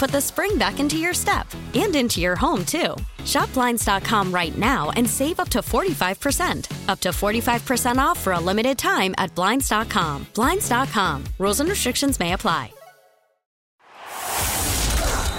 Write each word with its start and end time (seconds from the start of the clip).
put 0.00 0.10
the 0.10 0.20
spring 0.20 0.56
back 0.56 0.80
into 0.80 0.96
your 0.96 1.12
step 1.12 1.46
and 1.74 1.94
into 1.94 2.20
your 2.20 2.34
home, 2.34 2.64
too. 2.64 2.96
Shop 3.26 3.52
Blinds.com 3.52 4.32
right 4.32 4.56
now 4.56 4.90
and 4.96 5.08
save 5.08 5.38
up 5.38 5.50
to 5.50 5.58
45%. 5.58 6.88
Up 6.88 7.00
to 7.00 7.10
45% 7.10 7.98
off 7.98 8.18
for 8.18 8.32
a 8.32 8.40
limited 8.40 8.78
time 8.78 9.14
at 9.18 9.32
Blinds.com. 9.34 10.26
Blinds.com. 10.34 11.24
Rules 11.38 11.60
and 11.60 11.68
restrictions 11.68 12.18
may 12.18 12.32
apply. 12.32 12.72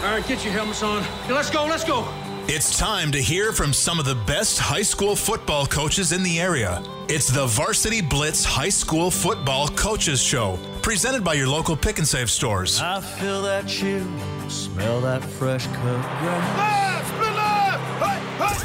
All 0.03 0.17
right, 0.17 0.27
get 0.27 0.43
your 0.43 0.53
helmets 0.53 0.83
on. 0.83 1.03
Let's 1.29 1.49
go, 1.49 1.65
let's 1.65 1.83
go. 1.83 2.07
It's 2.47 2.77
time 2.77 3.11
to 3.11 3.21
hear 3.21 3.53
from 3.53 3.71
some 3.71 3.99
of 3.99 4.05
the 4.05 4.15
best 4.27 4.57
high 4.59 4.81
school 4.81 5.15
football 5.15 5.65
coaches 5.65 6.11
in 6.11 6.21
the 6.21 6.39
area. 6.39 6.83
It's 7.07 7.27
the 7.27 7.45
Varsity 7.45 8.01
Blitz 8.01 8.43
High 8.43 8.69
School 8.69 9.11
Football 9.11 9.69
Coaches 9.69 10.21
Show, 10.21 10.59
presented 10.81 11.23
by 11.23 11.35
your 11.35 11.47
local 11.47 11.77
pick 11.77 11.97
and 11.97 12.07
save 12.07 12.29
stores. 12.29 12.81
I 12.81 12.99
feel 12.99 13.41
that 13.43 13.67
chill, 13.67 14.05
smell 14.52 15.02
that 15.02 15.23
fresh 15.23 15.66
cut 15.67 16.02
grass. 16.19 16.57
Left, 16.57 17.21
left, 17.35 18.61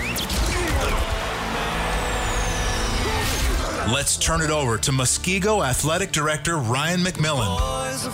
Let's 3.92 4.16
turn 4.16 4.40
it 4.40 4.50
over 4.50 4.78
to 4.78 4.90
Muskego 4.90 5.64
Athletic 5.64 6.10
Director 6.10 6.56
Ryan 6.56 7.00
McMillan 7.00 7.58
Boys 7.60 8.06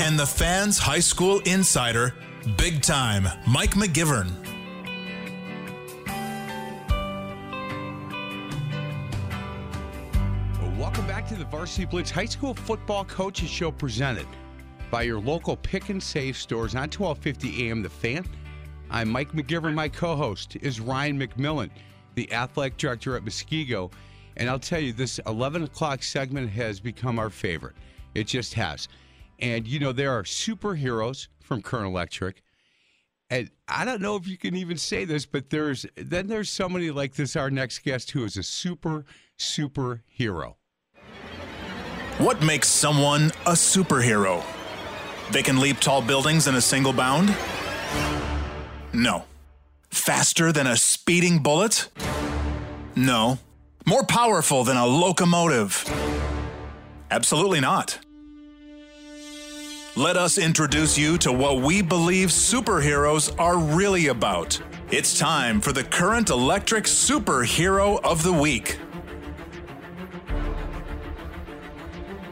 and 0.00 0.18
the 0.18 0.26
fans' 0.26 0.78
high 0.78 0.98
school 0.98 1.38
insider, 1.40 2.14
big 2.56 2.82
time, 2.82 3.28
Mike 3.46 3.74
McGivern. 3.74 4.32
Welcome 10.76 11.06
back 11.06 11.28
to 11.28 11.36
the 11.36 11.44
Varsity 11.44 11.84
Blitz 11.84 12.10
High 12.10 12.24
School 12.24 12.54
Football 12.54 13.04
Coaches 13.04 13.48
Show 13.48 13.70
presented 13.70 14.26
by 14.90 15.02
your 15.02 15.20
local 15.20 15.56
pick 15.56 15.88
and 15.90 16.02
save 16.02 16.36
stores 16.36 16.74
on 16.74 16.82
1250 16.82 17.68
AM 17.68 17.82
The 17.82 17.90
Fan. 17.90 18.24
I'm 18.90 19.08
Mike 19.10 19.32
McGivern. 19.32 19.74
My 19.74 19.88
co-host 19.88 20.56
is 20.56 20.80
Ryan 20.80 21.20
McMillan, 21.20 21.70
the 22.14 22.32
athletic 22.32 22.78
director 22.78 23.16
at 23.16 23.24
Muskego. 23.24 23.92
And 24.36 24.48
I'll 24.48 24.58
tell 24.58 24.80
you, 24.80 24.92
this 24.92 25.18
11 25.26 25.64
o'clock 25.64 26.02
segment 26.02 26.50
has 26.50 26.80
become 26.80 27.18
our 27.18 27.30
favorite. 27.30 27.76
It 28.14 28.26
just 28.26 28.54
has. 28.54 28.88
And, 29.40 29.66
you 29.66 29.78
know, 29.78 29.92
there 29.92 30.12
are 30.12 30.22
superheroes 30.22 31.28
from 31.40 31.60
Current 31.60 31.86
Electric. 31.86 32.42
And 33.30 33.50
I 33.66 33.84
don't 33.84 34.00
know 34.00 34.16
if 34.16 34.26
you 34.26 34.38
can 34.38 34.56
even 34.56 34.78
say 34.78 35.04
this, 35.04 35.26
but 35.26 35.50
there's 35.50 35.84
then 35.96 36.28
there's 36.28 36.48
somebody 36.48 36.90
like 36.90 37.14
this, 37.14 37.36
our 37.36 37.50
next 37.50 37.80
guest, 37.80 38.12
who 38.12 38.24
is 38.24 38.38
a 38.38 38.42
super, 38.42 39.04
super 39.36 40.02
hero. 40.06 40.56
What 42.16 42.42
makes 42.42 42.68
someone 42.68 43.26
a 43.44 43.52
superhero? 43.52 44.42
They 45.30 45.42
can 45.42 45.60
leap 45.60 45.78
tall 45.80 46.00
buildings 46.00 46.46
in 46.46 46.54
a 46.54 46.60
single 46.60 46.92
bound? 46.92 47.34
No. 48.92 49.24
Faster 49.90 50.52
than 50.52 50.66
a 50.66 50.76
speeding 50.76 51.40
bullet? 51.40 51.88
No. 52.96 53.38
More 53.86 54.04
powerful 54.04 54.64
than 54.64 54.76
a 54.76 54.86
locomotive? 54.86 55.84
Absolutely 57.10 57.60
not. 57.60 57.98
Let 59.96 60.16
us 60.16 60.38
introduce 60.38 60.96
you 60.96 61.18
to 61.18 61.32
what 61.32 61.60
we 61.60 61.82
believe 61.82 62.28
superheroes 62.28 63.34
are 63.38 63.58
really 63.58 64.06
about. 64.06 64.60
It's 64.90 65.18
time 65.18 65.60
for 65.60 65.72
the 65.72 65.84
current 65.84 66.30
electric 66.30 66.84
superhero 66.84 68.00
of 68.04 68.22
the 68.22 68.32
week. 68.32 68.78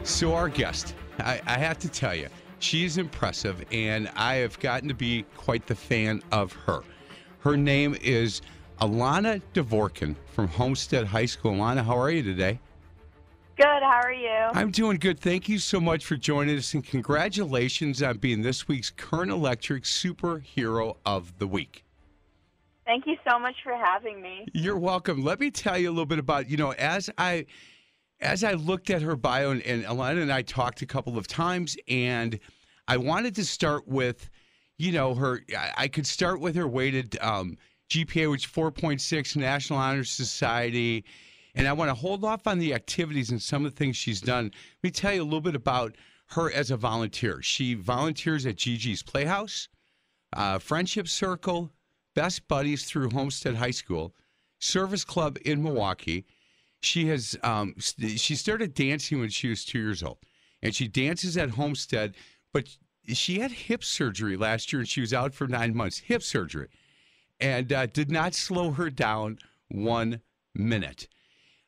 So 0.03 0.33
our 0.33 0.47
guest, 0.47 0.95
I, 1.19 1.41
I 1.45 1.57
have 1.57 1.77
to 1.79 1.89
tell 1.89 2.15
you, 2.15 2.29
she 2.59 2.85
is 2.85 2.97
impressive, 2.97 3.63
and 3.71 4.09
I 4.15 4.35
have 4.35 4.59
gotten 4.59 4.87
to 4.87 4.93
be 4.93 5.25
quite 5.35 5.67
the 5.67 5.75
fan 5.75 6.21
of 6.31 6.53
her. 6.53 6.81
Her 7.39 7.57
name 7.57 7.95
is 8.01 8.41
Alana 8.81 9.41
Dvorkin 9.53 10.15
from 10.33 10.47
Homestead 10.47 11.07
High 11.07 11.25
School. 11.25 11.53
Alana, 11.53 11.83
how 11.83 11.97
are 11.97 12.11
you 12.11 12.23
today? 12.23 12.59
Good. 13.57 13.65
How 13.65 14.01
are 14.03 14.13
you? 14.13 14.49
I'm 14.53 14.69
doing 14.69 14.97
good. 14.97 15.19
Thank 15.19 15.49
you 15.49 15.57
so 15.57 15.79
much 15.79 16.05
for 16.05 16.15
joining 16.15 16.57
us, 16.57 16.73
and 16.75 16.85
congratulations 16.85 18.03
on 18.03 18.17
being 18.17 18.43
this 18.43 18.67
week's 18.67 18.91
Current 18.91 19.31
Electric 19.31 19.83
Superhero 19.83 20.97
of 21.05 21.39
the 21.39 21.47
Week. 21.47 21.83
Thank 22.85 23.07
you 23.07 23.17
so 23.27 23.39
much 23.39 23.55
for 23.63 23.75
having 23.75 24.21
me. 24.21 24.45
You're 24.53 24.77
welcome. 24.77 25.23
Let 25.23 25.39
me 25.39 25.49
tell 25.51 25.77
you 25.77 25.89
a 25.89 25.91
little 25.91 26.05
bit 26.05 26.19
about, 26.19 26.49
you 26.49 26.57
know, 26.57 26.71
as 26.73 27.09
I 27.17 27.47
as 28.19 28.43
I 28.43 28.53
looked 28.53 28.89
at 28.89 29.01
her 29.01 29.15
bio 29.15 29.51
and, 29.51 29.61
and 29.63 29.83
Alana 29.83 30.21
and 30.21 30.31
I 30.31 30.41
talked 30.41 30.81
a 30.81 30.85
couple 30.85 31.17
of 31.17 31.27
times 31.27 31.77
and 31.87 32.39
I 32.87 32.97
wanted 32.97 33.35
to 33.35 33.45
start 33.45 33.87
with, 33.87 34.29
you 34.77 34.91
know, 34.91 35.13
her 35.15 35.41
I, 35.57 35.71
I 35.77 35.87
could 35.87 36.07
start 36.07 36.39
with 36.39 36.55
her 36.55 36.67
weighted 36.67 37.17
um, 37.21 37.57
GPA, 37.89 38.29
which 38.31 38.45
is 38.45 38.51
4.6, 38.51 39.35
National 39.35 39.79
Honor 39.79 40.03
Society. 40.03 41.05
And 41.55 41.67
I 41.67 41.73
want 41.73 41.89
to 41.89 41.95
hold 41.95 42.23
off 42.23 42.45
on 42.47 42.59
the 42.59 42.73
activities 42.73 43.31
and 43.31 43.41
some 43.41 43.65
of 43.65 43.71
the 43.71 43.77
things 43.77 43.95
she's 43.95 44.21
done. 44.21 44.45
Let 44.45 44.83
me 44.83 44.91
tell 44.91 45.13
you 45.13 45.21
a 45.21 45.23
little 45.23 45.41
bit 45.41 45.55
about 45.55 45.95
her 46.27 46.51
as 46.51 46.71
a 46.71 46.77
volunteer. 46.77 47.41
She 47.41 47.73
volunteers 47.73 48.45
at 48.45 48.57
Gigi's 48.57 49.01
Playhouse, 49.01 49.69
uh, 50.33 50.59
Friendship 50.59 51.07
Circle, 51.07 51.71
Best 52.15 52.47
Buddies 52.47 52.85
through 52.85 53.09
Homestead 53.09 53.55
High 53.55 53.71
School, 53.71 54.13
Service 54.59 55.03
Club 55.03 55.37
in 55.45 55.63
Milwaukee. 55.63 56.25
She 56.81 57.07
has 57.07 57.37
um, 57.43 57.75
st- 57.79 58.19
she 58.19 58.35
started 58.35 58.73
dancing 58.73 59.19
when 59.19 59.29
she 59.29 59.49
was 59.49 59.65
two 59.65 59.79
years 59.79 60.03
old, 60.03 60.19
and 60.61 60.75
she 60.75 60.87
dances 60.87 61.37
at 61.37 61.51
Homestead. 61.51 62.15
But 62.53 62.77
she 63.07 63.39
had 63.39 63.51
hip 63.51 63.83
surgery 63.83 64.37
last 64.37 64.71
year, 64.71 64.81
and 64.81 64.89
she 64.89 65.01
was 65.01 65.13
out 65.13 65.33
for 65.33 65.47
nine 65.47 65.75
months. 65.75 65.99
Hip 65.99 66.21
surgery, 66.23 66.67
and 67.39 67.71
uh, 67.73 67.87
did 67.87 68.11
not 68.11 68.33
slow 68.33 68.71
her 68.71 68.89
down 68.89 69.39
one 69.69 70.21
minute. 70.53 71.07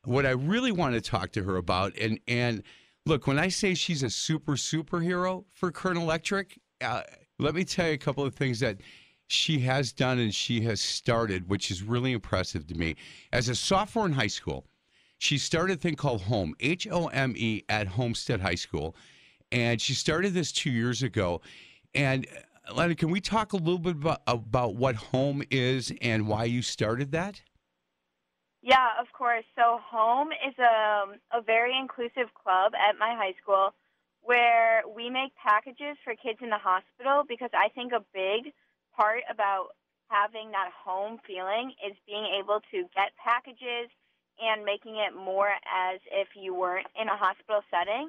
What 0.04 0.26
I 0.26 0.30
really 0.30 0.72
want 0.72 0.94
to 0.94 1.00
talk 1.00 1.32
to 1.32 1.42
her 1.44 1.56
about, 1.56 1.96
and 1.98 2.20
and 2.28 2.62
look, 3.04 3.26
when 3.26 3.38
I 3.38 3.48
say 3.48 3.74
she's 3.74 4.02
a 4.02 4.10
super 4.10 4.52
superhero 4.52 5.44
for 5.50 5.70
Current 5.70 5.98
Electric, 5.98 6.58
uh, 6.80 7.02
let 7.38 7.54
me 7.54 7.64
tell 7.64 7.88
you 7.88 7.94
a 7.94 7.98
couple 7.98 8.24
of 8.24 8.34
things 8.34 8.60
that 8.60 8.78
she 9.26 9.60
has 9.60 9.92
done 9.92 10.18
and 10.18 10.34
she 10.34 10.60
has 10.62 10.80
started, 10.80 11.48
which 11.48 11.70
is 11.70 11.82
really 11.82 12.12
impressive 12.12 12.66
to 12.66 12.74
me. 12.74 12.96
As 13.32 13.48
a 13.48 13.54
sophomore 13.54 14.06
in 14.06 14.12
high 14.12 14.26
school, 14.26 14.66
she 15.20 15.36
started 15.36 15.76
a 15.76 15.80
thing 15.80 15.96
called 15.96 16.22
Home, 16.22 16.54
H 16.60 16.88
O 16.90 17.08
M 17.08 17.34
E, 17.36 17.62
at 17.68 17.86
Homestead 17.86 18.40
High 18.40 18.54
School. 18.54 18.96
And 19.52 19.78
she 19.78 19.92
started 19.92 20.32
this 20.32 20.50
two 20.50 20.70
years 20.70 21.02
ago. 21.02 21.42
And 21.94 22.26
uh, 22.26 22.74
Lenny, 22.74 22.94
can 22.94 23.10
we 23.10 23.20
talk 23.20 23.52
a 23.52 23.56
little 23.56 23.78
bit 23.78 23.96
about, 23.96 24.22
about 24.26 24.76
what 24.76 24.96
Home 24.96 25.42
is 25.50 25.92
and 26.00 26.26
why 26.26 26.44
you 26.44 26.62
started 26.62 27.12
that? 27.12 27.42
Yeah, 28.62 28.88
of 28.98 29.08
course. 29.12 29.44
So 29.56 29.78
Home 29.90 30.28
is 30.32 30.54
a, 30.58 31.36
a 31.36 31.42
very 31.42 31.76
inclusive 31.78 32.32
club 32.32 32.72
at 32.74 32.98
my 32.98 33.14
high 33.14 33.34
school 33.42 33.74
where 34.22 34.82
we 34.88 35.10
make 35.10 35.32
packages 35.36 35.98
for 36.02 36.14
kids 36.16 36.38
in 36.40 36.48
the 36.48 36.58
hospital 36.58 37.24
because 37.28 37.50
I 37.52 37.68
think 37.68 37.92
a 37.92 38.04
big 38.14 38.54
part 38.96 39.20
about 39.30 39.76
having 40.08 40.50
that 40.52 40.70
home 40.72 41.20
feeling 41.26 41.74
is 41.86 41.94
being 42.06 42.26
able 42.40 42.60
to 42.70 42.88
get 42.96 43.12
packages 43.22 43.92
and 44.40 44.64
making 44.64 44.96
it 44.96 45.14
more 45.14 45.52
as 45.68 46.00
if 46.10 46.28
you 46.34 46.54
weren't 46.56 46.88
in 46.96 47.08
a 47.08 47.16
hospital 47.16 47.60
setting. 47.70 48.08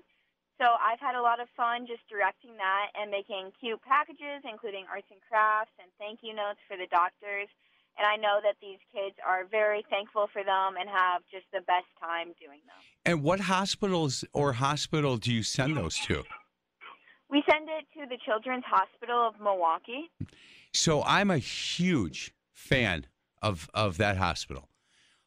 So 0.57 0.65
I've 0.77 0.99
had 0.99 1.15
a 1.15 1.21
lot 1.21 1.41
of 1.41 1.49
fun 1.57 1.87
just 1.87 2.05
directing 2.07 2.55
that 2.57 2.93
and 2.95 3.09
making 3.09 3.51
cute 3.59 3.81
packages, 3.81 4.45
including 4.45 4.85
arts 4.87 5.09
and 5.09 5.19
crafts 5.27 5.73
and 5.81 5.89
thank 5.97 6.19
you 6.21 6.35
notes 6.35 6.61
for 6.67 6.77
the 6.77 6.85
doctors. 6.93 7.49
And 7.97 8.07
I 8.07 8.15
know 8.15 8.39
that 8.43 8.55
these 8.61 8.79
kids 8.93 9.15
are 9.25 9.43
very 9.49 9.83
thankful 9.89 10.29
for 10.31 10.43
them 10.43 10.77
and 10.79 10.87
have 10.87 11.23
just 11.31 11.45
the 11.51 11.61
best 11.61 11.89
time 11.99 12.33
doing 12.39 12.61
them. 12.63 12.79
And 13.05 13.23
what 13.23 13.41
hospitals 13.41 14.23
or 14.33 14.53
hospital 14.53 15.17
do 15.17 15.33
you 15.33 15.43
send 15.43 15.75
those 15.75 15.97
to? 16.05 16.23
We 17.29 17.43
send 17.49 17.67
it 17.69 17.87
to 17.99 18.07
the 18.07 18.17
Children's 18.25 18.63
Hospital 18.65 19.27
of 19.27 19.39
Milwaukee. 19.41 20.11
So 20.73 21.03
I'm 21.03 21.31
a 21.31 21.37
huge 21.37 22.33
fan 22.53 23.07
of 23.41 23.69
of 23.73 23.97
that 23.97 24.17
hospital. 24.17 24.69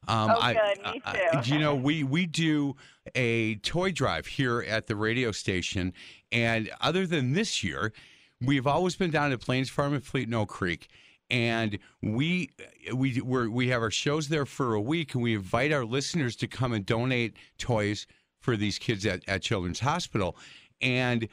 Um, 0.09 0.31
Oh, 0.31 0.39
I- 0.41 0.55
good. 0.55 0.95
Me 0.95 1.03
I- 1.05 1.41
too. 1.43 1.53
you 1.55 1.59
know, 1.61 1.75
we 1.89 2.05
we 2.05 2.27
do 2.27 2.77
a 3.15 3.57
toy 3.57 3.93
drive 3.93 4.27
here 4.27 4.63
at 4.63 4.87
the 4.87 4.97
radio 4.97 5.33
station, 5.33 5.93
and 6.33 6.71
other 6.81 7.07
than 7.07 7.33
this 7.33 7.63
year, 7.63 7.93
we've 8.41 8.67
always 8.67 8.97
been 8.97 9.11
down 9.11 9.33
at 9.33 9.45
Blain's 9.45 9.71
Farm 9.71 9.95
and 9.95 10.05
Fleet 10.05 10.27
and 10.27 10.35
Oak 10.35 10.49
Creek, 10.49 10.89
and 11.31 11.79
we 12.03 12.51
we 12.95 13.21
we're, 13.21 13.49
we 13.49 13.69
have 13.69 13.83
our 13.83 13.91
shows 13.91 14.29
there 14.29 14.47
for 14.47 14.75
a 14.75 14.81
week, 14.81 15.15
and 15.15 15.23
we 15.23 15.35
invite 15.35 15.73
our 15.73 15.85
listeners 15.85 16.37
to 16.37 16.47
come 16.47 16.73
and 16.73 16.85
donate 16.87 17.37
toys 17.59 18.07
for 18.41 18.57
these 18.57 18.79
kids 18.79 19.07
at, 19.07 19.23
at 19.29 19.43
Children's 19.43 19.81
Hospital, 19.81 20.37
and 20.83 21.29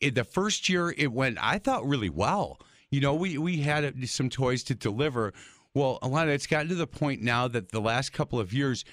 it, 0.00 0.14
the 0.14 0.24
first 0.24 0.68
year 0.68 0.94
it 0.96 1.12
went, 1.12 1.38
I 1.40 1.58
thought 1.58 1.86
really 1.86 2.10
well. 2.10 2.58
You 2.90 3.00
know, 3.00 3.14
we 3.14 3.38
we 3.38 3.58
had 3.58 4.08
some 4.08 4.28
toys 4.30 4.62
to 4.64 4.74
deliver. 4.74 5.32
Well, 5.74 5.98
Alana, 6.02 6.28
it's 6.28 6.48
gotten 6.48 6.68
to 6.68 6.74
the 6.74 6.86
point 6.86 7.22
now 7.22 7.46
that 7.48 7.70
the 7.70 7.80
last 7.80 8.12
couple 8.12 8.40
of 8.40 8.52
years 8.52 8.84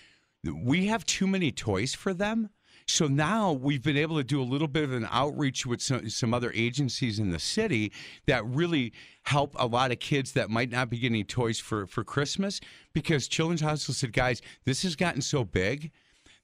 we 0.43 0.85
have 0.87 1.05
too 1.05 1.25
many 1.25 1.51
toys 1.51 1.95
for 1.95 2.13
them. 2.13 2.49
So 2.89 3.07
now 3.07 3.51
we've 3.51 3.83
been 3.83 3.97
able 3.97 4.15
to 4.15 4.23
do 4.23 4.41
a 4.41 4.43
little 4.43 4.67
bit 4.67 4.85
of 4.85 4.93
an 4.93 5.07
outreach 5.11 5.65
with 5.65 5.81
some, 5.81 6.09
some 6.09 6.33
other 6.33 6.53
agencies 6.55 7.19
in 7.19 7.31
the 7.31 7.39
city 7.39 7.91
that 8.27 8.45
really 8.45 8.93
help 9.23 9.55
a 9.57 9.65
lot 9.67 9.91
of 9.91 9.99
kids 9.99 10.31
that 10.33 10.49
might 10.49 10.69
not 10.69 10.89
be 10.89 10.97
getting 10.97 11.25
toys 11.25 11.59
for, 11.59 11.85
for 11.85 12.05
Christmas 12.05 12.61
because 12.93 13.27
Children's 13.27 13.61
Hospital 13.61 13.93
said, 13.93 14.13
guys, 14.13 14.41
this 14.63 14.83
has 14.83 14.95
gotten 14.95 15.21
so 15.21 15.43
big 15.43 15.91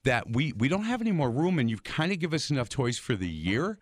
that 0.04 0.32
we, 0.32 0.52
we 0.54 0.68
don't 0.68 0.84
have 0.84 1.00
any 1.00 1.14
more 1.14 1.32
room 1.32 1.60
and 1.60 1.70
you've 1.70 1.86
kind 1.86 2.12
of 2.12 2.20
give 2.20 2.34
us 2.34 2.50
enough 2.50 2.68
toys 2.68 2.98
for 2.98 3.16
the 3.16 3.30
year. 3.30 3.80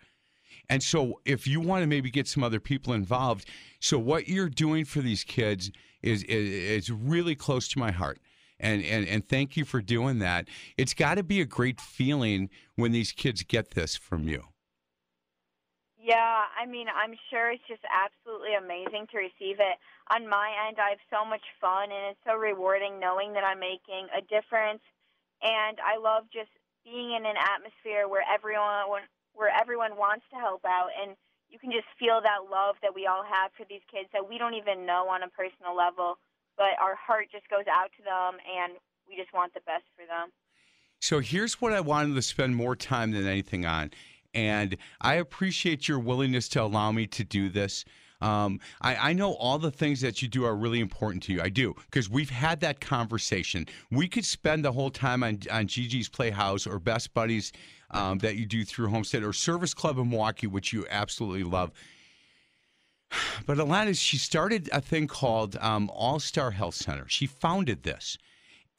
And 0.70 0.84
so, 0.84 1.20
if 1.26 1.48
you 1.48 1.60
want 1.60 1.82
to 1.82 1.88
maybe 1.88 2.12
get 2.12 2.28
some 2.28 2.44
other 2.44 2.60
people 2.60 2.94
involved, 2.94 3.50
so 3.80 3.98
what 3.98 4.28
you're 4.28 4.48
doing 4.48 4.86
for 4.86 5.00
these 5.00 5.24
kids 5.24 5.72
is 6.04 6.24
is, 6.24 6.50
is 6.50 6.92
really 6.92 7.36
close 7.36 7.68
to 7.70 7.80
my 7.80 7.92
heart. 7.92 8.20
And, 8.60 8.84
and 8.84 9.08
and 9.08 9.28
thank 9.28 9.58
you 9.58 9.66
for 9.66 9.82
doing 9.82 10.20
that. 10.20 10.48
It's 10.78 10.94
got 10.94 11.16
to 11.16 11.24
be 11.24 11.42
a 11.42 11.46
great 11.46 11.82
feeling 11.82 12.50
when 12.76 12.92
these 12.92 13.12
kids 13.12 13.44
get 13.44 13.72
this 13.72 13.96
from 13.96 14.28
you. 14.28 14.44
Yeah, 15.98 16.50
I 16.58 16.66
mean, 16.66 16.88
I'm 16.90 17.14
sure 17.30 17.52
it's 17.52 17.62
just 17.68 17.86
absolutely 17.86 18.58
amazing 18.58 19.06
to 19.14 19.18
receive 19.18 19.62
it. 19.62 19.78
On 20.10 20.28
my 20.28 20.50
end, 20.68 20.78
I 20.82 20.98
have 20.98 21.04
so 21.14 21.22
much 21.24 21.46
fun, 21.62 21.94
and 21.94 22.10
it's 22.10 22.20
so 22.26 22.34
rewarding 22.34 23.00
knowing 23.00 23.34
that 23.34 23.44
I'm 23.44 23.60
making 23.60 24.10
a 24.10 24.22
difference. 24.22 24.82
And 25.42 25.78
I 25.78 26.02
love 26.02 26.26
just 26.34 26.50
being 26.86 27.14
in 27.14 27.26
an 27.26 27.38
atmosphere 27.38 28.08
where 28.10 28.26
everyone 28.26 29.06
where 29.34 29.54
everyone 29.54 29.96
wants 29.96 30.26
to 30.34 30.38
help 30.38 30.66
out, 30.66 30.90
and 31.02 31.16
you 31.52 31.60
can 31.60 31.70
just 31.70 31.88
feel 32.00 32.22
that 32.24 32.50
love 32.50 32.76
that 32.82 32.96
we 32.96 33.06
all 33.06 33.24
have 33.24 33.52
for 33.58 33.66
these 33.70 33.84
kids 33.92 34.08
that 34.14 34.28
we 34.28 34.38
don't 34.38 34.56
even 34.56 34.86
know 34.86 35.08
on 35.12 35.22
a 35.22 35.28
personal 35.28 35.76
level, 35.76 36.18
but 36.58 36.80
our 36.82 36.96
heart 36.96 37.28
just 37.32 37.48
goes 37.50 37.68
out 37.68 37.92
to 37.98 38.04
them, 38.04 38.40
and 38.48 38.80
we 39.08 39.16
just 39.16 39.34
want 39.34 39.54
the 39.54 39.60
best 39.68 39.84
for 39.96 40.06
them. 40.08 40.32
So 41.02 41.20
here's 41.20 41.60
what 41.60 41.74
I 41.74 41.82
wanted 41.82 42.16
to 42.16 42.22
spend 42.22 42.56
more 42.56 42.76
time 42.76 43.12
than 43.12 43.28
anything 43.28 43.66
on. 43.66 43.92
And 44.34 44.78
I 45.02 45.16
appreciate 45.16 45.88
your 45.88 46.00
willingness 46.00 46.48
to 46.50 46.62
allow 46.62 46.92
me 46.92 47.06
to 47.08 47.24
do 47.24 47.50
this. 47.50 47.84
Um, 48.22 48.60
I, 48.82 49.10
I 49.10 49.14
know 49.14 49.34
all 49.34 49.58
the 49.58 49.72
things 49.72 50.00
that 50.02 50.22
you 50.22 50.28
do 50.28 50.46
are 50.46 50.56
really 50.56 50.80
important 50.80 51.24
to 51.24 51.34
you. 51.34 51.42
I 51.42 51.50
do, 51.50 51.74
because 51.86 52.10
we've 52.10 52.30
had 52.30 52.60
that 52.62 52.80
conversation. 52.80 53.66
We 53.90 54.08
could 54.08 54.26
spend 54.26 54.64
the 54.64 54.72
whole 54.72 54.92
time 54.92 55.24
on, 55.24 55.40
on 55.52 55.66
Gigi's 55.66 56.08
Playhouse 56.08 56.68
or 56.68 56.80
Best 56.80 57.14
Buddies 57.14 57.52
um, 57.92 58.18
that 58.20 58.36
you 58.36 58.46
do 58.46 58.64
through 58.66 58.90
Homestead 58.90 59.24
or 59.24 59.34
Service 59.34 59.74
Club 59.74 59.98
in 59.98 60.10
Milwaukee, 60.10 60.48
which 60.48 60.74
you 60.74 60.86
absolutely 60.90 61.44
love. 61.44 61.72
But 63.46 63.58
Alana, 63.58 63.98
she 64.00 64.18
started 64.18 64.70
a 64.72 64.80
thing 64.80 65.08
called 65.08 65.58
um, 65.60 65.90
All 65.94 66.20
Star 66.20 66.52
Health 66.52 66.76
Center. 66.76 67.06
She 67.10 67.26
founded 67.26 67.84
this. 67.84 68.18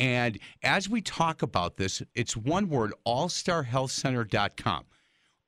And 0.00 0.38
as 0.62 0.88
we 0.88 1.00
talk 1.00 1.42
about 1.42 1.76
this, 1.76 2.02
it's 2.14 2.36
one 2.36 2.68
word 2.68 2.92
allstarhealthcenter.com. 3.06 4.84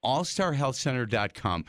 Allstarhealthcenter.com. 0.04 1.64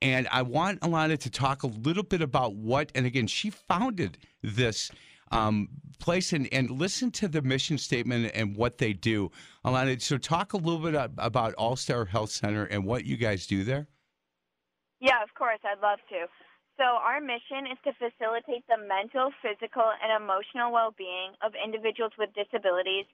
And 0.00 0.28
I 0.30 0.42
want 0.42 0.80
Alana 0.80 1.18
to 1.18 1.30
talk 1.30 1.62
a 1.62 1.66
little 1.66 2.02
bit 2.02 2.22
about 2.22 2.54
what, 2.54 2.92
and 2.94 3.04
again, 3.04 3.26
she 3.26 3.50
founded 3.50 4.18
this 4.42 4.90
um, 5.34 5.68
place 5.98 6.32
and, 6.32 6.48
and 6.52 6.70
listen 6.70 7.10
to 7.10 7.28
the 7.28 7.42
mission 7.42 7.76
statement 7.76 8.30
and 8.34 8.56
what 8.56 8.78
they 8.78 8.92
do. 8.92 9.30
Alana, 9.64 10.00
so 10.00 10.16
talk 10.16 10.52
a 10.52 10.56
little 10.56 10.78
bit 10.78 10.94
about 11.18 11.54
All 11.54 11.76
Star 11.76 12.04
Health 12.04 12.30
Center 12.30 12.64
and 12.64 12.84
what 12.84 13.04
you 13.04 13.16
guys 13.16 13.46
do 13.46 13.64
there. 13.64 13.88
Yeah, 15.00 15.22
of 15.22 15.34
course, 15.34 15.58
I'd 15.64 15.82
love 15.82 15.98
to. 16.08 16.26
So, 16.76 16.82
our 16.82 17.20
mission 17.20 17.70
is 17.70 17.78
to 17.86 17.92
facilitate 17.94 18.66
the 18.66 18.78
mental, 18.78 19.30
physical, 19.38 19.86
and 20.02 20.10
emotional 20.10 20.72
well 20.72 20.90
being 20.96 21.30
of 21.42 21.52
individuals 21.54 22.10
with 22.18 22.34
disabilities. 22.34 23.06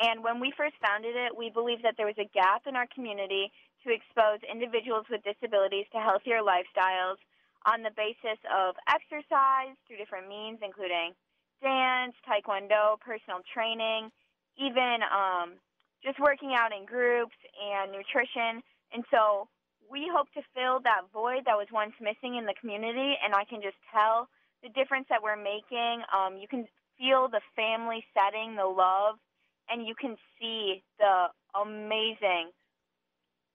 And 0.00 0.24
when 0.24 0.40
we 0.40 0.52
first 0.56 0.72
founded 0.80 1.12
it, 1.12 1.36
we 1.36 1.50
believed 1.52 1.84
that 1.84 2.00
there 2.00 2.08
was 2.08 2.16
a 2.16 2.30
gap 2.32 2.64
in 2.64 2.72
our 2.72 2.88
community 2.88 3.52
to 3.84 3.92
expose 3.92 4.40
individuals 4.48 5.04
with 5.12 5.20
disabilities 5.28 5.84
to 5.92 6.00
healthier 6.00 6.40
lifestyles 6.40 7.20
on 7.68 7.84
the 7.84 7.92
basis 7.92 8.40
of 8.48 8.74
exercise 8.88 9.76
through 9.84 10.00
different 10.00 10.32
means, 10.32 10.64
including 10.64 11.12
dance, 11.62 12.14
taekwondo, 12.26 12.98
personal 13.00 13.40
training, 13.54 14.10
even 14.58 14.98
um, 15.08 15.54
just 16.04 16.18
working 16.20 16.52
out 16.58 16.74
in 16.74 16.84
groups 16.84 17.36
and 17.56 17.92
nutrition. 17.92 18.60
And 18.92 19.04
so, 19.10 19.48
we 19.90 20.08
hope 20.08 20.32
to 20.32 20.40
fill 20.56 20.80
that 20.88 21.12
void 21.12 21.44
that 21.44 21.60
was 21.60 21.68
once 21.70 21.92
missing 22.00 22.40
in 22.40 22.48
the 22.48 22.56
community, 22.56 23.12
and 23.20 23.36
I 23.36 23.44
can 23.44 23.60
just 23.60 23.76
tell 23.92 24.28
the 24.64 24.72
difference 24.72 25.04
that 25.12 25.22
we're 25.22 25.36
making. 25.36 26.00
Um, 26.08 26.40
you 26.40 26.48
can 26.48 26.64
feel 26.96 27.28
the 27.28 27.44
family 27.54 28.00
setting, 28.16 28.56
the 28.56 28.64
love, 28.64 29.20
and 29.68 29.86
you 29.86 29.92
can 29.92 30.16
see 30.40 30.82
the 30.98 31.28
amazing 31.52 32.56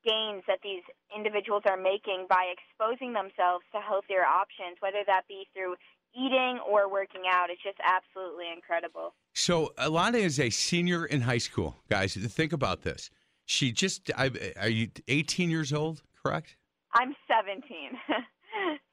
gains 0.06 0.46
that 0.48 0.62
these 0.62 0.86
individuals 1.10 1.64
are 1.66 1.76
making 1.76 2.30
by 2.30 2.54
exposing 2.54 3.12
themselves 3.12 3.66
to 3.74 3.82
healthier 3.82 4.24
options, 4.24 4.78
whether 4.80 5.02
that 5.10 5.26
be 5.28 5.50
through 5.58 5.76
eating 6.16 6.60
or 6.70 6.92
working 6.92 7.24
out. 7.30 7.50
It's 7.50 7.62
just 7.64 7.78
absolutely 7.84 8.46
incredible. 8.56 9.14
So 9.34 9.74
Alana 9.78 10.20
is 10.20 10.40
a 10.40 10.50
senior 10.50 11.06
in 11.06 11.22
high 11.22 11.38
school, 11.38 11.76
guys. 11.90 12.16
Think 12.16 12.54
about 12.54 12.82
this. 12.82 13.10
She 13.46 13.72
just 13.72 14.12
I, 14.18 14.32
are 14.60 14.70
you 14.70 14.90
18 15.08 15.50
years 15.50 15.72
old, 15.72 16.04
correct? 16.22 16.56
I'm 16.94 17.16
17. 17.28 17.64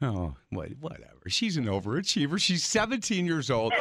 Oh, 0.02 0.34
what, 0.50 0.68
whatever. 0.80 1.22
She's 1.28 1.56
an 1.56 1.64
overachiever. 1.64 2.38
She's 2.38 2.64
17 2.64 3.24
years 3.24 3.50
old. 3.50 3.72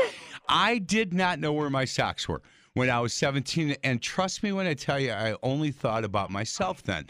I 0.47 0.77
did 0.77 1.13
not 1.13 1.39
know 1.39 1.51
where 1.51 1.69
my 1.69 1.85
socks 1.85 2.27
were 2.27 2.41
when 2.73 2.89
I 2.89 2.99
was 2.99 3.13
17. 3.13 3.75
And 3.83 4.01
trust 4.01 4.43
me 4.43 4.51
when 4.51 4.65
I 4.65 4.73
tell 4.73 4.99
you, 4.99 5.11
I 5.11 5.35
only 5.43 5.71
thought 5.71 6.03
about 6.03 6.29
myself 6.29 6.83
then. 6.83 7.07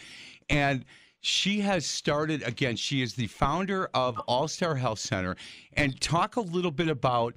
And 0.50 0.86
she 1.24 1.62
has 1.62 1.86
started, 1.86 2.44
again, 2.44 2.76
she 2.76 3.02
is 3.02 3.16
the 3.16 3.28
founder 3.28 3.90
of 3.94 4.20
All 4.28 4.50
Star 4.50 4.76
Health 4.76 5.00
Center. 5.00 5.38
And 5.72 6.00
talk 6.02 6.36
a 6.36 6.42
little 6.42 6.70
bit 6.70 6.90
about 6.90 7.34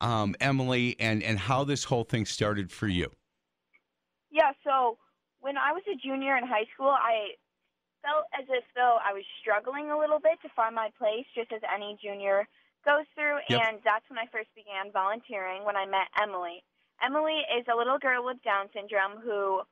um, 0.00 0.36
Emily 0.40 0.94
and, 1.00 1.24
and 1.24 1.36
how 1.36 1.64
this 1.64 1.82
whole 1.82 2.04
thing 2.04 2.24
started 2.24 2.70
for 2.70 2.86
you. 2.86 3.10
Yeah, 4.30 4.52
so 4.62 4.98
when 5.40 5.58
I 5.58 5.72
was 5.72 5.82
a 5.90 5.96
junior 5.98 6.36
in 6.36 6.46
high 6.46 6.70
school, 6.72 6.94
I 6.94 7.34
felt 8.00 8.30
as 8.38 8.46
if 8.48 8.62
though 8.76 8.98
I 9.02 9.12
was 9.12 9.24
struggling 9.42 9.90
a 9.90 9.98
little 9.98 10.20
bit 10.20 10.38
to 10.42 10.48
find 10.54 10.72
my 10.72 10.90
place, 10.96 11.26
just 11.34 11.50
as 11.50 11.60
any 11.66 11.98
junior 12.00 12.46
goes 12.84 13.10
through. 13.16 13.42
Yep. 13.50 13.58
And 13.58 13.78
that's 13.82 14.06
when 14.08 14.22
I 14.22 14.30
first 14.30 14.54
began 14.54 14.94
volunteering 14.94 15.64
when 15.64 15.74
I 15.74 15.84
met 15.84 16.06
Emily. 16.22 16.62
Emily 17.02 17.42
is 17.58 17.66
a 17.66 17.76
little 17.76 17.98
girl 17.98 18.24
with 18.24 18.38
Down 18.46 18.70
syndrome 18.70 19.18
who 19.18 19.62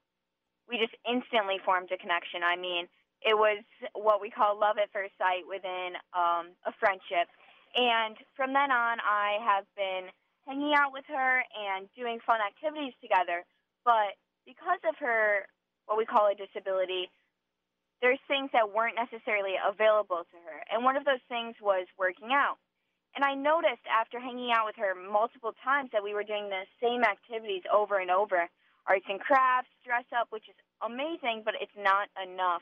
we 0.68 0.74
just 0.82 0.98
instantly 1.06 1.62
formed 1.64 1.94
a 1.94 1.96
connection. 2.02 2.42
I 2.42 2.58
mean, 2.58 2.90
it 3.24 3.34
was 3.34 3.64
what 3.96 4.20
we 4.20 4.30
call 4.30 4.60
love 4.60 4.76
at 4.76 4.92
first 4.92 5.16
sight 5.16 5.48
within 5.48 5.96
um, 6.12 6.52
a 6.68 6.72
friendship. 6.78 7.26
And 7.74 8.14
from 8.36 8.52
then 8.52 8.70
on, 8.70 9.00
I 9.00 9.40
have 9.42 9.64
been 9.74 10.12
hanging 10.46 10.76
out 10.76 10.92
with 10.92 11.08
her 11.08 11.42
and 11.56 11.88
doing 11.96 12.20
fun 12.22 12.38
activities 12.44 12.92
together. 13.00 13.42
But 13.82 14.14
because 14.44 14.78
of 14.84 14.94
her, 15.00 15.48
what 15.88 15.96
we 15.96 16.04
call 16.04 16.28
a 16.28 16.36
disability, 16.36 17.08
there's 18.04 18.20
things 18.28 18.52
that 18.52 18.68
weren't 18.68 19.00
necessarily 19.00 19.56
available 19.56 20.28
to 20.28 20.38
her. 20.44 20.60
And 20.68 20.84
one 20.84 20.96
of 20.96 21.08
those 21.08 21.24
things 21.28 21.56
was 21.64 21.88
working 21.98 22.30
out. 22.36 22.60
And 23.16 23.24
I 23.24 23.34
noticed 23.34 23.86
after 23.88 24.20
hanging 24.20 24.52
out 24.52 24.66
with 24.66 24.76
her 24.76 24.92
multiple 24.92 25.54
times 25.64 25.90
that 25.92 26.04
we 26.04 26.12
were 26.12 26.26
doing 26.26 26.50
the 26.50 26.68
same 26.82 27.02
activities 27.02 27.62
over 27.72 27.98
and 27.98 28.10
over 28.10 28.50
arts 28.86 29.06
and 29.08 29.20
crafts, 29.20 29.70
dress 29.86 30.04
up, 30.12 30.28
which 30.28 30.44
is 30.48 30.58
amazing, 30.84 31.40
but 31.44 31.54
it's 31.56 31.72
not 31.78 32.12
enough. 32.20 32.60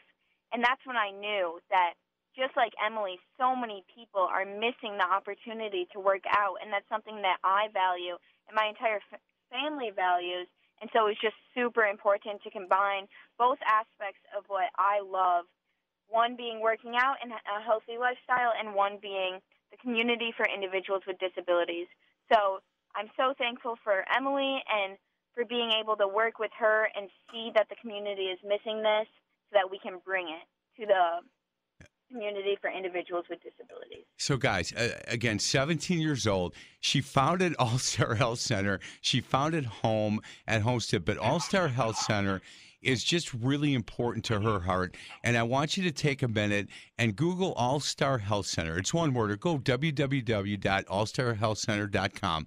And 0.52 0.62
that's 0.62 0.85
when 0.85 0.97
I 0.97 1.11
knew 1.11 1.61
that 1.71 1.94
just 2.37 2.56
like 2.56 2.73
Emily, 2.80 3.21
so 3.37 3.56
many 3.56 3.85
people 3.92 4.25
are 4.25 4.44
missing 4.44 4.97
the 4.97 5.04
opportunity 5.09 5.88
to 5.92 6.00
work 6.00 6.25
out, 6.28 6.56
and 6.62 6.73
that's 6.73 6.88
something 6.88 7.21
that 7.21 7.37
I 7.44 7.68
value 7.73 8.16
and 8.49 8.56
my 8.56 8.68
entire 8.68 9.00
f- 9.12 9.21
family 9.52 9.92
values. 9.92 10.49
And 10.80 10.88
so 10.92 11.06
it's 11.06 11.21
just 11.21 11.37
super 11.54 11.85
important 11.85 12.42
to 12.42 12.50
combine 12.50 13.06
both 13.38 13.61
aspects 13.68 14.21
of 14.37 14.44
what 14.49 14.73
I 14.80 15.04
love 15.04 15.44
one 16.09 16.37
being 16.37 16.61
working 16.61 16.97
out 16.97 17.16
and 17.23 17.32
a 17.32 17.61
healthy 17.64 17.97
lifestyle, 17.97 18.52
and 18.52 18.75
one 18.75 18.99
being 19.00 19.40
the 19.71 19.78
community 19.80 20.32
for 20.37 20.44
individuals 20.44 21.02
with 21.06 21.16
disabilities. 21.21 21.88
So 22.32 22.61
I'm 22.97 23.09
so 23.16 23.32
thankful 23.38 23.76
for 23.85 24.04
Emily 24.12 24.61
and 24.68 24.97
for 25.35 25.44
being 25.44 25.73
able 25.73 25.97
to 25.97 26.09
work 26.09 26.38
with 26.38 26.52
her 26.59 26.88
and 26.97 27.09
see 27.30 27.52
that 27.54 27.68
the 27.73 27.76
community 27.80 28.28
is 28.28 28.38
missing 28.44 28.85
this 28.85 29.09
so 29.52 29.59
that 29.61 29.71
we 29.71 29.78
can 29.78 30.00
bring 30.04 30.26
it 30.28 30.42
to 30.80 30.87
the 30.87 31.21
community 32.11 32.56
for 32.61 32.71
individuals 32.71 33.25
with 33.30 33.38
disabilities. 33.42 34.04
So, 34.18 34.37
guys, 34.37 34.73
uh, 34.73 34.99
again, 35.09 35.38
17 35.38 36.00
years 36.00 36.26
old. 36.26 36.54
She 36.80 37.00
founded 37.00 37.54
All 37.59 37.78
Star 37.78 38.14
Health 38.14 38.40
Center. 38.40 38.80
She 39.00 39.21
founded 39.21 39.66
Home 39.66 40.21
at 40.47 40.62
Homestead, 40.62 41.04
but 41.04 41.18
All 41.18 41.40
Star 41.40 41.68
Health 41.68 41.97
Center 41.97 42.40
is 42.82 43.04
just 43.04 43.32
really 43.32 43.75
important 43.75 44.25
to 44.25 44.40
her 44.40 44.59
heart. 44.61 44.97
And 45.23 45.37
I 45.37 45.44
want 45.44 45.76
you 45.76 45.85
to 45.85 45.92
take 45.92 46.23
a 46.23 46.28
minute 46.28 46.68
and 46.99 47.14
Google 47.14 47.52
All 47.54 47.78
Star 47.80 48.18
Health 48.18 48.47
Center. 48.47 48.76
It's 48.78 48.92
one 48.92 49.14
word, 49.14 49.30
or 49.30 49.37
go 49.37 49.59
www.allstarhealthcenter.com. 49.59 52.47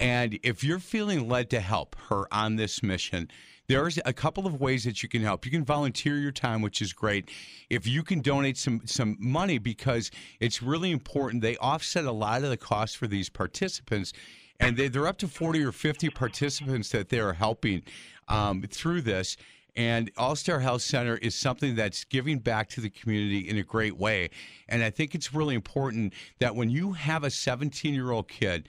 And 0.00 0.40
if 0.42 0.64
you're 0.64 0.80
feeling 0.80 1.28
led 1.28 1.50
to 1.50 1.60
help 1.60 1.94
her 2.08 2.26
on 2.32 2.56
this 2.56 2.82
mission, 2.82 3.28
there's 3.66 3.98
a 4.04 4.12
couple 4.12 4.46
of 4.46 4.60
ways 4.60 4.84
that 4.84 5.02
you 5.02 5.08
can 5.08 5.22
help. 5.22 5.44
You 5.44 5.50
can 5.50 5.64
volunteer 5.64 6.16
your 6.16 6.32
time, 6.32 6.60
which 6.60 6.82
is 6.82 6.92
great. 6.92 7.30
If 7.70 7.86
you 7.86 8.02
can 8.02 8.20
donate 8.20 8.56
some 8.56 8.82
some 8.84 9.16
money, 9.18 9.58
because 9.58 10.10
it's 10.40 10.62
really 10.62 10.90
important. 10.90 11.42
They 11.42 11.56
offset 11.56 12.04
a 12.04 12.12
lot 12.12 12.44
of 12.44 12.50
the 12.50 12.56
costs 12.56 12.94
for 12.94 13.06
these 13.06 13.28
participants, 13.28 14.12
and 14.60 14.76
they, 14.76 14.88
they're 14.88 15.06
up 15.06 15.18
to 15.18 15.28
forty 15.28 15.62
or 15.62 15.72
fifty 15.72 16.10
participants 16.10 16.90
that 16.90 17.08
they 17.08 17.20
are 17.20 17.32
helping 17.32 17.82
um, 18.28 18.62
through 18.62 19.02
this. 19.02 19.36
And 19.76 20.10
All 20.16 20.36
Star 20.36 20.60
Health 20.60 20.82
Center 20.82 21.16
is 21.16 21.34
something 21.34 21.74
that's 21.74 22.04
giving 22.04 22.38
back 22.38 22.68
to 22.70 22.80
the 22.80 22.90
community 22.90 23.48
in 23.48 23.58
a 23.58 23.64
great 23.64 23.96
way. 23.96 24.30
And 24.68 24.84
I 24.84 24.90
think 24.90 25.16
it's 25.16 25.34
really 25.34 25.56
important 25.56 26.12
that 26.38 26.54
when 26.54 26.70
you 26.70 26.92
have 26.92 27.24
a 27.24 27.30
17 27.30 27.92
year 27.92 28.12
old 28.12 28.28
kid 28.28 28.68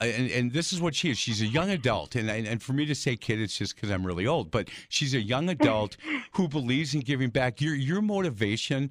and, 0.00 0.30
and 0.30 0.52
this 0.52 0.72
is 0.72 0.80
what 0.80 0.94
she 0.94 1.10
is. 1.10 1.18
She's 1.18 1.42
a 1.42 1.46
young 1.46 1.70
adult, 1.70 2.14
and 2.14 2.30
and 2.30 2.62
for 2.62 2.72
me 2.72 2.86
to 2.86 2.94
say 2.94 3.16
kid, 3.16 3.40
it's 3.40 3.58
just 3.58 3.74
because 3.74 3.90
I'm 3.90 4.06
really 4.06 4.26
old. 4.26 4.50
But 4.50 4.68
she's 4.88 5.14
a 5.14 5.20
young 5.20 5.48
adult 5.48 5.96
who 6.32 6.48
believes 6.48 6.94
in 6.94 7.00
giving 7.00 7.30
back. 7.30 7.60
Your 7.60 7.74
your 7.74 8.02
motivation 8.02 8.90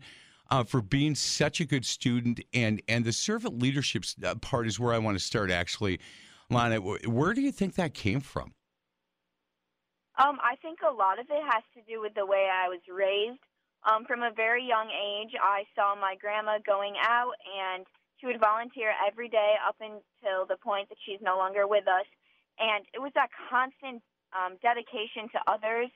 uh, 0.49 0.63
for 0.63 0.81
being 0.81 1.15
such 1.15 1.61
a 1.61 1.65
good 1.65 1.85
student 1.85 2.41
and 2.53 2.81
and 2.87 3.05
the 3.05 3.13
servant 3.13 3.59
leadership 3.59 4.03
uh, 4.23 4.35
part 4.35 4.67
is 4.67 4.79
where 4.79 4.93
I 4.93 4.97
want 4.97 5.17
to 5.17 5.23
start. 5.23 5.51
Actually, 5.51 5.99
Lana, 6.49 6.81
where 6.81 7.33
do 7.33 7.41
you 7.41 7.51
think 7.51 7.75
that 7.75 7.93
came 7.93 8.19
from? 8.19 8.53
Um, 10.17 10.37
I 10.43 10.55
think 10.61 10.79
a 10.83 10.93
lot 10.93 11.19
of 11.19 11.25
it 11.29 11.43
has 11.49 11.63
to 11.73 11.81
do 11.91 12.01
with 12.01 12.13
the 12.15 12.25
way 12.25 12.49
I 12.51 12.67
was 12.67 12.81
raised. 12.93 13.39
Um, 13.89 14.05
from 14.05 14.21
a 14.21 14.29
very 14.29 14.63
young 14.63 14.91
age, 14.91 15.33
I 15.41 15.63
saw 15.73 15.95
my 15.95 16.15
grandma 16.19 16.59
going 16.63 16.93
out 17.01 17.33
and 17.49 17.85
she 18.21 18.27
would 18.29 18.39
volunteer 18.39 18.93
every 19.01 19.27
day 19.27 19.57
up 19.67 19.75
until 19.81 20.45
the 20.45 20.61
point 20.61 20.87
that 20.89 21.01
she's 21.03 21.19
no 21.21 21.35
longer 21.35 21.65
with 21.65 21.89
us. 21.89 22.05
And 22.61 22.85
it 22.93 23.01
was 23.01 23.11
that 23.17 23.33
constant 23.49 24.05
um, 24.37 24.61
dedication 24.61 25.25
to 25.33 25.39
others 25.49 25.89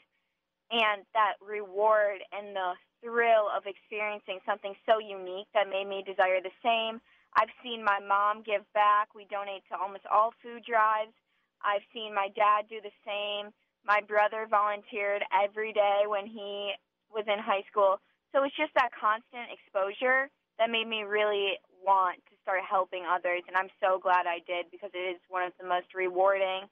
and 0.74 1.06
that 1.14 1.38
reward 1.38 2.26
and 2.34 2.58
the 2.58 2.74
thrill 3.06 3.54
of 3.54 3.70
experiencing 3.70 4.42
something 4.50 4.74
so 4.90 4.98
unique 4.98 5.46
that 5.54 5.70
made 5.70 5.86
me 5.86 6.02
desire 6.02 6.42
the 6.42 6.54
same. 6.66 6.98
I've 7.38 7.54
seen 7.62 7.86
my 7.86 8.02
mom 8.02 8.42
give 8.42 8.66
back. 8.74 9.14
We 9.14 9.30
donate 9.30 9.62
to 9.70 9.78
almost 9.78 10.10
all 10.10 10.34
food 10.42 10.66
drives. 10.66 11.14
I've 11.62 11.86
seen 11.94 12.16
my 12.16 12.34
dad 12.34 12.66
do 12.66 12.82
the 12.82 12.96
same. 13.06 13.54
My 13.86 14.02
brother 14.02 14.48
volunteered 14.50 15.22
every 15.30 15.72
day 15.74 16.10
when 16.10 16.26
he 16.26 16.74
was 17.14 17.26
in 17.30 17.38
high 17.38 17.62
school. 17.70 18.02
So 18.34 18.42
it's 18.44 18.58
just 18.58 18.74
that 18.74 18.90
constant 18.98 19.54
exposure 19.54 20.34
that 20.58 20.72
made 20.72 20.88
me 20.88 21.04
really 21.04 21.60
want 21.86 22.18
to 22.30 22.36
start 22.42 22.62
helping 22.68 23.04
others. 23.06 23.44
And 23.48 23.56
I'm 23.56 23.70
so 23.80 24.00
glad 24.00 24.26
I 24.28 24.40
did 24.48 24.66
because 24.72 24.92
it 24.94 25.16
is 25.16 25.20
one 25.30 25.44
of 25.44 25.54
the 25.60 25.68
most 25.68 25.94
rewarding 25.94 26.68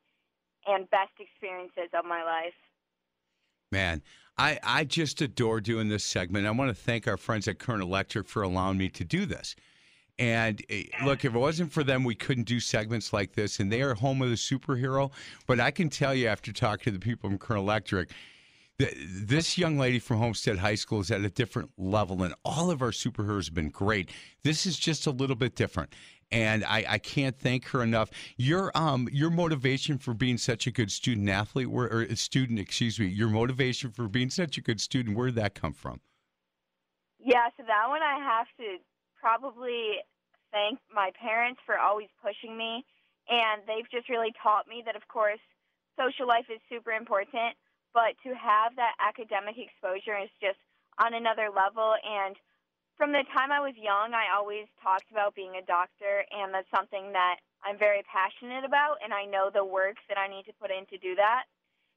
and 0.66 0.90
best 0.90 1.12
experiences 1.20 1.90
of 1.98 2.06
my 2.06 2.24
life. 2.24 2.54
Man, 3.72 4.02
I, 4.38 4.60
I 4.64 4.84
just 4.84 5.22
adore 5.22 5.62
doing 5.62 5.90
this 5.90 6.04
segment. 6.04 6.48
I 6.48 6.52
want 6.52 6.70
to 6.70 6.76
thank 6.76 7.08
our 7.08 7.18
friends 7.18 7.48
at 7.48 7.60
Current 7.60 7.84
Electric 7.84 8.28
for 8.28 8.44
allowing 8.44 8.78
me 8.78 8.90
to 8.90 9.04
do 9.04 9.26
this. 9.26 9.56
And 10.20 10.64
eh, 10.70 10.84
look, 11.04 11.26
if 11.26 11.34
it 11.34 11.38
wasn't 11.38 11.72
for 11.72 11.84
them, 11.84 12.04
we 12.04 12.16
couldn't 12.16 12.44
do 12.44 12.60
segments 12.60 13.14
like 13.14 13.34
this. 13.34 13.60
And 13.60 13.72
they 13.72 13.82
are 13.82 13.94
home 13.94 14.22
of 14.22 14.30
the 14.30 14.36
superhero. 14.36 15.12
But 15.48 15.60
I 15.60 15.72
can 15.72 15.90
tell 15.90 16.14
you, 16.14 16.28
after 16.28 16.52
talking 16.52 16.94
to 16.94 17.00
the 17.00 17.04
people 17.04 17.30
from 17.30 17.40
Current 17.40 17.64
Electric, 17.64 18.12
this 18.92 19.58
young 19.58 19.78
lady 19.78 20.00
from 20.00 20.18
Homestead 20.18 20.58
High 20.58 20.76
School 20.76 21.00
is 21.00 21.12
at 21.12 21.22
a 21.22 21.30
different 21.30 21.72
level, 21.78 22.24
and 22.24 22.34
all 22.44 22.72
of 22.72 22.82
our 22.82 22.92
superheroes 22.92 23.46
have 23.46 23.54
been 23.54 23.70
great. 23.70 24.10
This 24.44 24.66
is 24.66 24.78
just 24.78 25.08
a 25.08 25.12
little 25.12 25.36
bit 25.36 25.56
different, 25.56 25.94
and 26.32 26.64
I, 26.64 26.86
I 26.88 26.98
can't 26.98 27.38
thank 27.38 27.66
her 27.70 27.82
enough. 27.84 28.10
Your 28.38 28.72
um 28.76 29.08
your 29.12 29.30
motivation 29.30 29.98
for 29.98 30.14
being 30.14 30.38
such 30.38 30.68
a 30.68 30.72
good 30.72 30.92
student 30.92 31.30
athlete, 31.30 31.68
or, 31.72 31.92
or 31.92 32.16
student, 32.16 32.60
excuse 32.60 33.00
me, 33.00 33.08
your 33.08 33.30
motivation 33.30 33.92
for 33.92 34.08
being 34.08 34.30
such 34.30 34.58
a 34.58 34.62
good 34.62 34.80
student, 34.82 35.18
where 35.18 35.28
did 35.28 35.36
that 35.36 35.56
come 35.56 35.74
from? 35.74 36.02
Yeah, 37.20 37.48
so 37.58 37.64
that 37.66 37.88
one 37.88 38.02
I 38.02 38.20
have 38.20 38.48
to 38.58 38.78
probably 39.20 40.00
thank 40.52 40.80
my 40.94 41.12
parents 41.20 41.62
for 41.66 41.80
always 41.80 42.10
pushing 42.22 42.58
me, 42.58 42.86
and 43.30 43.62
they've 43.66 43.90
just 43.90 44.10
really 44.10 44.34
taught 44.44 44.68
me 44.68 44.84
that, 44.86 44.96
of 44.96 45.08
course, 45.08 45.40
social 45.98 46.28
life 46.28 46.46
is 46.54 46.60
super 46.70 46.92
important 46.92 47.56
but 47.94 48.18
to 48.26 48.34
have 48.34 48.76
that 48.76 48.98
academic 49.00 49.56
exposure 49.58 50.18
is 50.18 50.30
just 50.42 50.60
on 50.98 51.14
another 51.14 51.50
level. 51.54 51.96
And 52.02 52.36
from 52.98 53.14
the 53.14 53.26
time 53.34 53.50
I 53.54 53.62
was 53.62 53.74
young, 53.78 54.14
I 54.14 54.34
always 54.34 54.66
talked 54.82 55.10
about 55.10 55.34
being 55.34 55.56
a 55.58 55.66
doctor, 55.66 56.26
and 56.30 56.54
that's 56.54 56.70
something 56.74 57.14
that 57.14 57.42
I'm 57.64 57.78
very 57.78 58.04
passionate 58.06 58.66
about, 58.66 59.00
and 59.02 59.14
I 59.14 59.26
know 59.26 59.50
the 59.50 59.66
work 59.66 59.96
that 60.10 60.18
I 60.18 60.28
need 60.28 60.46
to 60.46 60.54
put 60.60 60.70
in 60.70 60.86
to 60.92 60.98
do 60.98 61.16
that. 61.16 61.48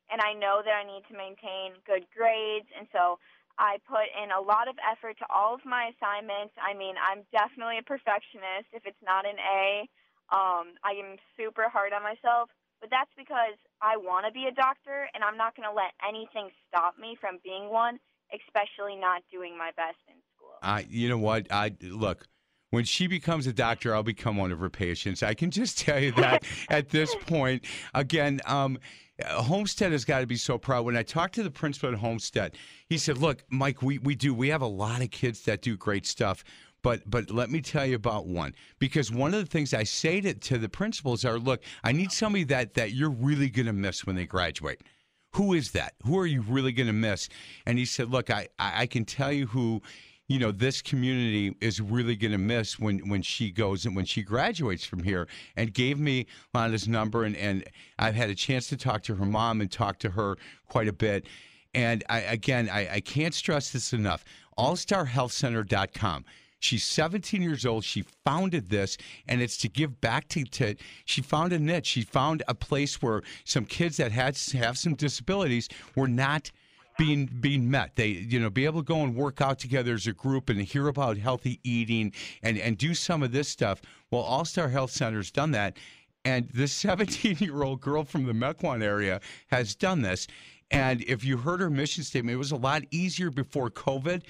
And 0.06 0.22
I 0.22 0.32
know 0.38 0.62
that 0.62 0.70
I 0.70 0.86
need 0.86 1.02
to 1.10 1.18
maintain 1.18 1.74
good 1.82 2.06
grades, 2.14 2.70
and 2.78 2.86
so 2.94 3.18
I 3.58 3.82
put 3.88 4.06
in 4.14 4.30
a 4.30 4.40
lot 4.40 4.68
of 4.68 4.76
effort 4.78 5.18
to 5.18 5.26
all 5.26 5.54
of 5.58 5.64
my 5.66 5.90
assignments. 5.90 6.54
I 6.60 6.78
mean, 6.78 6.94
I'm 7.00 7.26
definitely 7.32 7.82
a 7.82 7.82
perfectionist. 7.82 8.70
If 8.72 8.86
it's 8.86 9.02
not 9.02 9.26
an 9.26 9.40
A, 9.40 9.88
um, 10.30 10.78
I 10.84 10.94
am 10.94 11.18
super 11.36 11.68
hard 11.68 11.92
on 11.92 12.06
myself. 12.06 12.48
But 12.80 12.90
that's 12.90 13.11
because 13.16 13.56
I 13.80 13.97
want 13.97 14.26
to 14.26 14.33
be 14.33 14.47
a 14.47 14.54
doctor, 14.54 15.09
and 15.14 15.25
I'm 15.25 15.37
not 15.37 15.56
going 15.56 15.68
to 15.68 15.75
let 15.75 15.92
anything 16.06 16.50
stop 16.68 16.99
me 16.99 17.16
from 17.21 17.38
being 17.42 17.71
one, 17.71 17.99
especially 18.33 18.97
not 18.97 19.23
doing 19.33 19.56
my 19.56 19.71
best 19.76 19.99
in 20.09 20.14
school. 20.37 20.56
I, 20.62 20.87
you 20.88 21.09
know 21.09 21.18
what? 21.18 21.50
I 21.50 21.73
look. 21.83 22.26
When 22.71 22.85
she 22.85 23.06
becomes 23.06 23.47
a 23.47 23.52
doctor, 23.52 23.95
I'll 23.95 24.02
become 24.02 24.37
one 24.37 24.50
of 24.50 24.59
her 24.59 24.68
patients. 24.68 25.23
I 25.23 25.35
can 25.35 25.50
just 25.50 25.78
tell 25.78 26.00
you 26.00 26.12
that 26.12 26.45
at 26.68 26.88
this 26.90 27.14
point. 27.14 27.64
Again, 27.95 28.40
um, 28.45 28.78
Homestead 29.25 29.92
has 29.92 30.04
got 30.04 30.21
to 30.21 30.26
be 30.26 30.37
so 30.37 30.59
proud. 30.59 30.85
When 30.85 30.97
I 30.97 31.02
talked 31.02 31.35
to 31.37 31.42
the 31.42 31.50
principal 31.50 31.90
at 31.90 31.99
Homestead, 31.99 32.56
he 32.88 32.99
said, 32.99 33.18
"Look, 33.18 33.45
Mike, 33.49 33.83
we 33.83 33.99
we 33.99 34.14
do. 34.14 34.35
We 34.35 34.49
have 34.49 34.62
a 34.62 34.66
lot 34.66 35.00
of 35.00 35.11
kids 35.11 35.42
that 35.42 35.62
do 35.62 35.76
great 35.76 36.06
stuff." 36.06 36.45
But 36.86 37.02
but 37.10 37.32
let 37.32 37.50
me 37.50 37.60
tell 37.60 37.84
you 37.84 37.96
about 37.96 38.28
one 38.28 38.54
because 38.78 39.10
one 39.10 39.34
of 39.34 39.40
the 39.40 39.50
things 39.50 39.74
I 39.74 39.82
say 39.82 40.20
to, 40.20 40.34
to 40.34 40.56
the 40.56 40.68
principals 40.68 41.24
are, 41.24 41.36
look, 41.36 41.60
I 41.82 41.90
need 41.90 42.12
somebody 42.12 42.44
that 42.44 42.74
that 42.74 42.92
you're 42.92 43.10
really 43.10 43.50
going 43.50 43.66
to 43.66 43.72
miss 43.72 44.06
when 44.06 44.14
they 44.14 44.24
graduate. 44.24 44.82
Who 45.32 45.52
is 45.52 45.72
that? 45.72 45.94
Who 46.04 46.16
are 46.16 46.26
you 46.26 46.42
really 46.42 46.70
going 46.70 46.86
to 46.86 46.92
miss? 46.92 47.28
And 47.66 47.76
he 47.76 47.86
said, 47.86 48.12
look, 48.12 48.30
I 48.30 48.46
I 48.60 48.86
can 48.86 49.04
tell 49.04 49.32
you 49.32 49.48
who 49.48 49.82
you 50.28 50.38
know 50.38 50.52
this 50.52 50.80
community 50.80 51.56
is 51.60 51.80
really 51.80 52.14
going 52.14 52.30
to 52.30 52.38
miss 52.38 52.78
when 52.78 53.00
when 53.08 53.22
she 53.22 53.50
goes 53.50 53.84
and 53.84 53.96
when 53.96 54.04
she 54.04 54.22
graduates 54.22 54.84
from 54.84 55.02
here 55.02 55.26
and 55.56 55.74
gave 55.74 55.98
me 55.98 56.20
uh, 56.54 56.60
Lana's 56.60 56.86
number 56.86 57.24
and 57.24 57.34
and 57.34 57.64
I've 57.98 58.14
had 58.14 58.30
a 58.30 58.34
chance 58.36 58.68
to 58.68 58.76
talk 58.76 59.02
to 59.02 59.16
her 59.16 59.26
mom 59.26 59.60
and 59.60 59.72
talk 59.72 59.98
to 59.98 60.10
her 60.10 60.36
quite 60.68 60.86
a 60.86 60.92
bit 60.92 61.26
and 61.74 62.04
I 62.08 62.20
again 62.20 62.70
I, 62.70 62.94
I 62.94 63.00
can't 63.00 63.34
stress 63.34 63.72
this 63.72 63.92
enough 63.92 64.24
allstarhealthcenter.com 64.56 66.24
She's 66.58 66.84
17 66.84 67.42
years 67.42 67.66
old. 67.66 67.84
She 67.84 68.04
founded 68.25 68.70
this, 68.70 68.96
and 69.28 69.42
it's 69.42 69.56
to 69.58 69.68
give 69.68 70.00
back 70.00 70.28
to, 70.28 70.44
to 70.44 70.75
she 71.04 71.22
found 71.22 71.52
a 71.52 71.58
niche. 71.58 71.86
She 71.86 72.02
found 72.02 72.42
a 72.48 72.54
place 72.54 73.02
where 73.02 73.22
some 73.44 73.64
kids 73.64 73.98
that 73.98 74.12
had 74.12 74.36
have 74.54 74.78
some 74.78 74.94
disabilities 74.94 75.68
were 75.94 76.08
not 76.08 76.50
being 76.98 77.26
being 77.26 77.70
met. 77.70 77.96
They 77.96 78.08
you 78.08 78.40
know 78.40 78.50
be 78.50 78.64
able 78.64 78.80
to 78.80 78.86
go 78.86 79.02
and 79.02 79.14
work 79.14 79.40
out 79.40 79.58
together 79.58 79.94
as 79.94 80.06
a 80.06 80.12
group 80.12 80.48
and 80.48 80.60
hear 80.60 80.88
about 80.88 81.18
healthy 81.18 81.60
eating 81.62 82.12
and 82.42 82.58
and 82.58 82.78
do 82.78 82.94
some 82.94 83.22
of 83.22 83.32
this 83.32 83.48
stuff. 83.48 83.82
Well, 84.10 84.22
All 84.22 84.44
Star 84.44 84.68
Health 84.68 84.90
Center's 84.90 85.30
done 85.30 85.50
that, 85.52 85.76
and 86.25 86.48
this 86.54 86.72
17 86.86 87.36
year 87.38 87.62
old 87.62 87.80
girl 87.80 88.04
from 88.04 88.25
the 88.25 88.32
Mequon 88.32 88.82
area 88.82 89.20
has 89.48 89.75
done 89.75 90.02
this. 90.02 90.26
And 90.70 91.02
if 91.02 91.25
you 91.25 91.36
heard 91.36 91.60
her 91.60 91.70
mission 91.70 92.02
statement, 92.02 92.34
it 92.34 92.38
was 92.38 92.50
a 92.50 92.56
lot 92.56 92.82
easier 92.90 93.30
before 93.30 93.70
COVID 93.70 94.22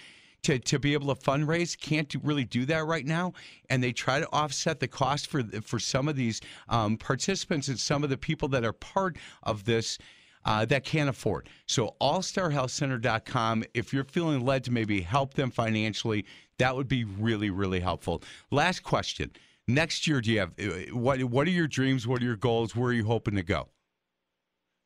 to, 0.42 0.58
to 0.58 0.78
be 0.78 0.92
able 0.92 1.14
to 1.14 1.20
fundraise. 1.20 1.78
Can't 1.78 2.08
do, 2.08 2.20
really 2.22 2.44
do 2.44 2.64
that 2.66 2.86
right 2.86 3.04
now, 3.04 3.32
and 3.70 3.82
they 3.82 3.92
try 3.92 4.20
to 4.20 4.28
offset 4.32 4.80
the 4.80 4.88
cost 4.88 5.28
for 5.28 5.42
for 5.62 5.78
some 5.78 6.08
of 6.08 6.16
these 6.16 6.40
um, 6.68 6.96
participants 6.96 7.68
and 7.68 7.78
some 7.78 8.04
of 8.04 8.10
the 8.10 8.16
people 8.16 8.48
that 8.48 8.64
are 8.64 8.72
part 8.72 9.16
of 9.42 9.64
this. 9.64 9.98
Uh, 10.44 10.64
that 10.64 10.84
can't 10.84 11.08
afford. 11.08 11.48
So, 11.66 11.96
allstarhealthcenter.com. 12.00 13.64
If 13.74 13.92
you're 13.92 14.04
feeling 14.04 14.46
led 14.46 14.62
to 14.64 14.70
maybe 14.70 15.00
help 15.00 15.34
them 15.34 15.50
financially, 15.50 16.24
that 16.58 16.76
would 16.76 16.86
be 16.86 17.02
really, 17.02 17.50
really 17.50 17.80
helpful. 17.80 18.22
Last 18.52 18.84
question. 18.84 19.32
Next 19.66 20.06
year, 20.06 20.20
do 20.20 20.30
you 20.30 20.38
have 20.38 20.52
uh, 20.60 20.94
what? 20.94 21.20
What 21.24 21.48
are 21.48 21.50
your 21.50 21.66
dreams? 21.66 22.06
What 22.06 22.22
are 22.22 22.24
your 22.24 22.36
goals? 22.36 22.76
Where 22.76 22.90
are 22.90 22.92
you 22.92 23.04
hoping 23.04 23.34
to 23.34 23.42
go? 23.42 23.70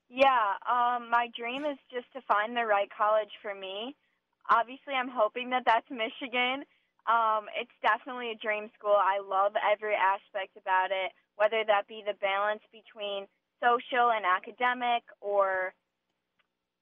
Yeah, 0.09 0.55
um, 0.67 1.09
my 1.09 1.29
dream 1.39 1.65
is 1.65 1.79
just 1.93 2.13
to 2.15 2.21
find 2.23 2.57
the 2.57 2.67
right 2.67 2.89
college 2.97 3.31
for 3.43 3.55
me. 3.55 3.95
Obviously, 4.51 4.95
I'm 4.99 5.09
hoping 5.09 5.51
that 5.51 5.63
that's 5.65 5.87
Michigan. 5.91 6.67
Um, 7.07 7.47
it's 7.55 7.73
definitely 7.81 8.35
a 8.35 8.39
dream 8.43 8.69
school. 8.77 8.99
I 8.99 9.23
love 9.23 9.55
every 9.57 9.95
aspect 9.95 10.59
about 10.59 10.91
it, 10.91 11.15
whether 11.37 11.63
that 11.65 11.87
be 11.87 12.03
the 12.05 12.19
balance 12.19 12.63
between 12.75 13.31
social 13.63 14.11
and 14.11 14.27
academic 14.27 15.07
or 15.21 15.73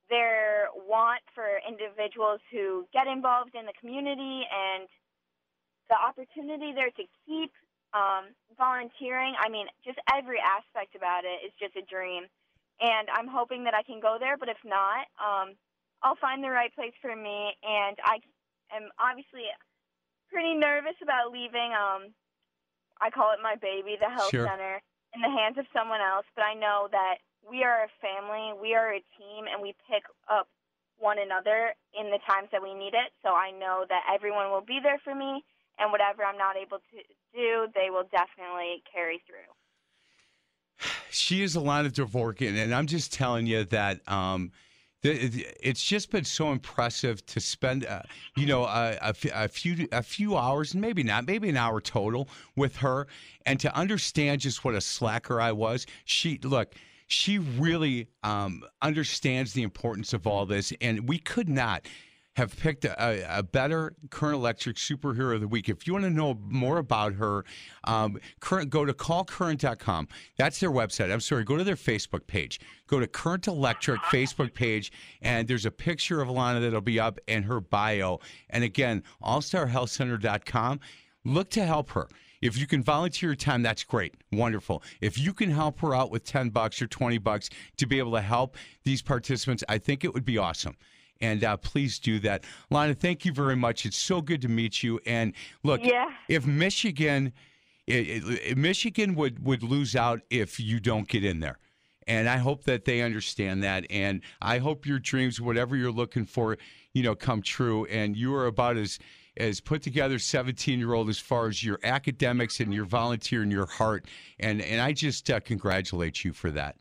their 0.08 0.72
want 0.88 1.20
for 1.34 1.60
individuals 1.68 2.40
who 2.50 2.88
get 2.92 3.06
involved 3.06 3.52
in 3.54 3.66
the 3.66 3.76
community 3.76 4.48
and 4.48 4.88
the 5.92 5.96
opportunity 5.96 6.72
there 6.72 6.90
to 6.96 7.04
keep 7.28 7.52
um, 7.92 8.32
volunteering. 8.56 9.36
I 9.36 9.48
mean, 9.48 9.68
just 9.84 10.00
every 10.08 10.40
aspect 10.40 10.96
about 10.96 11.24
it 11.28 11.44
is 11.44 11.52
just 11.60 11.76
a 11.76 11.84
dream. 11.84 12.24
And 12.80 13.08
I'm 13.12 13.28
hoping 13.28 13.64
that 13.64 13.74
I 13.74 13.82
can 13.82 14.00
go 14.00 14.16
there, 14.18 14.36
but 14.36 14.48
if 14.48 14.60
not, 14.64 15.04
um, 15.20 15.58
I'll 16.02 16.18
find 16.20 16.42
the 16.42 16.50
right 16.50 16.74
place 16.74 16.94
for 17.00 17.14
me. 17.14 17.56
And 17.62 17.96
I 18.04 18.20
am 18.74 18.90
obviously 18.98 19.46
pretty 20.30 20.54
nervous 20.54 20.96
about 21.02 21.32
leaving. 21.32 21.72
Um, 21.74 22.14
I 23.00 23.10
call 23.10 23.32
it 23.32 23.40
my 23.42 23.54
baby, 23.56 23.96
the 23.98 24.10
health 24.10 24.30
Sure. 24.30 24.46
center, 24.46 24.82
in 25.14 25.22
the 25.22 25.30
hands 25.30 25.58
of 25.58 25.66
someone 25.72 26.00
else. 26.00 26.26
But 26.34 26.44
I 26.44 26.54
know 26.54 26.88
that 26.90 27.22
we 27.42 27.64
are 27.64 27.86
a 27.86 27.90
family, 28.02 28.52
we 28.60 28.74
are 28.74 28.92
a 28.92 29.02
team, 29.16 29.46
and 29.50 29.62
we 29.62 29.74
pick 29.88 30.02
up 30.28 30.48
one 30.98 31.18
another 31.18 31.74
in 31.94 32.10
the 32.10 32.18
times 32.26 32.48
that 32.52 32.62
we 32.62 32.74
need 32.74 32.94
it. 32.94 33.14
So 33.22 33.30
I 33.30 33.50
know 33.50 33.86
that 33.88 34.02
everyone 34.12 34.50
will 34.50 34.64
be 34.66 34.80
there 34.82 34.98
for 35.02 35.14
me, 35.14 35.44
and 35.78 35.92
whatever 35.92 36.24
I'm 36.24 36.38
not 36.38 36.56
able 36.56 36.78
to 36.78 36.98
do, 37.34 37.68
they 37.74 37.90
will 37.90 38.06
definitely 38.10 38.82
carry 38.92 39.22
through. 39.26 39.46
she 41.10 41.42
is 41.42 41.54
a 41.54 41.60
lot 41.60 41.84
Alana 41.84 41.92
Dvorkin, 41.92 42.56
and 42.56 42.74
I'm 42.74 42.86
just 42.86 43.12
telling 43.12 43.46
you 43.46 43.64
that 43.64 44.06
um, 44.10 44.52
it's 45.10 45.82
just 45.82 46.10
been 46.10 46.24
so 46.24 46.52
impressive 46.52 47.24
to 47.26 47.40
spend, 47.40 47.86
uh, 47.86 48.02
you 48.36 48.46
know, 48.46 48.64
a, 48.64 48.96
a 49.00 49.14
a 49.34 49.48
few 49.48 49.88
a 49.92 50.02
few 50.02 50.36
hours, 50.36 50.72
and 50.72 50.80
maybe 50.80 51.02
not, 51.02 51.26
maybe 51.26 51.48
an 51.48 51.56
hour 51.56 51.80
total 51.80 52.28
with 52.56 52.76
her, 52.76 53.06
and 53.46 53.58
to 53.60 53.74
understand 53.76 54.40
just 54.40 54.64
what 54.64 54.74
a 54.74 54.80
slacker 54.80 55.40
I 55.40 55.52
was. 55.52 55.86
She 56.04 56.38
look. 56.42 56.74
She 57.10 57.38
really 57.38 58.08
um, 58.22 58.62
understands 58.82 59.54
the 59.54 59.62
importance 59.62 60.12
of 60.12 60.26
all 60.26 60.44
this, 60.44 60.74
and 60.82 61.08
we 61.08 61.18
could 61.18 61.48
not 61.48 61.86
have 62.38 62.56
picked 62.56 62.84
a, 62.84 63.38
a 63.38 63.42
better 63.42 63.94
current 64.10 64.36
electric 64.36 64.76
superhero 64.76 65.34
of 65.34 65.40
the 65.40 65.48
week. 65.48 65.68
If 65.68 65.86
you 65.86 65.92
want 65.92 66.04
to 66.04 66.10
know 66.10 66.38
more 66.40 66.78
about 66.78 67.14
her, 67.14 67.44
um, 67.82 68.18
current 68.38 68.70
go 68.70 68.84
to 68.84 68.94
callcurrent.com. 68.94 70.06
That's 70.36 70.60
their 70.60 70.70
website. 70.70 71.12
I'm 71.12 71.20
sorry, 71.20 71.42
go 71.42 71.56
to 71.56 71.64
their 71.64 71.74
Facebook 71.74 72.28
page. 72.28 72.60
Go 72.86 73.00
to 73.00 73.08
Current 73.08 73.48
Electric 73.48 74.00
Facebook 74.02 74.54
page, 74.54 74.92
and 75.20 75.48
there's 75.48 75.66
a 75.66 75.70
picture 75.70 76.22
of 76.22 76.28
Alana 76.28 76.60
that'll 76.60 76.80
be 76.80 77.00
up 77.00 77.18
and 77.26 77.44
her 77.44 77.60
bio. 77.60 78.20
And 78.48 78.62
again, 78.62 79.02
allstarhealthcenter.com. 79.22 80.80
Look 81.24 81.50
to 81.50 81.64
help 81.66 81.90
her. 81.90 82.08
If 82.40 82.56
you 82.56 82.68
can 82.68 82.84
volunteer 82.84 83.30
your 83.30 83.36
time, 83.36 83.62
that's 83.62 83.82
great. 83.82 84.14
Wonderful. 84.30 84.84
If 85.00 85.18
you 85.18 85.34
can 85.34 85.50
help 85.50 85.80
her 85.80 85.92
out 85.92 86.12
with 86.12 86.24
10 86.24 86.50
bucks 86.50 86.80
or 86.80 86.86
20 86.86 87.18
bucks 87.18 87.50
to 87.78 87.86
be 87.86 87.98
able 87.98 88.12
to 88.12 88.20
help 88.20 88.56
these 88.84 89.02
participants, 89.02 89.64
I 89.68 89.78
think 89.78 90.04
it 90.04 90.14
would 90.14 90.24
be 90.24 90.38
awesome. 90.38 90.76
And 91.20 91.42
uh, 91.44 91.56
please 91.56 91.98
do 91.98 92.18
that. 92.20 92.44
Lana, 92.70 92.94
thank 92.94 93.24
you 93.24 93.32
very 93.32 93.56
much. 93.56 93.84
It's 93.86 93.96
so 93.96 94.20
good 94.20 94.40
to 94.42 94.48
meet 94.48 94.82
you. 94.82 95.00
And 95.06 95.34
look, 95.64 95.80
Yeah. 95.84 96.10
if 96.28 96.46
Michigan, 96.46 97.32
it, 97.86 98.24
it, 98.24 98.58
Michigan 98.58 99.14
would, 99.16 99.44
would 99.44 99.62
lose 99.62 99.96
out 99.96 100.20
if 100.30 100.60
you 100.60 100.78
don't 100.80 101.08
get 101.08 101.24
in 101.24 101.40
there. 101.40 101.58
And 102.06 102.28
I 102.28 102.38
hope 102.38 102.64
that 102.64 102.84
they 102.84 103.02
understand 103.02 103.62
that. 103.64 103.84
And 103.90 104.22
I 104.40 104.58
hope 104.58 104.86
your 104.86 104.98
dreams, 104.98 105.40
whatever 105.40 105.76
you're 105.76 105.92
looking 105.92 106.24
for, 106.24 106.56
you 106.94 107.02
know, 107.02 107.14
come 107.14 107.42
true. 107.42 107.84
And 107.86 108.16
you 108.16 108.34
are 108.34 108.46
about 108.46 108.76
as 108.76 108.98
as 109.36 109.60
put 109.60 109.82
together 109.82 110.18
17 110.18 110.78
year 110.80 110.94
old 110.94 111.08
as 111.08 111.18
far 111.18 111.46
as 111.46 111.62
your 111.62 111.78
academics 111.84 112.58
and 112.58 112.74
your 112.74 112.86
volunteer 112.86 113.42
and 113.42 113.52
your 113.52 113.66
heart. 113.66 114.06
And 114.40 114.62
and 114.62 114.80
I 114.80 114.92
just 114.92 115.30
uh, 115.30 115.38
congratulate 115.40 116.24
you 116.24 116.32
for 116.32 116.50
that. 116.52 116.76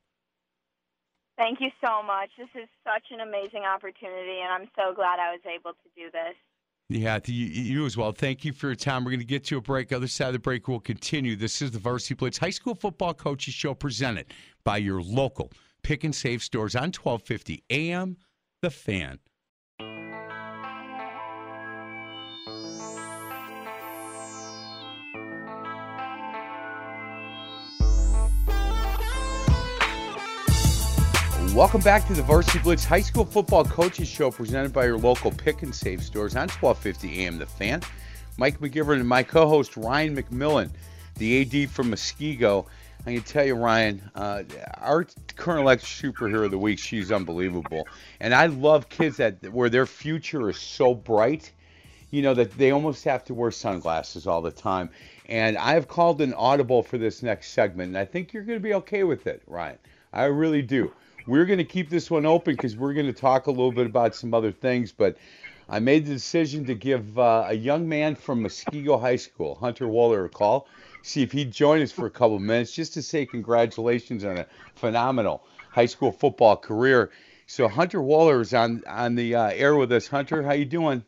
Thank 1.37 1.61
you 1.61 1.69
so 1.79 2.01
much. 2.01 2.29
This 2.37 2.49
is 2.55 2.67
such 2.83 3.11
an 3.11 3.21
amazing 3.21 3.63
opportunity, 3.63 4.39
and 4.41 4.51
I'm 4.51 4.69
so 4.75 4.93
glad 4.93 5.19
I 5.19 5.31
was 5.31 5.41
able 5.45 5.71
to 5.71 5.89
do 5.95 6.09
this. 6.11 6.35
Yeah, 6.89 7.19
you, 7.25 7.45
you 7.45 7.85
as 7.85 7.97
well. 7.97 8.11
Thank 8.11 8.45
you 8.45 8.53
for 8.53 8.67
your 8.67 8.75
time. 8.75 9.03
We're 9.03 9.11
going 9.11 9.19
to 9.19 9.25
get 9.25 9.43
to 9.45 9.57
a 9.57 9.61
break. 9.61 9.91
Other 9.91 10.07
side 10.07 10.27
of 10.27 10.33
the 10.33 10.39
break, 10.39 10.67
we'll 10.67 10.79
continue. 10.79 11.35
This 11.35 11.61
is 11.61 11.71
the 11.71 11.79
Varsity 11.79 12.15
Blitz 12.15 12.37
High 12.37 12.49
School 12.49 12.75
Football 12.75 13.13
Coaches 13.13 13.53
Show 13.53 13.73
presented 13.73 14.33
by 14.63 14.77
your 14.77 15.01
local 15.01 15.51
pick 15.83 16.03
and 16.03 16.15
save 16.15 16.41
stores 16.41 16.75
on 16.75 16.91
1250 16.93 17.63
AM. 17.69 18.17
The 18.61 18.71
Fan. 18.71 19.19
Welcome 31.57 31.81
back 31.81 32.05
to 32.05 32.13
the 32.13 32.21
Varsity 32.21 32.59
Blitz 32.59 32.85
High 32.85 33.01
School 33.01 33.25
Football 33.25 33.65
Coaches 33.65 34.07
Show 34.07 34.29
presented 34.29 34.71
by 34.71 34.85
your 34.85 34.99
local 34.99 35.31
pick 35.31 35.63
and 35.63 35.73
save 35.73 36.03
stores 36.03 36.35
on 36.35 36.49
1250 36.49 37.25
AM 37.25 37.39
The 37.39 37.47
Fan. 37.47 37.81
Mike 38.37 38.59
McGivern 38.59 38.99
and 38.99 39.07
my 39.07 39.23
co 39.23 39.49
host 39.49 39.75
Ryan 39.75 40.15
McMillan, 40.15 40.69
the 41.15 41.41
AD 41.41 41.71
from 41.71 41.89
Muskego. 41.89 42.67
I 43.07 43.15
can 43.15 43.23
tell 43.23 43.43
you, 43.43 43.55
Ryan, 43.55 44.07
uh, 44.13 44.43
our 44.77 45.07
current 45.35 45.61
electric 45.61 45.89
superhero 45.89 46.45
of 46.45 46.51
the 46.51 46.59
week, 46.59 46.77
she's 46.77 47.11
unbelievable. 47.11 47.87
And 48.19 48.35
I 48.35 48.45
love 48.45 48.87
kids 48.89 49.17
that 49.17 49.51
where 49.51 49.69
their 49.69 49.87
future 49.87 50.51
is 50.51 50.59
so 50.59 50.93
bright, 50.93 51.51
you 52.11 52.21
know, 52.21 52.35
that 52.35 52.55
they 52.59 52.69
almost 52.69 53.03
have 53.05 53.23
to 53.25 53.33
wear 53.33 53.49
sunglasses 53.49 54.27
all 54.27 54.43
the 54.43 54.51
time. 54.51 54.91
And 55.25 55.57
I've 55.57 55.87
called 55.87 56.21
an 56.21 56.35
audible 56.35 56.83
for 56.83 56.99
this 56.99 57.23
next 57.23 57.53
segment, 57.53 57.87
and 57.87 57.97
I 57.97 58.05
think 58.05 58.31
you're 58.31 58.43
going 58.43 58.59
to 58.59 58.63
be 58.63 58.75
okay 58.75 59.03
with 59.03 59.25
it, 59.25 59.41
Ryan. 59.47 59.79
I 60.13 60.25
really 60.25 60.61
do. 60.61 60.93
We're 61.27 61.45
going 61.45 61.57
to 61.57 61.65
keep 61.65 61.89
this 61.89 62.09
one 62.09 62.25
open 62.25 62.55
because 62.55 62.77
we're 62.77 62.93
going 62.93 63.05
to 63.07 63.13
talk 63.13 63.47
a 63.47 63.51
little 63.51 63.73
bit 63.73 63.85
about 63.85 64.15
some 64.15 64.33
other 64.33 64.51
things, 64.51 64.93
but 64.93 65.17
I 65.67 65.79
made 65.79 66.05
the 66.05 66.13
decision 66.13 66.63
to 66.65 66.73
give 66.73 67.19
uh, 67.19 67.47
a 67.47 67.53
young 67.53 67.87
man 67.89 68.15
from 68.15 68.43
Muskego 68.43 68.99
High 68.99 69.17
School, 69.17 69.55
Hunter 69.55 69.89
Waller, 69.89 70.23
a 70.23 70.29
call, 70.29 70.69
see 71.01 71.23
if 71.23 71.33
he'd 71.33 71.51
join 71.51 71.81
us 71.81 71.91
for 71.91 72.05
a 72.05 72.09
couple 72.09 72.37
of 72.37 72.41
minutes 72.41 72.71
just 72.71 72.93
to 72.93 73.01
say 73.01 73.25
congratulations 73.25 74.23
on 74.23 74.37
a 74.37 74.45
phenomenal 74.75 75.43
high 75.69 75.85
school 75.85 76.13
football 76.13 76.55
career. 76.55 77.11
So 77.45 77.67
Hunter 77.67 78.01
Waller 78.01 78.39
is 78.39 78.53
on 78.53 78.83
on 78.87 79.15
the 79.15 79.35
uh, 79.35 79.49
air 79.49 79.75
with 79.75 79.91
us. 79.91 80.07
Hunter, 80.07 80.43
how 80.43 80.53
you 80.53 80.65
doing? 80.65 81.03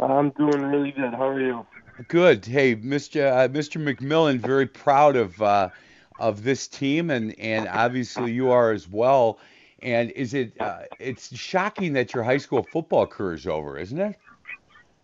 I'm 0.00 0.30
doing 0.30 0.62
really 0.62 0.90
good. 0.90 1.14
How 1.14 1.28
are 1.28 1.40
you? 1.40 1.64
Good. 2.08 2.44
Hey, 2.44 2.74
Mr. 2.74 3.32
Uh, 3.32 3.48
Mr. 3.48 3.82
McMillan, 3.82 4.38
very 4.38 4.66
proud 4.66 5.16
of 5.16 5.40
uh, 5.40 5.70
of 6.18 6.42
this 6.42 6.66
team, 6.68 7.10
and 7.10 7.38
and 7.38 7.68
obviously 7.68 8.32
you 8.32 8.50
are 8.50 8.72
as 8.72 8.88
well. 8.88 9.38
And 9.80 10.10
is 10.12 10.34
it? 10.34 10.60
Uh, 10.60 10.82
it's 10.98 11.34
shocking 11.36 11.92
that 11.94 12.14
your 12.14 12.24
high 12.24 12.38
school 12.38 12.62
football 12.62 13.06
career 13.06 13.34
is 13.34 13.46
over, 13.46 13.78
isn't 13.78 13.98
it? 13.98 14.16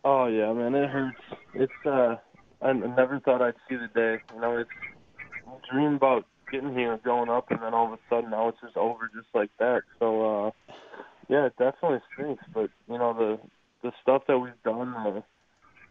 Oh 0.05 0.27
yeah, 0.27 0.53
man, 0.53 0.75
it 0.75 0.89
hurts. 0.89 1.21
It's 1.55 1.87
uh, 1.87 2.17
I 2.61 2.73
never 2.73 3.21
thought 3.21 3.43
I'd 3.43 3.55
see 3.69 3.77
the 3.77 3.89
day. 3.89 4.19
You 4.35 4.41
know, 4.41 4.57
it's 4.57 4.71
I 5.47 5.73
dream 5.73 5.95
about 5.95 6.27
getting 6.51 6.75
here, 6.75 6.99
growing 7.03 7.29
up, 7.29 7.51
and 7.51 7.63
then 7.63 7.75
all 7.75 7.87
of 7.87 7.93
a 7.93 7.99
sudden 8.09 8.31
now 8.31 8.49
it's 8.49 8.61
just 8.61 8.77
over, 8.77 9.11
just 9.15 9.29
like 9.35 9.51
that. 9.59 9.83
So 9.99 10.47
uh, 10.47 10.51
yeah, 11.29 11.47
it 11.47 11.55
definitely 11.59 12.01
stinks. 12.15 12.45
But 12.53 12.71
you 12.89 12.99
know, 12.99 13.13
the 13.13 13.39
the 13.83 13.93
stuff 14.03 14.23
that 14.29 14.39
we've 14.39 14.53
done, 14.65 14.93
the 14.93 15.23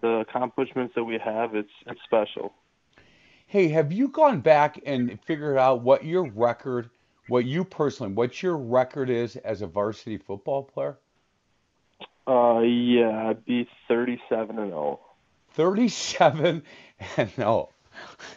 the 0.01 0.25
accomplishments 0.27 0.95
that 0.95 1.03
we 1.03 1.19
have, 1.23 1.55
it's 1.55 1.71
it's 1.85 2.01
special. 2.03 2.53
Hey, 3.51 3.67
have 3.67 3.91
you 3.91 4.07
gone 4.07 4.39
back 4.39 4.79
and 4.85 5.19
figured 5.25 5.57
out 5.57 5.81
what 5.81 6.05
your 6.05 6.31
record, 6.31 6.89
what 7.27 7.43
you 7.43 7.65
personally, 7.65 8.13
what 8.13 8.41
your 8.41 8.55
record 8.55 9.09
is 9.09 9.35
as 9.35 9.61
a 9.61 9.67
varsity 9.67 10.17
football 10.17 10.63
player? 10.63 10.97
Uh, 12.25 12.61
yeah, 12.61 13.27
I'd 13.27 13.43
be 13.43 13.67
37 13.89 14.57
and 14.57 14.71
oh. 14.71 15.01
0. 15.57 15.75
37 15.75 16.63
and 17.17 17.37
no. 17.37 17.67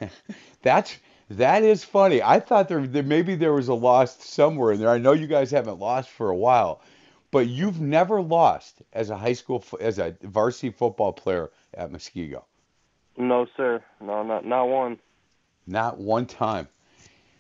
That's 0.63 0.99
that 1.31 1.63
is 1.63 1.85
funny. 1.85 2.21
I 2.21 2.41
thought 2.41 2.69
there, 2.69 2.85
there 2.85 3.05
maybe 3.05 3.37
there 3.37 3.53
was 3.53 3.69
a 3.69 3.75
loss 3.75 4.17
somewhere 4.25 4.73
in 4.73 4.81
there. 4.81 4.91
I 4.91 4.99
know 4.99 5.13
you 5.13 5.29
guys 5.29 5.53
haven't 5.53 5.79
lost 5.79 6.11
for 6.11 6.31
a 6.31 6.37
while, 6.37 6.81
but 7.31 7.47
you've 7.47 7.81
never 7.81 8.21
lost 8.21 8.83
as 8.93 9.11
a 9.11 9.17
high 9.17 9.35
school 9.35 9.65
as 9.81 10.01
a 10.01 10.17
varsity 10.23 10.71
football 10.71 11.13
player 11.13 11.53
at 11.73 11.93
Muskego. 11.93 12.43
No, 13.17 13.47
sir. 13.57 13.83
No, 14.01 14.23
not 14.23 14.45
not 14.45 14.65
one. 14.65 14.99
Not 15.67 15.99
one 15.99 16.27
time. 16.27 16.69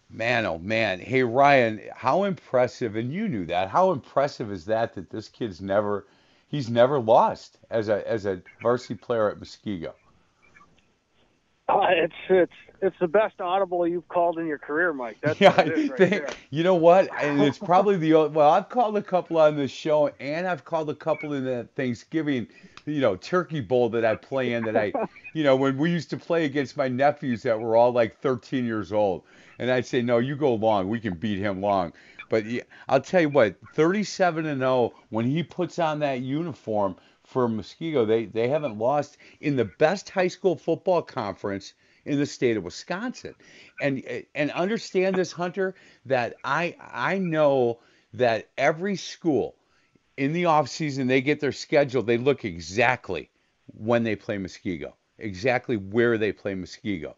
Man, 0.08 0.46
oh 0.46 0.58
man. 0.58 1.00
Hey 1.00 1.22
Ryan, 1.22 1.80
how 1.94 2.24
impressive 2.24 2.96
and 2.96 3.12
you 3.12 3.28
knew 3.28 3.46
that. 3.46 3.68
How 3.68 3.90
impressive 3.90 4.52
is 4.52 4.64
that 4.66 4.94
that 4.94 5.10
this 5.10 5.28
kid's 5.28 5.60
never 5.60 6.06
he's 6.46 6.70
never 6.70 7.00
lost 7.00 7.58
as 7.70 7.88
a 7.88 8.06
as 8.08 8.26
a 8.26 8.42
varsity 8.62 8.94
player 8.94 9.30
at 9.30 9.38
Muskego. 9.38 9.94
Uh, 11.74 11.86
it's 11.90 12.14
it's 12.28 12.52
it's 12.80 12.96
the 13.00 13.08
best 13.08 13.40
audible 13.40 13.86
you've 13.86 14.06
called 14.08 14.38
in 14.38 14.46
your 14.46 14.58
career, 14.58 14.92
Mike. 14.92 15.18
That's 15.22 15.40
yeah, 15.40 15.56
what 15.56 15.66
it 15.66 15.78
is 15.78 15.90
right 15.90 15.98
they- 15.98 16.08
there. 16.10 16.36
you 16.50 16.62
know 16.62 16.76
what? 16.76 17.08
And 17.20 17.42
it's 17.42 17.58
probably 17.58 17.96
the 17.96 18.12
well. 18.28 18.50
I've 18.50 18.68
called 18.68 18.96
a 18.96 19.02
couple 19.02 19.38
on 19.38 19.56
this 19.56 19.70
show, 19.72 20.08
and 20.20 20.46
I've 20.46 20.64
called 20.64 20.88
a 20.90 20.94
couple 20.94 21.32
in 21.32 21.44
the 21.44 21.68
Thanksgiving, 21.74 22.46
you 22.86 23.00
know, 23.00 23.16
turkey 23.16 23.60
bowl 23.60 23.88
that 23.90 24.04
I 24.04 24.14
play 24.14 24.52
in. 24.52 24.64
That 24.64 24.76
I, 24.76 24.92
you 25.34 25.42
know, 25.42 25.56
when 25.56 25.76
we 25.76 25.90
used 25.90 26.10
to 26.10 26.16
play 26.16 26.44
against 26.44 26.76
my 26.76 26.86
nephews 26.88 27.42
that 27.42 27.58
were 27.58 27.74
all 27.76 27.92
like 27.92 28.20
13 28.20 28.64
years 28.64 28.92
old, 28.92 29.24
and 29.58 29.70
I'd 29.70 29.86
say, 29.86 30.00
no, 30.02 30.18
you 30.18 30.36
go 30.36 30.54
long. 30.54 30.88
We 30.88 31.00
can 31.00 31.14
beat 31.14 31.38
him 31.38 31.60
long. 31.60 31.92
But 32.28 32.44
I'll 32.88 33.00
tell 33.00 33.20
you 33.20 33.28
what, 33.30 33.56
37 33.74 34.46
and 34.46 34.60
0 34.60 34.92
when 35.10 35.24
he 35.26 35.42
puts 35.42 35.78
on 35.78 35.98
that 36.00 36.20
uniform 36.20 36.96
for 37.34 37.48
Muskego, 37.48 38.06
they 38.06 38.26
they 38.26 38.48
haven't 38.48 38.78
lost 38.78 39.18
in 39.40 39.56
the 39.56 39.64
best 39.64 40.08
high 40.08 40.28
school 40.28 40.54
football 40.54 41.02
conference 41.02 41.74
in 42.04 42.16
the 42.16 42.26
state 42.26 42.56
of 42.56 42.62
Wisconsin. 42.62 43.34
And 43.80 44.04
and 44.36 44.52
understand 44.52 45.16
this 45.16 45.32
Hunter 45.32 45.74
that 46.06 46.36
I 46.44 46.76
I 46.78 47.18
know 47.18 47.80
that 48.12 48.50
every 48.56 48.94
school 48.94 49.56
in 50.16 50.32
the 50.32 50.44
off 50.44 50.68
season 50.68 51.08
they 51.08 51.20
get 51.20 51.40
their 51.40 51.50
schedule, 51.50 52.04
they 52.04 52.18
look 52.18 52.44
exactly 52.44 53.30
when 53.66 54.04
they 54.04 54.14
play 54.14 54.38
Muskego, 54.38 54.92
exactly 55.18 55.76
where 55.76 56.16
they 56.16 56.30
play 56.30 56.54
Muskego. 56.54 57.14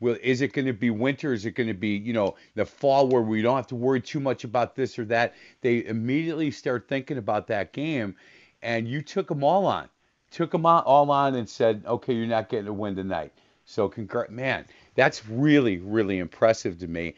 Well, 0.00 0.16
is 0.20 0.40
it 0.40 0.52
going 0.52 0.66
to 0.66 0.72
be 0.72 0.90
winter? 0.90 1.32
Is 1.32 1.46
it 1.46 1.52
going 1.52 1.68
to 1.68 1.74
be, 1.74 1.90
you 1.90 2.12
know, 2.12 2.34
the 2.56 2.64
fall 2.64 3.06
where 3.06 3.22
we 3.22 3.40
don't 3.40 3.54
have 3.54 3.68
to 3.68 3.76
worry 3.76 4.00
too 4.00 4.18
much 4.18 4.42
about 4.42 4.74
this 4.74 4.98
or 4.98 5.04
that? 5.04 5.34
They 5.60 5.84
immediately 5.84 6.50
start 6.50 6.88
thinking 6.88 7.18
about 7.18 7.46
that 7.46 7.72
game, 7.72 8.16
and 8.62 8.88
you 8.88 9.02
took 9.02 9.28
them 9.28 9.42
all 9.44 9.66
on, 9.66 9.88
took 10.30 10.50
them 10.50 10.66
all 10.66 11.10
on, 11.10 11.34
and 11.34 11.48
said, 11.48 11.82
okay, 11.86 12.14
you're 12.14 12.26
not 12.26 12.48
getting 12.48 12.68
a 12.68 12.72
win 12.72 12.94
tonight. 12.96 13.32
So, 13.64 13.88
congr- 13.88 14.30
man, 14.30 14.66
that's 14.94 15.26
really, 15.26 15.78
really 15.78 16.18
impressive 16.18 16.78
to 16.78 16.88
me. 16.88 17.14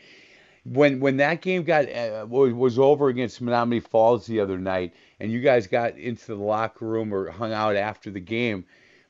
When 0.64 0.98
when 0.98 1.18
that 1.18 1.42
game 1.42 1.62
got 1.62 1.90
uh, 1.90 2.26
was 2.26 2.54
was 2.54 2.78
over 2.78 3.08
against 3.08 3.42
Menomonee 3.42 3.86
Falls 3.86 4.26
the 4.26 4.40
other 4.40 4.56
night, 4.56 4.94
and 5.20 5.30
you 5.30 5.40
guys 5.40 5.66
got 5.66 5.98
into 5.98 6.26
the 6.28 6.42
locker 6.42 6.86
room 6.86 7.12
or 7.12 7.30
hung 7.30 7.52
out 7.52 7.76
after 7.76 8.10
the 8.10 8.20
game, 8.20 8.64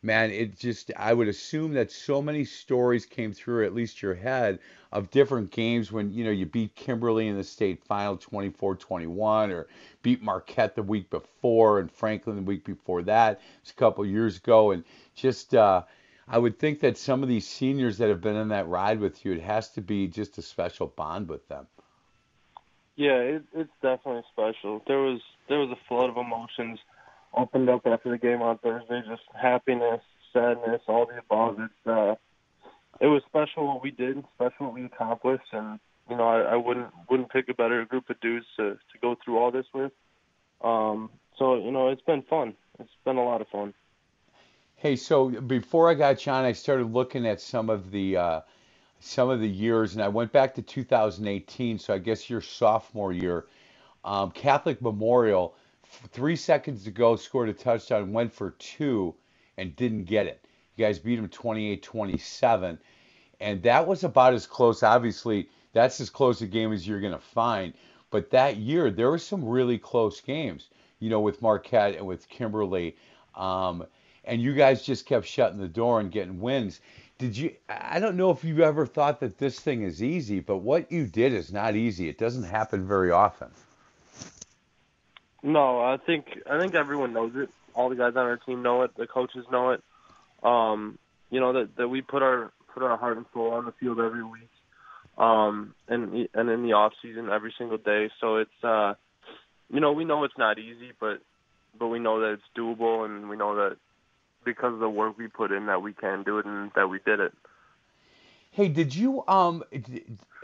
man, 0.05 0.31
it 0.31 0.59
just 0.59 0.93
I 0.97 1.15
would 1.15 1.29
assume 1.29 1.73
that 1.75 1.91
so 1.91 2.21
many 2.21 2.45
stories 2.45 3.07
came 3.07 3.33
through 3.33 3.65
at 3.65 3.75
least 3.75 4.03
your 4.03 4.15
head 4.15 4.59
of 4.93 5.11
different 5.11 5.51
games 5.51 5.91
when 5.91 6.13
you 6.13 6.25
know 6.25 6.31
you 6.31 6.47
beat 6.47 6.75
Kimberly 6.75 7.27
in 7.27 7.37
the 7.37 7.45
state 7.45 7.83
final 7.85 8.17
24-21 8.17 9.51
or 9.51 9.67
beat 10.03 10.23
Marquette 10.23 10.77
the 10.77 10.83
week 10.83 11.11
before 11.11 11.81
and 11.81 11.91
Franklin 11.91 12.37
the 12.37 12.43
week 12.43 12.65
before 12.65 13.03
that. 13.03 13.41
It's 13.63 13.71
a 13.71 13.75
couple 13.75 14.05
years 14.07 14.37
ago 14.37 14.71
and 14.73 14.85
just 15.15 15.55
uh 15.55 15.83
I 16.29 16.39
would 16.39 16.59
think 16.59 16.81
that 16.81 16.97
some 16.97 17.23
of 17.23 17.29
these 17.29 17.47
seniors 17.47 17.99
that 17.99 18.09
have 18.09 18.21
been 18.21 18.37
on 18.37 18.49
that 18.49 18.69
ride 18.69 18.99
with 18.99 19.25
you, 19.25 19.33
it 19.33 19.43
has 19.43 19.71
to 19.71 19.83
be 19.83 20.07
just 20.07 20.39
a 20.39 20.43
special 20.43 20.87
bond 20.87 21.29
with 21.29 21.47
them. 21.49 21.67
Yeah, 22.97 23.19
it, 23.19 23.43
it's 23.53 23.73
definitely 23.83 24.23
special. 24.33 24.83
There 24.87 25.01
was 25.01 25.21
there 25.49 25.59
was 25.59 25.71
a 25.71 25.89
flood 25.89 26.11
of 26.11 26.17
emotions 26.17 26.79
opened 27.37 27.69
up 27.69 27.87
after 27.87 28.11
the 28.11 28.19
game 28.19 28.43
on 28.43 28.59
Thursday. 28.59 29.03
Just 29.09 29.23
happiness, 29.35 30.01
sadness, 30.33 30.83
all 30.87 31.07
the 31.07 31.19
above. 31.19 31.59
It's 31.61 31.87
uh, 31.87 32.15
it 33.01 33.07
was 33.07 33.23
special 33.27 33.67
what 33.67 33.83
we 33.83 33.91
did, 33.91 34.23
special 34.35 34.67
what 34.67 34.75
we 34.75 34.85
accomplished, 34.85 35.53
and 35.53 35.79
you 36.09 36.17
know 36.17 36.25
I, 36.25 36.53
I 36.53 36.57
wouldn't 36.57 36.89
wouldn't 37.11 37.31
pick 37.31 37.49
a 37.49 37.55
better 37.55 37.85
group 37.85 38.11
of 38.11 38.21
dudes 38.21 38.47
to 38.57 38.75
to 38.75 38.99
go 39.01 39.17
through 39.25 39.39
all 39.39 39.51
this 39.51 39.67
with. 39.75 39.93
Um, 40.63 41.11
so 41.39 41.57
you 41.57 41.71
know 41.71 41.89
it's 41.89 42.03
been 42.03 42.23
fun. 42.23 42.55
It's 42.79 42.91
been 43.05 43.17
a 43.17 43.25
lot 43.25 43.41
of 43.41 43.49
fun. 43.49 43.75
Hey, 44.77 44.97
so 44.97 45.31
before 45.31 45.89
I 45.89 45.95
got 45.95 46.27
you 46.27 46.33
on, 46.33 46.45
I 46.45 46.53
started 46.53 46.93
looking 46.93 47.27
at 47.27 47.41
some 47.41 47.71
of 47.71 47.91
the 47.91 48.17
uh, 48.17 48.41
some 49.01 49.31
of 49.31 49.41
the 49.41 49.49
years, 49.49 49.95
and 49.95 50.03
I 50.03 50.09
went 50.09 50.33
back 50.33 50.55
to 50.55 50.63
2018. 50.63 51.79
So 51.79 51.95
I 51.95 51.99
guess 51.99 52.29
your 52.29 52.41
sophomore 52.41 53.13
year, 53.13 53.47
um, 54.05 54.31
Catholic 54.31 54.83
Memorial, 54.83 55.55
three 56.13 56.37
seconds 56.37 56.85
to 56.85 56.91
go, 56.91 57.17
scored 57.17 57.49
a 57.49 57.53
touchdown, 57.53 58.13
went 58.13 58.33
for 58.33 58.51
two, 58.53 59.15
and 59.57 59.75
didn't 59.77 60.05
get 60.05 60.27
it. 60.27 60.45
You 60.77 60.85
guys 60.85 60.99
beat 60.99 61.17
them 61.17 61.29
28-27, 61.29 62.79
and 63.41 63.63
that 63.63 63.87
was 63.87 64.05
about 64.05 64.35
as 64.35 64.47
close. 64.47 64.83
Obviously, 64.83 65.49
that's 65.73 66.01
as 66.01 66.11
close 66.11 66.41
a 66.43 66.47
game 66.47 66.73
as 66.73 66.87
you're 66.87 67.01
going 67.01 67.13
to 67.13 67.19
find. 67.19 67.75
But 68.11 68.31
that 68.31 68.57
year, 68.57 68.91
there 68.91 69.11
were 69.11 69.19
some 69.19 69.45
really 69.45 69.79
close 69.79 70.21
games. 70.21 70.69
You 71.01 71.11
know, 71.11 71.21
with 71.21 71.43
Marquette 71.43 71.97
and 71.97 72.07
with 72.07 72.29
Kimberly. 72.29 72.97
Um, 73.35 73.85
and 74.25 74.41
you 74.41 74.55
guys 74.55 74.83
just 74.83 75.07
kept 75.07 75.27
shutting 75.27 75.59
the 75.59 75.69
door 75.69 76.01
and 76.01 76.11
getting 76.11 76.41
wins. 76.41 76.81
Did 77.19 77.37
you? 77.37 77.55
I 77.69 78.01
don't 78.01 78.17
know 78.17 78.31
if 78.31 78.43
you 78.43 78.63
ever 78.63 78.87
thought 78.87 79.21
that 79.21 79.39
this 79.39 79.61
thing 79.61 79.83
is 79.83 80.03
easy, 80.03 80.41
but 80.41 80.59
what 80.59 80.91
you 80.91 81.07
did 81.07 81.33
is 81.33 81.53
not 81.53 81.77
easy. 81.77 82.09
It 82.09 82.19
doesn't 82.19 82.45
happen 82.45 82.87
very 82.87 83.11
often. 83.11 83.51
No, 85.45 85.81
I 85.81 85.99
think 85.99 86.41
I 86.51 86.59
think 86.59 86.75
everyone 86.75 87.13
knows 87.13 87.33
it. 87.37 87.51
All 87.75 87.91
the 87.91 87.97
guys 87.97 88.17
on 88.17 88.25
our 88.25 88.39
team 88.39 88.63
know 88.63 88.83
it. 88.83 88.97
The 88.97 89.07
coaches 89.07 89.45
know 89.53 89.73
it. 89.73 89.83
Um, 90.43 90.99
you 91.31 91.39
know 91.39 91.53
that 91.53 91.77
that 91.77 91.89
we 91.89 92.01
put 92.01 92.23
our 92.23 92.51
put 92.73 92.83
our 92.83 92.97
heart 92.97 93.19
and 93.19 93.27
soul 93.35 93.53
on 93.53 93.67
the 93.67 93.73
field 93.73 94.01
every 94.01 94.25
week, 94.25 94.49
um, 95.19 95.75
and 95.87 96.29
and 96.33 96.49
in 96.49 96.63
the 96.63 96.73
off 96.73 96.95
season 97.03 97.29
every 97.29 97.55
single 97.59 97.77
day. 97.77 98.09
So 98.23 98.37
it's 98.37 98.65
uh, 98.65 98.95
you 99.71 99.81
know 99.81 99.93
we 99.93 100.07
know 100.07 100.25
it's 100.25 100.39
not 100.39 100.59
easy, 100.59 100.93
but 100.99 101.21
but 101.79 101.89
we 101.89 101.99
know 101.99 102.21
that 102.21 102.33
it's 102.33 102.43
doable, 102.57 103.05
and 103.05 103.29
we 103.29 103.37
know 103.37 103.55
that 103.57 103.77
because 104.47 104.73
of 104.73 104.81
the 104.81 104.89
work 104.89 105.19
we 105.19 105.29
put 105.29 105.53
in 105.53 105.67
that 105.67 105.83
we 105.83 105.93
can 105.93 106.23
do 106.23 106.39
it 106.39 106.47
and 106.47 106.71
that 106.75 106.89
we 106.89 107.01
did 107.05 107.21
it. 107.21 107.35
Hey, 108.51 108.69
did 108.69 108.95
you 108.95 109.27
um? 109.29 109.63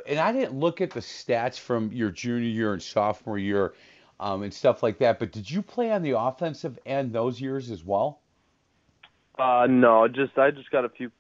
And 0.07 0.19
I 0.19 0.33
didn't 0.33 0.59
look 0.59 0.83
at 0.83 0.91
the 0.91 1.01
stats 1.01 1.59
from 1.59 1.91
your 1.91 2.11
junior 2.11 2.49
year 2.49 2.73
and 2.75 2.83
sophomore 2.83 3.39
year, 3.39 3.73
um, 4.21 4.43
and 4.43 4.55
stuff 4.55 4.83
like 4.83 4.99
that. 4.99 5.19
But 5.19 5.33
did 5.33 5.51
you 5.51 5.63
play 5.63 5.91
on 5.91 6.03
the 6.03 6.17
offensive 6.17 6.79
end 6.87 7.13
those 7.13 7.41
years 7.41 7.71
as 7.71 7.83
well? 7.85 8.21
Uh, 9.39 9.67
no, 9.69 10.07
just 10.07 10.39
I 10.39 10.51
just 10.51 10.71
got 10.71 10.85
a 10.85 10.89
few 10.91 11.11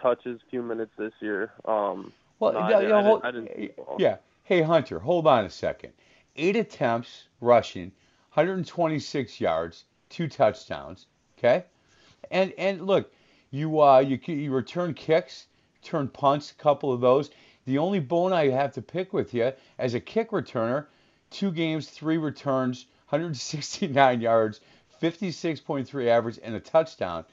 touches, 0.00 0.40
few 0.50 0.62
minutes 0.62 0.92
this 0.98 1.12
year. 1.20 1.50
Um, 1.64 2.12
Well, 2.38 2.52
no, 2.52 2.58
I, 2.60 2.70
yeah, 2.70 2.80
didn't- 2.80 2.88
yeah, 2.90 2.96
I, 2.98 3.30
didn't, 3.30 3.50
I 3.50 3.54
didn't 3.56 3.72
yeah. 3.98 4.16
Hey, 4.44 4.62
Hunter, 4.62 4.98
hold 4.98 5.26
on 5.26 5.44
a 5.44 5.50
second. 5.50 5.92
Eight 6.36 6.56
attempts 6.56 7.24
rushing, 7.40 7.92
126 8.34 9.40
yards, 9.40 9.84
two 10.10 10.28
touchdowns. 10.28 11.06
Okay, 11.38 11.64
and 12.30 12.52
and 12.58 12.86
look, 12.86 13.10
you 13.50 13.80
uh 13.80 14.00
you 14.00 14.18
you 14.26 14.52
return 14.52 14.92
kicks, 14.92 15.46
turn 15.82 16.08
punts, 16.08 16.50
a 16.50 16.54
couple 16.62 16.92
of 16.92 17.00
those. 17.00 17.30
The 17.64 17.78
only 17.78 18.00
bone 18.00 18.32
I 18.32 18.48
have 18.48 18.72
to 18.74 18.82
pick 18.82 19.12
with 19.12 19.32
you 19.32 19.52
as 19.78 19.94
a 19.94 20.00
kick 20.00 20.30
returner, 20.30 20.86
two 21.30 21.50
games, 21.52 21.88
three 21.88 22.18
returns, 22.18 22.86
169 23.08 24.20
yards, 24.20 24.60
56.3 25.02 26.06
average, 26.08 26.38
and 26.42 26.54
a 26.54 26.60
touchdown. 26.60 27.24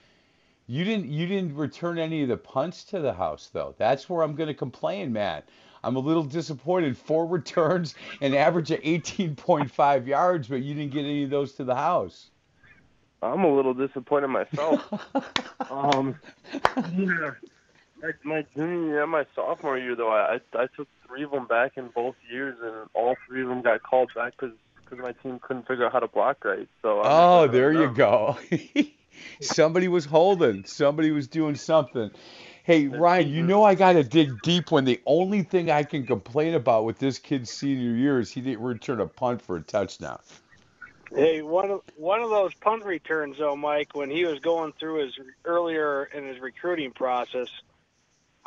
You 0.69 0.83
didn't 0.83 1.05
you 1.10 1.27
didn't 1.27 1.55
return 1.55 1.97
any 1.97 2.23
of 2.23 2.29
the 2.29 2.38
punts 2.38 2.83
to 2.86 2.99
the 2.99 3.13
house 3.13 3.49
though. 3.53 3.73
That's 3.77 4.10
where 4.10 4.21
I'm 4.21 4.36
going 4.36 4.47
to 4.47 4.53
complain, 4.53 5.13
man. 5.13 5.43
I'm 5.83 5.95
a 5.95 5.99
little 5.99 6.23
disappointed. 6.23 6.97
Four 6.97 7.25
returns, 7.38 7.95
an 8.21 8.33
average 8.33 8.71
of 8.71 8.81
18.5 8.81 10.07
yards, 10.07 10.47
but 10.47 10.62
you 10.62 10.73
didn't 10.73 10.91
get 10.91 11.05
any 11.05 11.23
of 11.23 11.29
those 11.29 11.53
to 11.53 11.63
the 11.63 11.75
house. 11.75 12.29
I'm 13.21 13.43
a 13.43 13.55
little 13.55 13.73
disappointed 13.73 14.27
myself. 14.27 14.93
um, 15.71 16.19
yeah, 16.93 17.31
my, 18.01 18.12
my 18.23 18.45
junior 18.55 18.88
year 18.88 19.03
and 19.03 19.12
my 19.12 19.25
sophomore 19.36 19.77
year, 19.77 19.95
though, 19.95 20.12
I 20.12 20.39
I 20.53 20.67
took 20.75 20.88
three 21.07 21.23
of 21.23 21.31
them 21.31 21.47
back 21.47 21.73
in 21.77 21.89
both 21.89 22.15
years, 22.31 22.57
and 22.62 22.89
all 22.93 23.15
three 23.27 23.41
of 23.43 23.49
them 23.49 23.62
got 23.62 23.83
called 23.83 24.12
back 24.15 24.33
because 24.39 24.55
my 24.91 25.12
team 25.23 25.39
couldn't 25.41 25.67
figure 25.67 25.86
out 25.86 25.91
how 25.93 25.99
to 25.99 26.07
block 26.07 26.43
right. 26.45 26.67
So 26.81 27.01
I'm 27.01 27.05
Oh, 27.12 27.41
just- 27.45 27.53
there 27.53 27.73
you 27.73 27.89
go. 27.93 28.38
Somebody 29.41 29.88
was 29.88 30.05
holding. 30.05 30.63
Somebody 30.65 31.12
was 31.12 31.27
doing 31.27 31.55
something. 31.55 32.12
Hey, 32.63 32.88
Ryan, 32.88 33.29
you 33.29 33.43
know 33.43 33.63
I 33.63 33.75
got 33.75 33.93
to 33.93 34.03
dig 34.03 34.41
deep 34.41 34.71
when 34.71 34.83
the 34.86 35.01
only 35.05 35.41
thing 35.41 35.71
I 35.71 35.83
can 35.83 36.05
complain 36.05 36.53
about 36.53 36.83
with 36.86 36.99
this 36.99 37.17
kid's 37.17 37.49
senior 37.49 37.95
year 37.95 38.19
is 38.19 38.29
he 38.31 38.41
didn't 38.41 38.62
return 38.62 38.99
a 38.99 39.07
punt 39.07 39.41
for 39.41 39.55
a 39.55 39.62
touchdown. 39.62 40.19
Hey, 41.15 41.41
one 41.41 41.71
of 41.71 41.81
one 41.95 42.21
of 42.21 42.29
those 42.29 42.53
punt 42.55 42.83
returns 42.83 43.38
though, 43.39 43.55
Mike, 43.55 43.95
when 43.95 44.10
he 44.10 44.25
was 44.25 44.39
going 44.39 44.73
through 44.77 45.05
his 45.05 45.13
earlier 45.45 46.03
in 46.03 46.25
his 46.27 46.39
recruiting 46.39 46.91
process, 46.91 47.47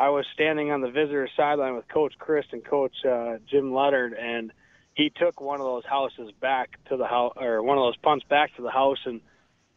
I 0.01 0.09
was 0.09 0.25
standing 0.33 0.71
on 0.71 0.81
the 0.81 0.91
visitor 0.91 1.29
sideline 1.37 1.77
with 1.77 1.87
Coach 1.89 2.15
Chryst 2.19 2.53
and 2.53 2.65
Coach 2.65 2.95
uh, 3.05 3.35
Jim 3.51 3.75
Leonhard, 3.75 4.15
and 4.15 4.51
he 4.95 5.11
took 5.15 5.43
one 5.43 5.61
of 5.61 5.67
those 5.67 5.85
houses 5.85 6.33
back 6.41 6.71
to 6.89 6.97
the 6.97 7.07
house, 7.07 7.35
or 7.37 7.63
one 7.63 7.77
of 7.77 7.83
those 7.83 7.99
punts 7.99 8.25
back 8.25 8.57
to 8.57 8.63
the 8.63 8.71
house, 8.71 8.97
and 9.05 9.21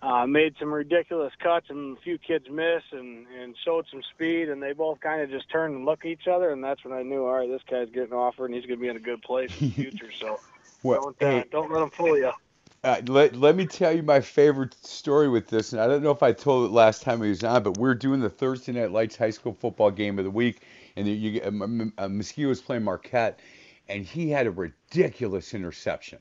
uh, 0.01 0.25
made 0.25 0.55
some 0.61 0.73
ridiculous 0.73 1.33
cuts, 1.43 1.65
and 1.69 1.97
a 1.97 2.01
few 2.01 2.17
kids 2.17 2.45
missed, 2.49 2.93
and 2.93 3.27
and 3.37 3.53
showed 3.65 3.85
some 3.91 4.01
speed, 4.15 4.47
and 4.47 4.63
they 4.63 4.71
both 4.71 5.01
kind 5.01 5.21
of 5.21 5.29
just 5.29 5.51
turned 5.51 5.75
and 5.75 5.83
looked 5.83 6.05
at 6.05 6.11
each 6.11 6.27
other, 6.31 6.51
and 6.51 6.63
that's 6.63 6.85
when 6.85 6.93
I 6.93 7.03
knew, 7.03 7.25
all 7.25 7.39
right, 7.39 7.49
this 7.49 7.61
guy's 7.69 7.89
getting 7.89 8.13
offered, 8.13 8.45
and 8.45 8.55
he's 8.55 8.65
going 8.65 8.79
to 8.79 8.81
be 8.81 8.87
in 8.87 8.95
a 8.95 9.01
good 9.01 9.21
place 9.23 9.49
in 9.59 9.67
the 9.67 9.75
future. 9.75 10.09
So 10.21 10.39
don't 10.93 11.21
uh, 11.21 11.25
hey, 11.25 11.43
don't 11.51 11.69
let 11.69 11.83
him 11.83 11.91
fool 11.97 12.17
you. 12.17 12.31
Uh, 12.83 13.01
let, 13.07 13.33
let 13.37 13.55
me 13.55 13.65
tell 13.65 13.95
you 13.95 14.03
my 14.03 14.19
favorite 14.19 14.73
story 14.85 15.29
with 15.29 15.47
this, 15.47 15.71
and 15.71 15.81
I 15.81 15.87
don't 15.87 16.03
know 16.03 16.11
if 16.11 16.21
I 16.21 16.33
told 16.33 16.69
it 16.69 16.73
last 16.73 17.01
time 17.01 17.21
he 17.21 17.29
was 17.29 17.41
on, 17.41 17.63
but 17.63 17.77
we're 17.77 17.95
doing 17.95 18.19
the 18.19 18.29
Thursday 18.29 18.73
Night 18.73 18.91
Lights 18.91 19.15
high 19.15 19.29
school 19.29 19.53
football 19.53 19.89
game 19.89 20.19
of 20.19 20.25
the 20.25 20.31
week, 20.31 20.63
and 20.97 21.07
you, 21.07 21.13
you, 21.13 21.41
um, 21.45 21.93
uh, 21.97 22.07
Muskego 22.07 22.49
was 22.49 22.61
playing 22.61 22.83
Marquette, 22.83 23.39
and 23.87 24.03
he 24.05 24.29
had 24.29 24.47
a 24.47 24.51
ridiculous 24.51 25.53
interception. 25.53 26.19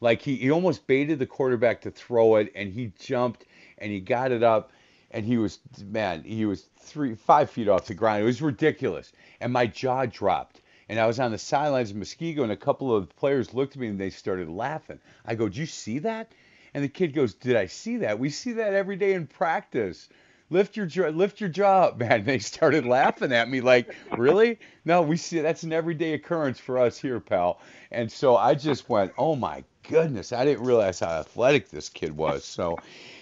Like 0.00 0.22
he, 0.22 0.36
he 0.36 0.50
almost 0.52 0.86
baited 0.86 1.18
the 1.18 1.26
quarterback 1.26 1.80
to 1.80 1.90
throw 1.90 2.36
it, 2.36 2.52
and 2.54 2.72
he 2.72 2.92
jumped 3.00 3.44
and 3.78 3.90
he 3.90 3.98
got 3.98 4.30
it 4.30 4.44
up, 4.44 4.70
and 5.10 5.26
he 5.26 5.38
was 5.38 5.58
man, 5.82 6.22
he 6.22 6.46
was 6.46 6.68
three 6.78 7.16
five 7.16 7.50
feet 7.50 7.66
off 7.68 7.86
the 7.86 7.94
ground. 7.94 8.22
It 8.22 8.26
was 8.26 8.40
ridiculous, 8.40 9.10
and 9.40 9.52
my 9.52 9.66
jaw 9.66 10.06
dropped. 10.06 10.60
And 10.88 11.00
I 11.00 11.06
was 11.06 11.18
on 11.18 11.32
the 11.32 11.38
sidelines 11.38 11.90
of 11.90 11.96
Muskego, 11.96 12.42
and 12.44 12.52
a 12.52 12.56
couple 12.56 12.94
of 12.94 13.14
players 13.16 13.52
looked 13.52 13.74
at 13.74 13.80
me 13.80 13.88
and 13.88 13.98
they 13.98 14.10
started 14.10 14.48
laughing. 14.48 15.00
I 15.24 15.34
go, 15.34 15.48
"Did 15.48 15.56
you 15.56 15.66
see 15.66 15.98
that?" 16.00 16.30
And 16.74 16.84
the 16.84 16.88
kid 16.88 17.12
goes, 17.12 17.34
"Did 17.34 17.56
I 17.56 17.66
see 17.66 17.96
that? 17.98 18.20
We 18.20 18.30
see 18.30 18.52
that 18.52 18.72
every 18.72 18.94
day 18.94 19.14
in 19.14 19.26
practice. 19.26 20.08
Lift 20.48 20.76
your 20.76 20.86
jaw, 20.86 21.08
lift 21.08 21.40
your 21.40 21.48
jaw 21.48 21.86
up, 21.86 21.98
man." 21.98 22.22
They 22.22 22.38
started 22.38 22.86
laughing 22.86 23.32
at 23.32 23.50
me 23.50 23.60
like, 23.60 23.92
"Really? 24.16 24.60
No, 24.84 25.02
we 25.02 25.16
see 25.16 25.40
that's 25.40 25.64
an 25.64 25.72
everyday 25.72 26.12
occurrence 26.12 26.60
for 26.60 26.78
us 26.78 26.96
here, 26.98 27.18
pal." 27.18 27.60
And 27.90 28.10
so 28.10 28.36
I 28.36 28.54
just 28.54 28.88
went, 28.88 29.12
"Oh 29.18 29.34
my 29.34 29.64
goodness! 29.88 30.32
I 30.32 30.44
didn't 30.44 30.64
realize 30.64 31.00
how 31.00 31.08
athletic 31.08 31.68
this 31.68 31.88
kid 31.88 32.16
was." 32.16 32.44
So, 32.44 32.78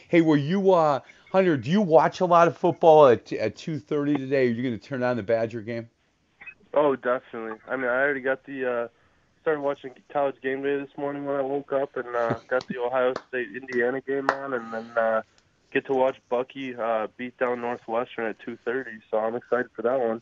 hey, 0.09 0.21
were 0.21 0.37
you, 0.37 0.73
uh, 0.73 1.01
Hunter? 1.33 1.57
Do 1.57 1.71
you 1.71 1.81
watch 1.81 2.21
a 2.21 2.27
lot 2.27 2.47
of 2.47 2.59
football 2.59 3.07
at 3.07 3.33
at 3.33 3.57
2:30 3.57 4.19
today? 4.19 4.49
Are 4.49 4.51
you 4.51 4.63
going 4.63 4.79
to 4.79 4.87
turn 4.87 5.03
on 5.03 5.17
the 5.17 5.23
Badger 5.23 5.63
game? 5.63 5.89
Oh, 6.75 6.97
definitely. 6.97 7.59
I 7.69 7.77
mean, 7.77 7.87
I 7.87 8.03
already 8.03 8.21
got 8.21 8.45
the 8.45 8.71
uh 8.71 8.89
started 9.43 9.61
watching 9.61 9.93
college 10.13 10.37
game 10.43 10.63
day 10.63 10.77
this 10.79 10.97
morning 10.97 11.25
when 11.25 11.37
I 11.37 11.43
woke 11.43 11.73
up 11.73 11.97
and 11.97 12.09
uh 12.09 12.41
got 12.49 12.67
the 12.69 12.79
Ohio 12.79 13.15
State 13.29 13.49
Indiana 13.55 14.01
game 14.01 14.31
on 14.31 14.55
and 14.55 14.73
then 14.73 14.91
uh 14.99 15.23
get 15.73 15.87
to 15.87 15.95
watch 15.95 16.17
Bucky 16.29 16.75
uh 16.75 17.07
beat 17.17 17.39
down 17.39 17.61
Northwestern 17.61 18.27
at 18.27 18.39
2:30. 18.41 19.01
So 19.11 19.19
I'm 19.19 19.37
excited 19.37 19.71
for 19.77 19.83
that 19.83 20.01
one. 20.01 20.21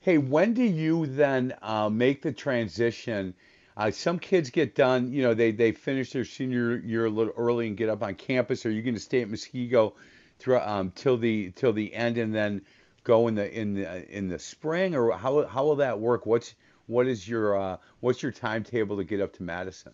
Hey, 0.00 0.18
when 0.18 0.52
do 0.52 0.62
you 0.62 1.06
then 1.06 1.54
uh, 1.62 1.88
make 1.88 2.20
the 2.20 2.32
transition? 2.32 3.34
Uh, 3.76 3.90
some 3.90 4.18
kids 4.18 4.50
get 4.50 4.74
done, 4.74 5.10
you 5.12 5.22
know, 5.22 5.34
they 5.34 5.50
they 5.50 5.72
finish 5.72 6.10
their 6.12 6.24
senior 6.24 6.76
year 6.76 7.06
a 7.06 7.10
little 7.10 7.32
early 7.36 7.68
and 7.68 7.76
get 7.76 7.88
up 7.88 8.02
on 8.02 8.14
campus. 8.14 8.66
Are 8.66 8.70
you 8.70 8.82
going 8.82 8.94
to 8.94 9.00
stay 9.00 9.22
at 9.22 9.28
Muskego 9.28 9.94
through 10.38 10.58
um, 10.58 10.92
till 10.94 11.16
the 11.16 11.52
till 11.52 11.72
the 11.72 11.94
end 11.94 12.18
and 12.18 12.34
then 12.34 12.62
go 13.04 13.28
in 13.28 13.34
the 13.34 13.58
in 13.58 13.74
the 13.74 14.16
in 14.16 14.28
the 14.28 14.38
spring, 14.38 14.94
or 14.94 15.12
how 15.12 15.46
how 15.46 15.64
will 15.64 15.76
that 15.76 16.00
work? 16.00 16.26
What's 16.26 16.54
what 16.86 17.06
is 17.06 17.28
your 17.28 17.56
uh, 17.56 17.76
what's 18.00 18.22
your 18.22 18.32
timetable 18.32 18.96
to 18.96 19.04
get 19.04 19.20
up 19.20 19.32
to 19.34 19.42
Madison? 19.42 19.92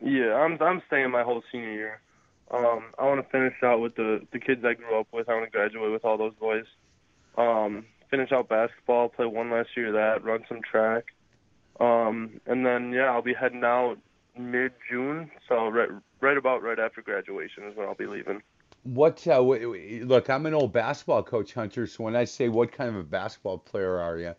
Yeah, 0.00 0.34
I'm 0.34 0.60
I'm 0.60 0.82
staying 0.86 1.10
my 1.10 1.22
whole 1.22 1.42
senior 1.52 1.72
year. 1.72 2.00
Um 2.50 2.84
I 2.98 3.04
want 3.04 3.24
to 3.24 3.30
finish 3.30 3.54
out 3.62 3.80
with 3.80 3.96
the 3.96 4.26
the 4.32 4.38
kids 4.38 4.64
I 4.64 4.74
grew 4.74 4.98
up 4.98 5.08
with. 5.12 5.28
I 5.28 5.34
want 5.34 5.46
to 5.46 5.50
graduate 5.50 5.92
with 5.92 6.04
all 6.04 6.18
those 6.18 6.34
boys. 6.34 6.66
Um 7.36 7.86
finish 8.10 8.30
out 8.30 8.48
basketball, 8.48 9.08
play 9.08 9.26
one 9.26 9.50
last 9.50 9.70
year 9.76 9.88
of 9.88 9.94
that, 9.94 10.24
run 10.24 10.44
some 10.48 10.60
track. 10.62 11.06
Um 11.80 12.40
and 12.46 12.64
then 12.64 12.92
yeah, 12.92 13.10
I'll 13.10 13.22
be 13.22 13.34
heading 13.34 13.64
out 13.64 13.98
mid 14.38 14.72
June, 14.90 15.30
so 15.48 15.68
right 15.68 15.88
right 16.20 16.36
about 16.36 16.62
right 16.62 16.78
after 16.78 17.02
graduation 17.02 17.64
is 17.64 17.76
when 17.76 17.88
I'll 17.88 17.94
be 17.94 18.06
leaving. 18.06 18.42
What 18.86 19.26
uh, 19.26 19.40
look? 19.40 20.30
I'm 20.30 20.46
an 20.46 20.54
old 20.54 20.72
basketball 20.72 21.22
coach, 21.22 21.54
Hunter. 21.54 21.86
So 21.86 22.04
when 22.04 22.14
I 22.14 22.24
say 22.24 22.48
what 22.48 22.70
kind 22.70 22.88
of 22.88 22.96
a 22.96 23.02
basketball 23.02 23.58
player 23.58 23.98
are 23.98 24.18
you? 24.18 24.34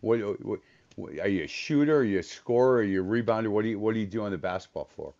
What, 0.00 0.18
what, 0.44 0.58
what 0.96 1.18
are 1.20 1.28
you 1.28 1.44
a 1.44 1.46
shooter? 1.46 1.98
Are 1.98 2.04
you 2.04 2.18
a 2.18 2.22
scorer? 2.22 2.78
Are 2.78 2.82
you 2.82 3.02
a 3.02 3.06
rebounder? 3.06 3.48
What 3.48 3.62
do 3.62 3.68
you 3.68 3.78
what 3.78 3.94
do 3.94 4.00
you 4.00 4.06
do 4.06 4.22
on 4.22 4.32
the 4.32 4.38
basketball 4.38 4.88
floor? 4.96 5.14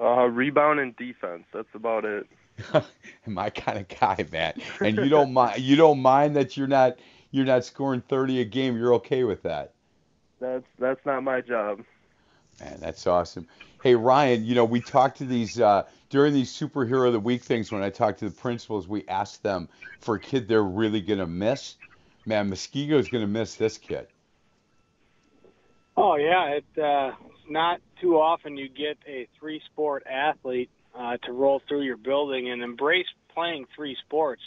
Uh 0.00 0.28
rebound 0.28 0.80
and 0.80 0.96
defense. 0.96 1.44
That's 1.52 1.68
about 1.74 2.04
it. 2.04 2.26
My 3.26 3.50
kind 3.50 3.78
of 3.78 3.88
guy, 3.88 4.26
man. 4.32 4.54
And 4.80 4.96
you 4.96 5.08
don't 5.08 5.32
mind 5.32 5.60
you 5.60 5.76
don't 5.76 6.00
mind 6.00 6.36
that 6.36 6.56
you're 6.56 6.66
not 6.66 6.98
you're 7.30 7.44
not 7.44 7.64
scoring 7.64 8.00
30 8.08 8.40
a 8.40 8.44
game. 8.44 8.76
You're 8.76 8.94
okay 8.94 9.24
with 9.24 9.42
that. 9.42 9.72
That's 10.40 10.64
that's 10.78 11.04
not 11.04 11.22
my 11.22 11.40
job. 11.40 11.80
Man, 12.60 12.78
that's 12.80 13.06
awesome. 13.06 13.46
Hey 13.82 13.94
Ryan, 13.94 14.44
you 14.44 14.54
know 14.54 14.64
we 14.64 14.80
talked 14.80 15.18
to 15.18 15.24
these 15.24 15.60
uh, 15.60 15.84
during 16.10 16.34
these 16.34 16.52
superhero 16.52 17.06
of 17.06 17.12
the 17.12 17.20
week 17.20 17.42
things. 17.42 17.70
When 17.70 17.82
I 17.82 17.90
talked 17.90 18.18
to 18.20 18.28
the 18.28 18.34
principals, 18.34 18.88
we 18.88 19.06
asked 19.06 19.42
them 19.42 19.68
for 20.00 20.16
a 20.16 20.20
kid 20.20 20.48
they're 20.48 20.62
really 20.62 21.00
gonna 21.00 21.26
miss. 21.26 21.76
Man, 22.26 22.48
Muskego's 22.48 23.08
gonna 23.08 23.28
miss 23.28 23.54
this 23.54 23.78
kid. 23.78 24.08
Oh 25.96 26.16
yeah, 26.16 26.58
uh, 26.82 27.10
it's 27.26 27.50
not 27.50 27.80
too 28.00 28.16
often 28.16 28.56
you 28.56 28.68
get 28.68 28.98
a 29.06 29.28
three 29.38 29.60
sport 29.72 30.04
athlete 30.10 30.70
uh, 30.96 31.16
to 31.24 31.32
roll 31.32 31.62
through 31.68 31.82
your 31.82 31.96
building 31.96 32.50
and 32.50 32.62
embrace 32.62 33.06
playing 33.32 33.66
three 33.74 33.96
sports. 34.04 34.42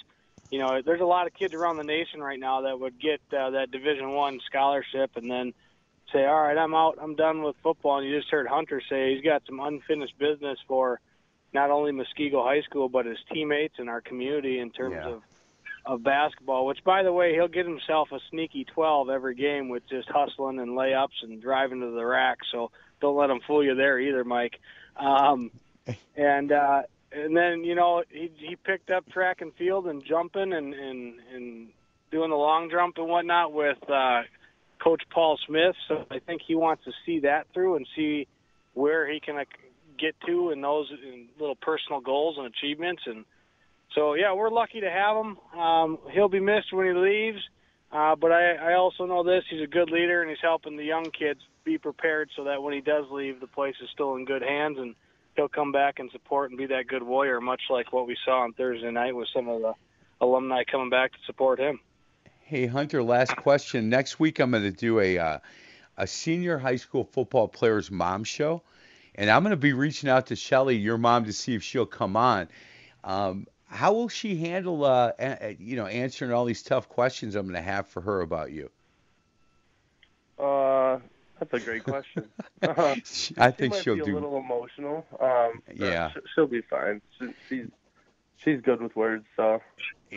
You 0.50 0.60
know, 0.60 0.82
there's 0.86 1.02
a 1.02 1.06
lot 1.06 1.28
of 1.28 1.34
kids 1.34 1.54
around 1.54 1.78
the 1.78 1.84
nation 1.84 2.22
right 2.22 2.40
now 2.40 2.62
that 2.62 2.78
would 2.78 3.00
get 3.00 3.22
uh, 3.32 3.52
that 3.52 3.72
Division 3.72 4.12
One 4.12 4.40
scholarship 4.46 5.12
and 5.16 5.32
then 5.32 5.54
say, 6.12 6.26
"All 6.26 6.42
right, 6.42 6.58
I'm 6.58 6.74
out. 6.76 6.98
I'm 7.02 7.16
done 7.16 7.44
with 7.44 7.56
football." 7.64 8.00
And 8.00 8.08
you 8.08 8.18
just 8.18 8.30
heard 8.32 8.48
Hunter 8.48 8.82
say 8.90 9.14
he's 9.16 9.24
got 9.24 9.44
some 9.46 9.60
unfinished 9.60 10.18
business 10.18 10.60
for 10.68 11.00
not 11.54 11.70
only 11.70 11.92
Muskego 11.92 12.44
High 12.44 12.62
School 12.62 12.88
but 12.90 13.06
his 13.06 13.18
teammates 13.34 13.76
and 13.78 13.90
our 13.90 14.02
community 14.02 14.60
in 14.60 14.72
terms 14.72 14.96
Yeah. 14.96 15.10
of 15.14 15.24
of 15.84 16.04
basketball, 16.04 16.68
which 16.68 16.84
by 16.84 17.02
the 17.02 17.12
way, 17.12 17.34
he'll 17.34 17.48
get 17.48 17.66
himself 17.66 18.12
a 18.12 18.20
sneaky 18.30 18.64
12 18.66 19.10
every 19.10 19.34
game 19.34 19.68
with 19.68 19.82
just 19.90 20.08
hustling 20.10 20.60
and 20.60 20.72
layups 20.78 21.24
and 21.24 21.42
driving 21.42 21.80
to 21.80 21.90
the 21.90 22.06
rack. 22.06 22.38
So 22.52 22.70
don't 23.00 23.16
let 23.16 23.32
him 23.32 23.40
fool 23.48 23.64
you 23.64 23.74
there 23.74 23.98
either, 24.00 24.24
Mike. 24.24 24.60
Um, 24.96 25.50
and 26.16 26.52
uh, 26.52 26.84
and 27.12 27.36
then 27.36 27.64
you 27.64 27.74
know 27.74 28.04
he 28.10 28.32
he 28.38 28.56
picked 28.56 28.92
up 28.92 29.10
track 29.10 29.42
and 29.42 29.54
field 29.56 29.88
and 29.88 30.04
jumping 30.06 30.54
and 30.54 30.74
and 30.76 31.16
and 31.34 31.70
doing 32.12 32.30
the 32.30 32.36
long 32.38 32.70
jump 32.70 32.98
and 33.00 33.08
whatnot 33.08 33.52
with 33.52 33.80
uh, 33.90 34.22
Coach 34.82 35.04
Paul 35.10 35.38
Smith. 35.48 35.76
So 35.88 36.06
I 36.10 36.20
think 36.20 36.42
he 36.48 36.56
wants 36.56 36.84
to 36.86 36.92
see 37.06 37.20
that 37.22 37.48
through 37.54 37.76
and 37.76 37.88
see 37.96 38.28
where 38.74 39.12
he 39.12 39.20
can 39.20 39.44
get 40.00 40.16
to 40.26 40.52
in 40.52 40.62
those 40.62 40.92
little 41.40 41.56
personal 41.56 42.02
goals 42.02 42.38
and 42.38 42.48
achievements 42.48 43.04
and 43.06 43.26
so 43.96 44.14
yeah, 44.14 44.34
we're 44.34 44.50
lucky 44.50 44.82
to 44.82 44.90
have 44.90 45.18
him. 45.18 45.60
Um, 45.60 45.98
he'll 46.14 46.30
be 46.30 46.40
missed 46.40 46.72
when 46.72 46.88
he 46.88 46.94
leaves, 46.94 47.40
uh, 47.92 48.16
but 48.16 48.32
I, 48.32 48.54
I 48.54 48.74
also 48.76 49.06
know 49.06 49.24
this: 49.24 49.44
he's 49.50 49.62
a 49.62 49.68
good 49.68 49.90
leader, 49.90 50.22
and 50.22 50.30
he's 50.30 50.40
helping 50.42 50.78
the 50.78 50.84
young 50.84 51.06
kids 51.18 51.42
be 51.64 51.78
prepared 51.78 52.30
so 52.36 52.46
that 52.46 52.64
when 52.64 52.74
he 52.74 52.82
does 52.82 53.06
leave, 53.12 53.40
the 53.40 53.48
place 53.48 53.76
is 53.84 53.90
still 53.94 54.16
in 54.16 54.26
good 54.26 54.42
hands, 54.42 54.78
and 54.80 54.96
he'll 55.36 55.50
come 55.50 55.72
back 55.72 56.00
and 56.00 56.10
support 56.12 56.52
and 56.52 56.58
be 56.58 56.68
that 56.68 56.88
good 56.88 57.04
warrior, 57.04 57.42
much 57.42 57.62
like 57.70 57.92
what 57.92 58.08
we 58.08 58.16
saw 58.24 58.44
on 58.44 58.54
Thursday 58.54 58.92
night 58.92 59.16
with 59.16 59.28
some 59.34 59.50
of 59.50 59.62
the 59.62 59.74
alumni 60.22 60.64
coming 60.64 60.90
back 60.90 61.12
to 61.12 61.18
support 61.26 61.60
him. 61.60 61.80
Hey 62.52 62.66
Hunter, 62.66 63.02
last 63.02 63.34
question. 63.38 63.88
Next 63.88 64.20
week 64.20 64.40
I'm 64.40 64.52
going 64.52 64.64
to 64.64 64.72
do 64.72 65.00
a 65.00 65.18
uh, 65.18 65.40
a 65.96 66.06
senior 66.06 66.58
high 66.58 66.76
school 66.76 67.06
football 67.06 67.48
players 67.48 67.90
mom 67.90 68.26
show, 68.26 68.62
and 69.16 69.30
I'm 69.30 69.42
going 69.42 69.52
to 69.52 69.56
be 69.56 69.72
reaching 69.72 70.10
out 70.10 70.28
to 70.28 70.36
Shelly, 70.36 70.76
your 70.76 70.98
mom, 70.98 71.24
to 71.24 71.32
see 71.32 71.56
if 71.56 71.64
she'll 71.64 71.86
come 71.86 72.18
on. 72.18 72.50
Um, 73.06 73.48
how 73.68 73.94
will 73.94 74.10
she 74.10 74.36
handle, 74.36 74.84
uh, 74.84 75.14
a- 75.18 75.56
you 75.62 75.78
know, 75.78 75.86
answering 75.86 76.34
all 76.34 76.44
these 76.44 76.62
tough 76.62 76.90
questions 76.90 77.36
I'm 77.36 77.44
going 77.44 77.56
to 77.56 77.62
have 77.62 77.88
for 77.88 78.02
her 78.02 78.20
about 78.20 78.52
you? 78.52 78.70
Uh, 80.38 81.00
that's 81.40 81.54
a 81.54 81.60
great 81.62 81.86
question. 81.86 82.26
Uh, 82.64 82.96
I 83.38 83.50
think 83.52 83.74
might 83.74 83.82
she'll 83.82 83.96
be 83.96 84.12
a 84.12 84.14
little 84.14 84.38
emotional. 84.38 85.06
Um, 85.22 85.64
Yeah. 85.74 86.12
she'll 86.36 86.48
be 86.48 86.62
fine. 86.70 87.02
She, 87.18 87.28
she's 87.48 87.68
she's 88.44 88.62
good 88.62 88.82
with 88.82 88.96
words, 88.96 89.26
so 89.36 89.62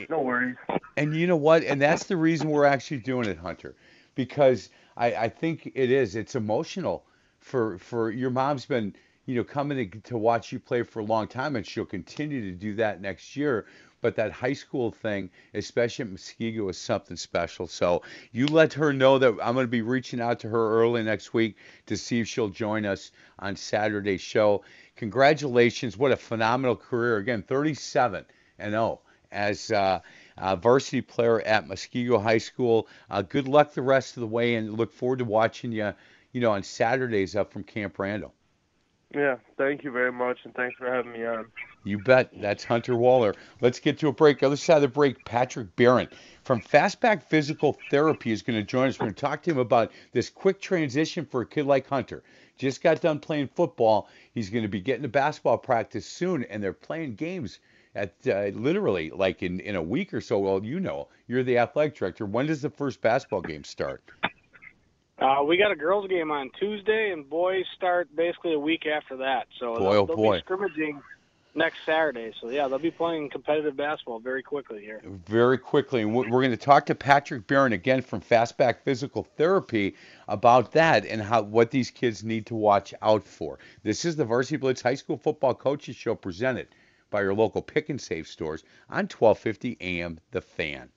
no 0.09 0.21
worries. 0.21 0.57
And 0.97 1.15
you 1.15 1.27
know 1.27 1.37
what? 1.37 1.63
And 1.65 1.81
that's 1.81 2.05
the 2.05 2.17
reason 2.17 2.51
we're 2.51 2.65
actually 2.65 2.99
doing 2.99 3.29
it, 3.29 3.39
Hunter, 3.39 3.75
because 4.15 4.71
I, 4.97 5.15
I 5.15 5.29
think 5.29 5.71
it 5.75 5.91
is. 5.91 6.17
It's 6.17 6.35
emotional 6.35 7.05
for 7.41 7.79
for 7.79 8.11
your 8.11 8.31
mom's 8.31 8.65
been 8.67 8.95
you 9.27 9.35
know 9.37 9.45
coming 9.45 9.91
to, 9.91 10.01
to 10.01 10.19
watch 10.19 10.53
you 10.53 10.59
play 10.61 10.83
for 10.83 11.01
a 11.01 11.05
long 11.05 11.29
time, 11.29 11.57
and 11.57 11.67
she'll 11.67 11.85
continue 11.85 12.41
to 12.51 12.57
do 12.57 12.75
that 12.77 13.01
next 13.01 13.37
year. 13.37 13.67
but 14.05 14.17
that 14.17 14.31
high 14.33 14.53
school 14.53 14.91
thing, 14.91 15.31
especially 15.55 16.05
at 16.05 16.11
Muskego, 16.11 16.69
is 16.69 16.77
something 16.77 17.17
special. 17.17 17.67
So 17.67 18.03
you 18.33 18.47
let 18.47 18.75
her 18.75 18.93
know 18.93 19.19
that 19.19 19.31
I'm 19.43 19.55
going 19.55 19.65
to 19.65 19.69
be 19.69 19.81
reaching 19.81 20.21
out 20.21 20.41
to 20.41 20.49
her 20.51 20.81
early 20.83 21.03
next 21.03 21.33
week 21.33 21.57
to 21.87 21.97
see 21.97 22.21
if 22.21 22.29
she'll 22.29 22.51
join 22.51 22.85
us 22.85 23.13
on 23.39 23.57
Saturday's 23.57 24.21
show. 24.21 24.63
Congratulations! 24.97 25.97
What 25.97 26.13
a 26.13 26.17
phenomenal 26.17 26.77
career! 26.77 27.17
Again, 27.17 27.43
37 27.43 28.25
and 28.59 28.73
0 28.73 29.01
as 29.33 29.71
uh, 29.73 30.01
a 30.39 30.57
varsity 30.57 31.01
player 31.01 31.41
at 31.41 31.67
Muskego 31.67 32.23
High 32.23 32.39
School. 32.39 32.89
Uh, 33.11 33.23
good 33.23 33.49
luck 33.49 33.75
the 33.75 33.83
rest 33.83 34.17
of 34.17 34.21
the 34.21 34.27
way, 34.27 34.55
and 34.55 34.77
look 34.77 34.93
forward 34.93 35.19
to 35.19 35.25
watching 35.25 35.73
you, 35.73 35.93
you 36.33 36.41
know, 36.41 36.53
on 36.53 36.63
Saturdays 36.63 37.37
up 37.37 37.53
from 37.53 37.65
Camp 37.65 37.99
Randall. 37.99 38.35
Yeah, 39.15 39.37
thank 39.57 39.85
you 39.85 39.93
very 39.93 40.11
much, 40.11 40.39
and 40.45 40.53
thanks 40.55 40.77
for 40.77 40.93
having 40.93 41.13
me 41.13 41.25
on. 41.25 41.47
You 41.85 41.99
bet. 41.99 42.31
That's 42.41 42.65
Hunter 42.65 42.97
Waller. 42.97 43.35
Let's 43.61 43.79
get 43.79 43.99
to 43.99 44.09
a 44.09 44.13
break. 44.13 44.43
Other 44.43 44.57
side 44.57 44.77
of 44.77 44.83
the 44.83 44.89
break, 44.89 45.25
Patrick 45.25 45.77
Barron 45.77 46.09
from 46.43 46.61
Fastback 46.61 47.23
Physical 47.23 47.79
Therapy 47.91 48.33
is 48.33 48.43
going 48.43 48.59
to 48.59 48.65
join 48.65 48.89
us. 48.89 48.99
We're 48.99 49.07
going 49.07 49.15
to 49.15 49.21
talk 49.21 49.43
to 49.43 49.51
him 49.51 49.59
about 49.59 49.93
this 50.13 50.31
quick 50.31 50.61
transition 50.61 51.27
for 51.27 51.43
a 51.43 51.47
kid 51.47 51.67
like 51.67 51.87
Hunter. 51.87 52.25
Just 52.57 52.83
got 52.83 53.01
done 53.01 53.19
playing 53.19 53.49
football. 53.49 54.09
He's 54.33 54.51
going 54.51 54.63
to 54.63 54.69
be 54.69 54.81
getting 54.81 55.03
to 55.03 55.09
basketball 55.09 55.59
practice 55.59 56.07
soon, 56.07 56.45
and 56.45 56.63
they're 56.63 56.73
playing 56.73 57.17
games 57.17 57.59
at 57.95 58.15
uh, 58.27 58.47
literally 58.55 59.11
like 59.11 59.43
in, 59.43 59.61
in 59.61 59.77
a 59.77 59.83
week 59.83 60.15
or 60.15 60.21
so. 60.21 60.39
Well, 60.39 60.65
you 60.65 60.81
know, 60.81 61.09
you're 61.27 61.43
the 61.43 61.59
athletic 61.59 61.97
director. 61.97 62.27
When 62.27 62.47
does 62.47 62.63
the 62.63 62.71
first 62.71 63.01
basketball 63.01 63.43
game 63.43 63.65
start? 63.65 64.03
Uh, 65.19 65.43
we 65.47 65.57
got 65.57 65.71
a 65.71 65.77
girls' 65.77 66.09
game 66.09 66.31
on 66.31 66.51
Tuesday, 66.59 67.11
and 67.13 67.29
boys 67.29 67.65
start 67.77 68.09
basically 68.17 68.55
a 68.55 68.59
week 68.59 68.85
after 68.87 69.17
that. 69.17 69.47
So 69.61 69.75
Boy, 69.75 69.79
they'll, 69.79 69.89
oh 70.03 70.07
they'll 70.07 70.17
boy. 70.17 70.37
be 70.37 70.41
scrimmaging 70.41 71.01
next 71.55 71.79
Saturday. 71.87 72.33
So 72.41 72.51
yeah, 72.51 72.69
they'll 72.69 72.79
be 72.79 72.91
playing 72.91 73.31
competitive 73.31 73.77
basketball 73.77 74.19
very 74.19 74.43
quickly 74.43 74.81
here. 74.81 75.01
very 75.27 75.59
quickly. 75.59 76.03
And 76.03 76.15
we're 76.15 76.27
going 76.29 76.51
to 76.51 76.57
talk 76.57 76.87
to 76.87 76.95
Patrick 76.95 77.47
Barron 77.47 77.73
again 77.73 78.03
from 78.03 78.21
Fastback 78.21 78.81
Physical 78.85 79.23
Therapy 79.23 79.95
about 80.29 80.73
that 80.73 81.07
and 81.07 81.23
how 81.23 81.43
what 81.43 81.71
these 81.71 81.91
kids 81.91 82.25
need 82.25 82.47
to 82.47 82.55
watch 82.55 82.93
out 83.03 83.25
for. 83.25 83.59
This 83.83 84.05
is 84.05 84.17
the 84.17 84.25
Varsity 84.25 84.57
Blitz 84.57 84.83
High 84.83 84.95
School 84.95 85.17
Football 85.17 85.55
Coaches 85.55 85.97
Show 85.97 86.15
presented 86.15 86.69
by 87.11 87.23
your 87.23 87.35
local 87.35 87.63
pick 87.63 87.89
and 87.91 88.01
save 88.01 88.27
stores 88.27 88.65
on 88.91 89.05
1250 89.05 89.77
AM 89.81 90.19
The 90.33 90.41
Fan. 90.41 90.91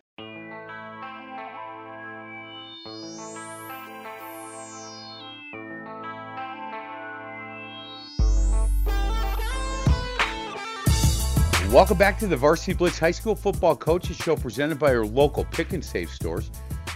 Welcome 11.72 11.98
back 11.98 12.18
to 12.20 12.28
the 12.28 12.38
Varsity 12.38 12.74
Blitz 12.74 12.98
High 12.98 13.12
School 13.12 13.36
Football 13.36 13.76
Coaches 13.76 14.16
Show 14.16 14.38
presented 14.38 14.80
by 14.80 14.94
your 14.94 15.06
local 15.06 15.44
pick 15.44 15.74
and 15.74 15.84
save 15.84 16.10
stores 16.10 16.50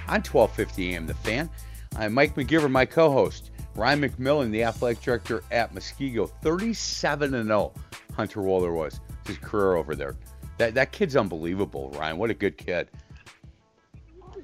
on 0.08 0.22
1250 0.24 0.96
AM 0.96 1.06
The 1.06 1.14
Fan. 1.14 1.50
I'm 1.98 2.14
Mike 2.14 2.36
McGivern, 2.36 2.72
my 2.72 2.86
co-host. 2.86 3.52
Ryan 3.76 4.02
McMillan, 4.02 4.50
the 4.50 4.64
athletic 4.64 5.02
director 5.02 5.44
at 5.52 5.76
Muskego, 5.76 6.32
37 6.42 7.34
and 7.34 7.48
0. 7.48 7.74
Hunter 8.16 8.42
Waller 8.42 8.72
was 8.72 9.02
his 9.28 9.38
career 9.38 9.76
over 9.76 9.94
there. 9.94 10.16
That 10.58 10.74
that 10.76 10.94
kid's 10.94 11.18
unbelievable, 11.18 11.92
Ryan. 11.92 12.18
What 12.18 12.30
a 12.30 12.34
good 12.34 12.58
kid. 12.58 12.88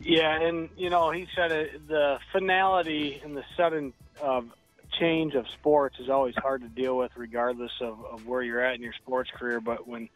Yeah, 0.01 0.41
and 0.41 0.67
you 0.75 0.89
know 0.89 1.09
he 1.09 1.25
said 1.37 1.53
it, 1.53 1.87
the 1.87 2.19
finality 2.33 3.21
and 3.23 3.35
the 3.35 3.45
sudden 3.55 3.93
uh, 4.21 4.41
change 4.99 5.33
of 5.33 5.45
sports 5.59 5.97
is 5.99 6.09
always 6.09 6.35
hard 6.35 6.61
to 6.61 6.67
deal 6.67 6.97
with, 6.97 7.11
regardless 7.15 7.71
of, 7.81 8.03
of 8.05 8.27
where 8.27 8.41
you're 8.41 8.63
at 8.63 8.75
in 8.75 8.81
your 8.81 8.93
sports 8.93 9.29
career. 9.31 9.59
But 9.59 9.87
when 9.87 10.09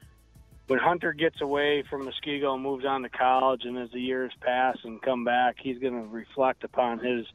when 0.68 0.80
Hunter 0.80 1.12
gets 1.12 1.42
away 1.42 1.84
from 1.90 2.08
Muskego 2.08 2.54
and 2.54 2.64
moves 2.64 2.86
on 2.86 3.02
to 3.02 3.10
college, 3.10 3.66
and 3.66 3.78
as 3.78 3.92
the 3.92 4.00
years 4.00 4.32
pass 4.40 4.78
and 4.84 5.02
come 5.02 5.26
back, 5.26 5.58
he's 5.62 5.80
going 5.80 5.94
to 5.94 6.08
reflect 6.08 6.64
upon 6.64 7.00
his 7.00 7.26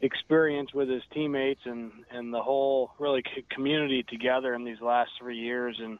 experience 0.00 0.72
with 0.74 0.88
his 0.88 1.02
teammates 1.12 1.62
and 1.64 1.90
and 2.10 2.32
the 2.32 2.42
whole 2.42 2.92
really 2.98 3.24
community 3.50 4.02
together 4.02 4.54
in 4.54 4.64
these 4.64 4.80
last 4.80 5.10
three 5.18 5.38
years. 5.38 5.78
And 5.82 5.98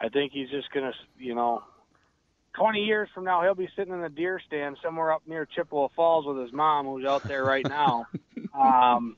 I 0.00 0.08
think 0.08 0.32
he's 0.32 0.50
just 0.50 0.70
going 0.72 0.90
to, 0.90 0.98
you 1.18 1.34
know, 1.34 1.62
20 2.54 2.80
years 2.80 3.08
from 3.14 3.24
now, 3.24 3.42
he'll 3.42 3.54
be 3.54 3.68
sitting 3.76 3.92
in 3.92 4.02
a 4.02 4.08
deer 4.08 4.40
stand 4.46 4.78
somewhere 4.82 5.12
up 5.12 5.22
near 5.26 5.46
Chippewa 5.46 5.88
Falls 5.94 6.26
with 6.26 6.38
his 6.38 6.52
mom, 6.52 6.86
who's 6.86 7.04
out 7.04 7.22
there 7.24 7.44
right 7.44 7.66
now. 7.68 8.06
um, 8.54 9.16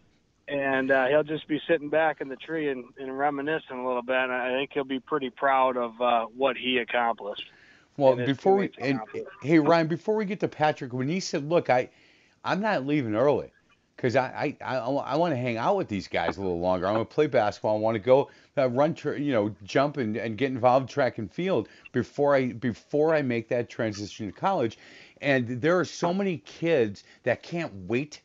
and 0.48 0.90
uh, 0.90 1.06
he'll 1.06 1.22
just 1.22 1.46
be 1.46 1.60
sitting 1.68 1.90
back 1.90 2.20
in 2.20 2.28
the 2.28 2.36
tree 2.36 2.70
and, 2.70 2.84
and 2.98 3.16
reminiscing 3.16 3.78
a 3.78 3.86
little 3.86 4.02
bit. 4.02 4.16
And 4.16 4.32
I 4.32 4.50
think 4.50 4.70
he'll 4.72 4.84
be 4.84 5.00
pretty 5.00 5.30
proud 5.30 5.76
of 5.76 6.00
uh, 6.00 6.26
what 6.26 6.56
he 6.56 6.78
accomplished. 6.78 7.44
Well, 7.96 8.14
before 8.14 8.56
we 8.56 8.70
and 8.78 9.00
hey 9.42 9.58
Ryan, 9.58 9.88
before 9.88 10.14
we 10.14 10.24
get 10.24 10.40
to 10.40 10.48
Patrick, 10.48 10.92
when 10.92 11.08
he 11.08 11.18
said, 11.18 11.48
"Look, 11.48 11.68
I, 11.68 11.90
I'm 12.44 12.60
not 12.60 12.86
leaving 12.86 13.16
early, 13.16 13.50
because 13.96 14.14
I, 14.14 14.56
I, 14.60 14.76
I, 14.76 15.16
want 15.16 15.32
to 15.32 15.36
hang 15.36 15.56
out 15.56 15.76
with 15.76 15.88
these 15.88 16.06
guys 16.06 16.36
a 16.36 16.40
little 16.40 16.60
longer. 16.60 16.86
I 16.86 16.92
want 16.92 17.10
to 17.10 17.12
play 17.12 17.26
basketball. 17.26 17.76
I 17.76 17.80
want 17.80 17.96
to 17.96 17.98
go 17.98 18.30
uh, 18.56 18.68
run, 18.68 18.94
tr- 18.94 19.14
you 19.14 19.32
know, 19.32 19.52
jump 19.64 19.96
and, 19.96 20.16
and 20.16 20.38
get 20.38 20.52
involved 20.52 20.84
in 20.84 20.88
track 20.88 21.18
and 21.18 21.30
field 21.30 21.68
before 21.90 22.36
I 22.36 22.52
before 22.52 23.16
I 23.16 23.22
make 23.22 23.48
that 23.48 23.68
transition 23.68 24.26
to 24.26 24.32
college." 24.32 24.78
And 25.20 25.60
there 25.60 25.80
are 25.80 25.84
so 25.84 26.14
many 26.14 26.38
kids 26.38 27.02
that 27.24 27.42
can't 27.42 27.72
wait 27.88 28.20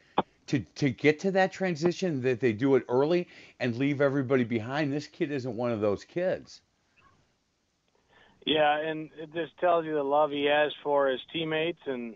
to, 0.48 0.60
to 0.76 0.90
get 0.90 1.20
to 1.20 1.32
that 1.32 1.52
transition 1.52 2.22
that 2.22 2.40
they 2.40 2.54
do 2.54 2.76
it 2.76 2.84
early 2.90 3.28
and 3.60 3.76
leave 3.76 4.02
everybody 4.02 4.44
behind. 4.44 4.92
This 4.92 5.08
kid 5.08 5.32
isn't 5.32 5.56
one 5.56 5.72
of 5.72 5.82
those 5.82 6.04
kids. 6.04 6.62
Yeah, 8.46 8.78
and 8.78 9.10
it 9.18 9.34
just 9.34 9.58
tells 9.60 9.86
you 9.86 9.94
the 9.94 10.04
love 10.04 10.32
he 10.32 10.46
has 10.46 10.74
for 10.84 11.08
his 11.08 11.22
teammates, 11.32 11.80
and 11.86 12.16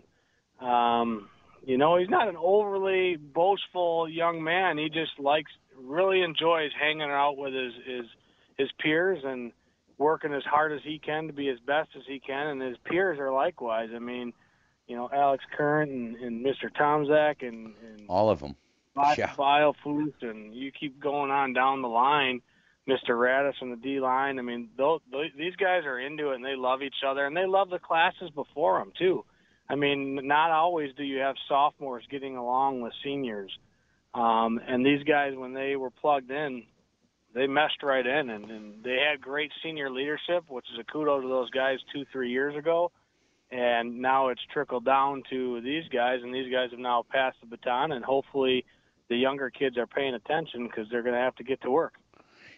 um, 0.60 1.28
you 1.64 1.78
know 1.78 1.96
he's 1.96 2.10
not 2.10 2.28
an 2.28 2.36
overly 2.36 3.16
boastful 3.16 4.08
young 4.08 4.42
man. 4.42 4.76
He 4.76 4.90
just 4.90 5.18
likes, 5.18 5.50
really 5.74 6.20
enjoys 6.20 6.70
hanging 6.78 7.10
out 7.10 7.38
with 7.38 7.54
his 7.54 7.72
his 7.86 8.04
his 8.58 8.68
peers 8.78 9.20
and 9.24 9.52
working 9.96 10.34
as 10.34 10.44
hard 10.44 10.72
as 10.72 10.80
he 10.84 10.98
can 10.98 11.28
to 11.28 11.32
be 11.32 11.48
as 11.48 11.58
best 11.66 11.88
as 11.96 12.02
he 12.06 12.20
can, 12.20 12.48
and 12.48 12.60
his 12.60 12.76
peers 12.84 13.18
are 13.18 13.32
likewise. 13.32 13.88
I 13.94 13.98
mean, 13.98 14.34
you 14.88 14.96
know 14.96 15.08
Alex 15.12 15.44
Current 15.56 15.92
and, 15.92 16.16
and 16.16 16.44
Mr. 16.44 16.70
Tomzak 16.74 17.46
and, 17.46 17.74
and 17.86 18.02
All 18.08 18.30
of 18.30 18.40
them. 18.40 18.56
Bi- 18.94 19.14
Yeah. 19.16 19.32
And 20.22 20.54
you 20.54 20.72
keep 20.72 20.98
going 20.98 21.30
on 21.30 21.52
down 21.52 21.82
the 21.82 21.88
line. 21.88 22.40
Mr. 22.88 23.10
Radis 23.10 23.56
from 23.58 23.70
the 23.70 23.76
D 23.76 24.00
line. 24.00 24.38
I 24.38 24.42
mean, 24.42 24.70
those, 24.78 25.00
these 25.36 25.54
guys 25.56 25.84
are 25.84 26.00
into 26.00 26.30
it 26.30 26.36
and 26.36 26.44
they 26.44 26.56
love 26.56 26.82
each 26.82 27.04
other 27.06 27.26
and 27.26 27.36
they 27.36 27.44
love 27.46 27.68
the 27.68 27.78
classes 27.78 28.30
before 28.34 28.78
them 28.78 28.92
too. 28.98 29.24
I 29.68 29.74
mean, 29.74 30.26
not 30.26 30.50
always 30.50 30.94
do 30.96 31.04
you 31.04 31.18
have 31.18 31.36
sophomores 31.48 32.04
getting 32.10 32.38
along 32.38 32.80
with 32.80 32.94
seniors. 33.04 33.52
Um, 34.14 34.58
and 34.66 34.86
these 34.86 35.02
guys, 35.04 35.34
when 35.36 35.52
they 35.52 35.76
were 35.76 35.90
plugged 35.90 36.30
in, 36.30 36.64
they 37.34 37.46
meshed 37.46 37.82
right 37.82 38.06
in 38.06 38.30
and, 38.30 38.50
and 38.50 38.82
they 38.82 38.96
had 39.06 39.20
great 39.20 39.52
senior 39.62 39.90
leadership, 39.90 40.44
which 40.48 40.64
is 40.72 40.78
a 40.80 40.84
kudo 40.90 41.20
to 41.20 41.28
those 41.28 41.50
guys 41.50 41.78
two, 41.92 42.06
three 42.10 42.30
years 42.30 42.56
ago. 42.56 42.90
And 43.50 44.00
now 44.00 44.28
it's 44.28 44.42
trickled 44.52 44.84
down 44.84 45.22
to 45.30 45.60
these 45.62 45.84
guys, 45.88 46.20
and 46.22 46.34
these 46.34 46.52
guys 46.52 46.70
have 46.70 46.80
now 46.80 47.04
passed 47.10 47.38
the 47.40 47.46
baton, 47.46 47.92
and 47.92 48.04
hopefully 48.04 48.64
the 49.08 49.16
younger 49.16 49.48
kids 49.48 49.78
are 49.78 49.86
paying 49.86 50.14
attention 50.14 50.66
because 50.66 50.86
they're 50.90 51.02
going 51.02 51.14
to 51.14 51.20
have 51.20 51.34
to 51.36 51.44
get 51.44 51.62
to 51.62 51.70
work. 51.70 51.94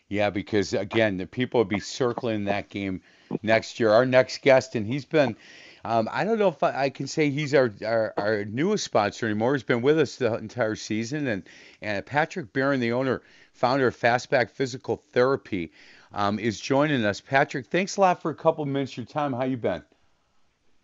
Yeah, 0.09 0.31
because 0.31 0.72
again, 0.72 1.16
the 1.16 1.26
people 1.26 1.61
will 1.61 1.66
be 1.66 1.79
circling 1.79 2.44
that 2.46 2.68
game 2.68 3.00
next 3.42 3.79
year. 3.79 3.90
Our 3.90 4.05
next 4.05 4.42
guest, 4.42 4.74
and 4.74 4.85
he's 4.85 5.05
been, 5.05 5.37
um, 5.85 6.09
I 6.11 6.24
don't 6.24 6.40
know 6.40 6.48
if 6.48 6.61
I, 6.64 6.85
I 6.85 6.90
can 6.90 7.07
say 7.07 7.31
he's 7.31 7.55
our, 7.55 7.72
our 7.87 8.12
our 8.16 8.44
newest 8.44 8.83
sponsor 8.83 9.26
anymore. 9.26 9.55
He's 9.55 9.62
been 9.62 9.83
with 9.83 10.00
us 10.00 10.16
the 10.16 10.35
entire 10.35 10.74
season, 10.74 11.29
and 11.29 11.44
and 11.81 12.05
Patrick 12.05 12.53
Barron, 12.53 12.81
the 12.81 12.90
owner, 12.90 13.22
founder 13.53 13.87
of 13.87 13.96
Fastback 13.96 14.50
Physical 14.50 14.96
Therapy, 14.96 15.70
um, 16.12 16.40
is 16.40 16.59
joining 16.59 17.05
us. 17.05 17.20
Patrick, 17.20 17.66
thanks 17.66 17.96
a 17.96 18.00
lot 18.00 18.20
for 18.20 18.33
a 18.33 18.35
couple 18.35 18.64
minutes 18.66 18.92
of 18.92 18.96
your 18.98 19.07
time. 19.07 19.33
How 19.33 19.44
you 19.44 19.57
been? 19.57 19.85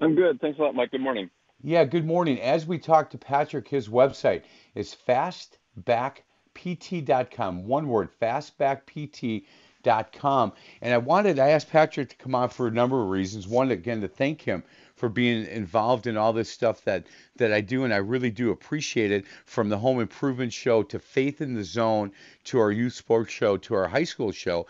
I'm 0.00 0.14
good. 0.14 0.40
Thanks 0.40 0.58
a 0.58 0.62
lot, 0.62 0.74
Mike. 0.74 0.90
Good 0.90 1.00
morning. 1.00 1.30
Yeah, 1.62 1.84
good 1.84 2.06
morning. 2.06 2.40
As 2.40 2.66
we 2.66 2.78
talk 2.78 3.10
to 3.10 3.18
Patrick, 3.18 3.68
his 3.68 3.88
website 3.88 4.42
is 4.74 4.96
fastbackpt.com. 5.08 7.66
One 7.66 7.88
word, 7.88 8.10
fastbackpt.com. 8.20 10.52
And 10.82 10.94
I 10.94 10.98
wanted, 10.98 11.38
I 11.38 11.48
asked 11.48 11.70
Patrick 11.70 12.10
to 12.10 12.16
come 12.16 12.34
on 12.34 12.50
for 12.50 12.66
a 12.66 12.70
number 12.70 13.02
of 13.02 13.08
reasons. 13.08 13.48
One, 13.48 13.70
again, 13.70 14.02
to 14.02 14.08
thank 14.08 14.42
him 14.42 14.62
for 14.96 15.08
being 15.08 15.46
involved 15.46 16.06
in 16.06 16.18
all 16.18 16.34
this 16.34 16.50
stuff 16.50 16.84
that, 16.84 17.06
that 17.36 17.52
I 17.52 17.62
do, 17.62 17.84
and 17.84 17.94
I 17.94 17.98
really 17.98 18.30
do 18.30 18.50
appreciate 18.50 19.10
it. 19.10 19.24
From 19.46 19.70
the 19.70 19.78
home 19.78 20.00
improvement 20.00 20.52
show 20.52 20.82
to 20.82 20.98
Faith 20.98 21.40
in 21.40 21.54
the 21.54 21.64
Zone 21.64 22.12
to 22.44 22.58
our 22.58 22.70
youth 22.70 22.92
sports 22.94 23.32
show 23.32 23.56
to 23.56 23.74
our 23.74 23.88
high 23.88 24.04
school 24.04 24.32
show. 24.32 24.66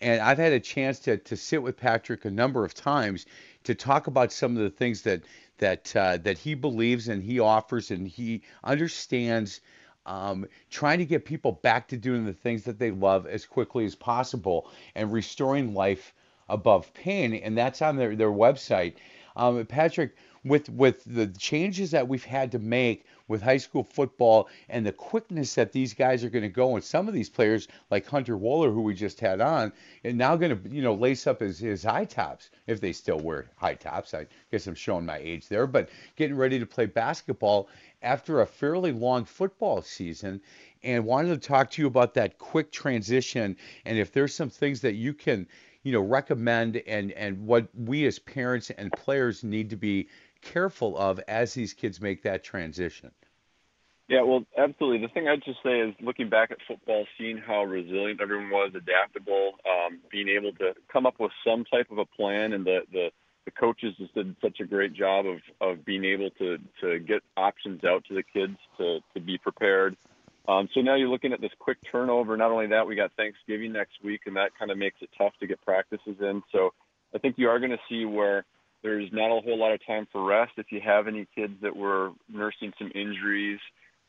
And 0.00 0.20
I've 0.20 0.38
had 0.38 0.52
a 0.52 0.60
chance 0.60 1.00
to, 1.00 1.16
to 1.16 1.36
sit 1.36 1.62
with 1.62 1.76
Patrick 1.76 2.24
a 2.24 2.30
number 2.30 2.64
of 2.64 2.74
times 2.74 3.26
to 3.64 3.74
talk 3.74 4.06
about 4.06 4.32
some 4.32 4.56
of 4.56 4.62
the 4.62 4.70
things 4.70 5.02
that 5.02 5.22
that 5.58 5.94
uh, 5.96 6.16
that 6.18 6.38
he 6.38 6.54
believes 6.54 7.08
and 7.08 7.22
he 7.22 7.40
offers 7.40 7.90
and 7.90 8.06
he 8.06 8.42
understands 8.62 9.60
um, 10.06 10.46
trying 10.70 10.98
to 10.98 11.04
get 11.04 11.24
people 11.24 11.52
back 11.52 11.88
to 11.88 11.96
doing 11.96 12.24
the 12.24 12.32
things 12.32 12.64
that 12.64 12.78
they 12.78 12.90
love 12.90 13.26
as 13.26 13.44
quickly 13.44 13.84
as 13.84 13.94
possible 13.94 14.70
and 14.94 15.12
restoring 15.12 15.74
life 15.74 16.14
above 16.48 16.92
pain, 16.94 17.34
and 17.34 17.56
that's 17.56 17.82
on 17.82 17.96
their 17.96 18.16
their 18.16 18.30
website. 18.30 18.94
Um, 19.36 19.64
Patrick, 19.66 20.16
with 20.44 20.68
with 20.70 21.02
the 21.04 21.26
changes 21.26 21.90
that 21.90 22.08
we've 22.08 22.24
had 22.24 22.52
to 22.52 22.58
make 22.58 23.04
with 23.28 23.42
high 23.42 23.58
school 23.58 23.84
football 23.84 24.48
and 24.68 24.86
the 24.86 24.92
quickness 24.92 25.54
that 25.54 25.72
these 25.72 25.92
guys 25.92 26.24
are 26.24 26.30
going 26.30 26.42
to 26.42 26.48
go, 26.48 26.74
and 26.74 26.84
some 26.84 27.08
of 27.08 27.14
these 27.14 27.28
players 27.28 27.68
like 27.90 28.06
Hunter 28.06 28.36
Waller 28.36 28.70
who 28.70 28.82
we 28.82 28.94
just 28.94 29.20
had 29.20 29.40
on, 29.40 29.72
and 30.04 30.16
now 30.16 30.36
going 30.36 30.62
to 30.62 30.70
you 30.70 30.82
know 30.82 30.94
lace 30.94 31.26
up 31.26 31.40
his 31.40 31.58
his 31.58 31.82
high 31.82 32.04
tops 32.04 32.50
if 32.66 32.80
they 32.80 32.92
still 32.92 33.18
wear 33.18 33.50
high 33.56 33.74
tops. 33.74 34.14
I 34.14 34.26
guess 34.50 34.66
I'm 34.66 34.74
showing 34.74 35.06
my 35.06 35.18
age 35.18 35.48
there, 35.48 35.66
but 35.66 35.90
getting 36.16 36.36
ready 36.36 36.58
to 36.58 36.66
play 36.66 36.86
basketball 36.86 37.68
after 38.02 38.40
a 38.40 38.46
fairly 38.46 38.92
long 38.92 39.24
football 39.24 39.82
season 39.82 40.40
and 40.82 41.04
wanted 41.04 41.40
to 41.40 41.48
talk 41.48 41.70
to 41.70 41.82
you 41.82 41.88
about 41.88 42.14
that 42.14 42.38
quick 42.38 42.70
transition 42.70 43.56
and 43.84 43.98
if 43.98 44.12
there's 44.12 44.34
some 44.34 44.48
things 44.48 44.80
that 44.80 44.94
you 44.94 45.12
can 45.12 45.46
you 45.82 45.92
know 45.92 46.00
recommend 46.00 46.76
and 46.86 47.12
and 47.12 47.38
what 47.46 47.68
we 47.74 48.06
as 48.06 48.18
parents 48.18 48.70
and 48.70 48.92
players 48.92 49.42
need 49.42 49.70
to 49.70 49.76
be 49.76 50.08
careful 50.52 50.96
of 50.96 51.20
as 51.28 51.54
these 51.54 51.72
kids 51.72 52.00
make 52.00 52.22
that 52.22 52.42
transition 52.42 53.10
Yeah, 54.08 54.22
well, 54.22 54.44
absolutely. 54.56 55.06
The 55.06 55.12
thing 55.12 55.28
I'd 55.28 55.44
just 55.44 55.58
say 55.62 55.80
is 55.80 55.94
looking 56.00 56.30
back 56.30 56.50
at 56.50 56.56
football, 56.66 57.04
seeing 57.18 57.36
how 57.36 57.64
resilient 57.64 58.22
everyone 58.22 58.48
was, 58.50 58.72
adaptable, 58.74 59.52
um, 59.68 60.00
being 60.10 60.28
able 60.28 60.52
to 60.52 60.72
come 60.90 61.04
up 61.04 61.20
with 61.20 61.32
some 61.46 61.64
type 61.66 61.90
of 61.90 61.98
a 61.98 62.06
plan, 62.06 62.54
and 62.54 62.64
the 62.64 62.80
the, 62.90 63.10
the 63.44 63.50
coaches 63.50 63.94
just 63.98 64.14
did 64.14 64.34
such 64.40 64.60
a 64.60 64.64
great 64.64 64.94
job 64.94 65.26
of 65.26 65.38
of 65.60 65.84
being 65.84 66.04
able 66.04 66.30
to 66.38 66.56
to 66.80 66.98
get 67.00 67.20
options 67.36 67.84
out 67.84 68.02
to 68.08 68.14
the 68.14 68.22
kids 68.22 68.56
to 68.78 69.00
to 69.14 69.20
be 69.20 69.36
prepared. 69.36 69.94
Um, 70.48 70.66
so 70.72 70.80
now 70.80 70.94
you're 70.94 71.10
looking 71.10 71.34
at 71.34 71.42
this 71.42 71.52
quick 71.58 71.76
turnover. 71.92 72.34
Not 72.38 72.50
only 72.50 72.68
that, 72.68 72.86
we 72.86 72.96
got 72.96 73.12
Thanksgiving 73.18 73.72
next 73.72 74.02
week, 74.02 74.22
and 74.24 74.34
that 74.36 74.52
kind 74.58 74.70
of 74.70 74.78
makes 74.78 74.96
it 75.02 75.10
tough 75.18 75.34
to 75.40 75.46
get 75.46 75.60
practices 75.60 76.16
in. 76.20 76.42
So 76.50 76.70
I 77.14 77.18
think 77.18 77.34
you 77.36 77.50
are 77.50 77.58
going 77.58 77.72
to 77.72 77.84
see 77.90 78.06
where 78.06 78.46
there's 78.82 79.08
not 79.12 79.36
a 79.36 79.40
whole 79.40 79.58
lot 79.58 79.72
of 79.72 79.84
time 79.86 80.06
for 80.12 80.24
rest. 80.24 80.52
If 80.56 80.66
you 80.70 80.80
have 80.84 81.08
any 81.08 81.26
kids 81.34 81.54
that 81.62 81.74
were 81.74 82.12
nursing 82.28 82.72
some 82.78 82.90
injuries, 82.94 83.58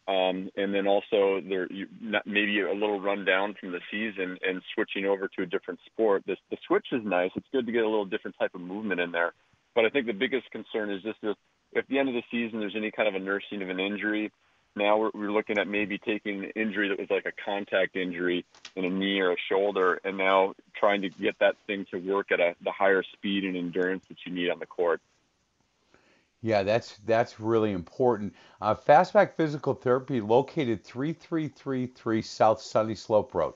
um, 0.08 0.50
and 0.56 0.74
then 0.74 0.88
also 0.88 1.40
they're 1.48 1.72
you, 1.72 1.88
maybe 2.26 2.62
a 2.62 2.74
little 2.74 3.00
run 3.00 3.26
down 3.26 3.56
from 3.60 3.72
the 3.72 3.80
season 3.92 4.38
and 4.42 4.62
switching 4.74 5.06
over 5.06 5.28
to 5.28 5.44
a 5.44 5.46
different 5.46 5.80
sport. 5.86 6.24
This, 6.26 6.38
the 6.50 6.58
switch 6.68 6.88
is 6.92 7.02
nice. 7.04 7.32
It's 7.36 7.48
good 7.52 7.66
to 7.68 7.72
get 7.72 7.84
a 7.84 7.90
little 7.90 8.06
different 8.06 8.36
type 8.40 8.56
of 8.56 8.62
movement 8.62 9.02
in 9.02 9.12
there. 9.12 9.34
But 9.76 9.86
I 9.86 9.90
think 9.90 10.08
the 10.08 10.14
biggest 10.14 10.50
concern 10.52 10.92
is 10.92 11.04
just 11.04 11.20
if 11.22 11.38
at 11.78 11.88
the 11.88 12.00
end 12.00 12.10
of 12.10 12.16
the 12.16 12.24
season 12.32 12.60
there's 12.60 12.76
any 12.76 12.90
kind 12.90 13.08
of 13.08 13.14
a 13.14 13.24
nursing 13.24 13.62
of 13.62 13.70
an 13.70 13.80
injury, 13.80 14.32
now 14.76 14.98
we're, 14.98 15.12
we're 15.14 15.32
looking 15.32 15.58
at 15.58 15.68
maybe 15.68 15.98
taking 15.98 16.46
an 16.46 16.52
injury 16.56 16.90
that 16.90 17.00
was 17.00 17.10
like 17.10 17.26
a 17.26 17.32
contact 17.44 17.96
injury 17.96 18.46
in 18.76 18.86
a 18.86 18.90
knee 18.90 19.20
or 19.20 19.32
a 19.32 19.38
shoulder, 19.50 20.00
and 20.04 20.18
now 20.18 20.54
trying 20.76 21.02
to 21.02 21.10
get 21.10 21.38
that 21.40 21.56
thing 21.68 21.86
to 21.92 21.98
work 21.98 22.32
at 22.32 22.40
a, 22.40 22.56
the 22.62 22.72
higher 22.72 23.04
speed 23.04 23.44
and 23.44 23.58
endurance 23.58 24.04
that 24.10 24.18
you 24.26 24.32
need 24.32 24.50
on 24.50 24.60
the 24.60 24.66
court. 24.66 25.02
Yeah, 26.42 26.64
that's 26.64 26.98
that's 27.06 27.40
really 27.40 27.74
important. 27.74 28.34
Uh, 28.62 28.74
Fastback 28.74 29.34
Physical 29.36 29.74
Therapy, 29.74 30.22
located 30.22 30.86
3333 30.86 32.22
South 32.22 32.60
Sunnyslope 32.60 33.34
Road, 33.34 33.56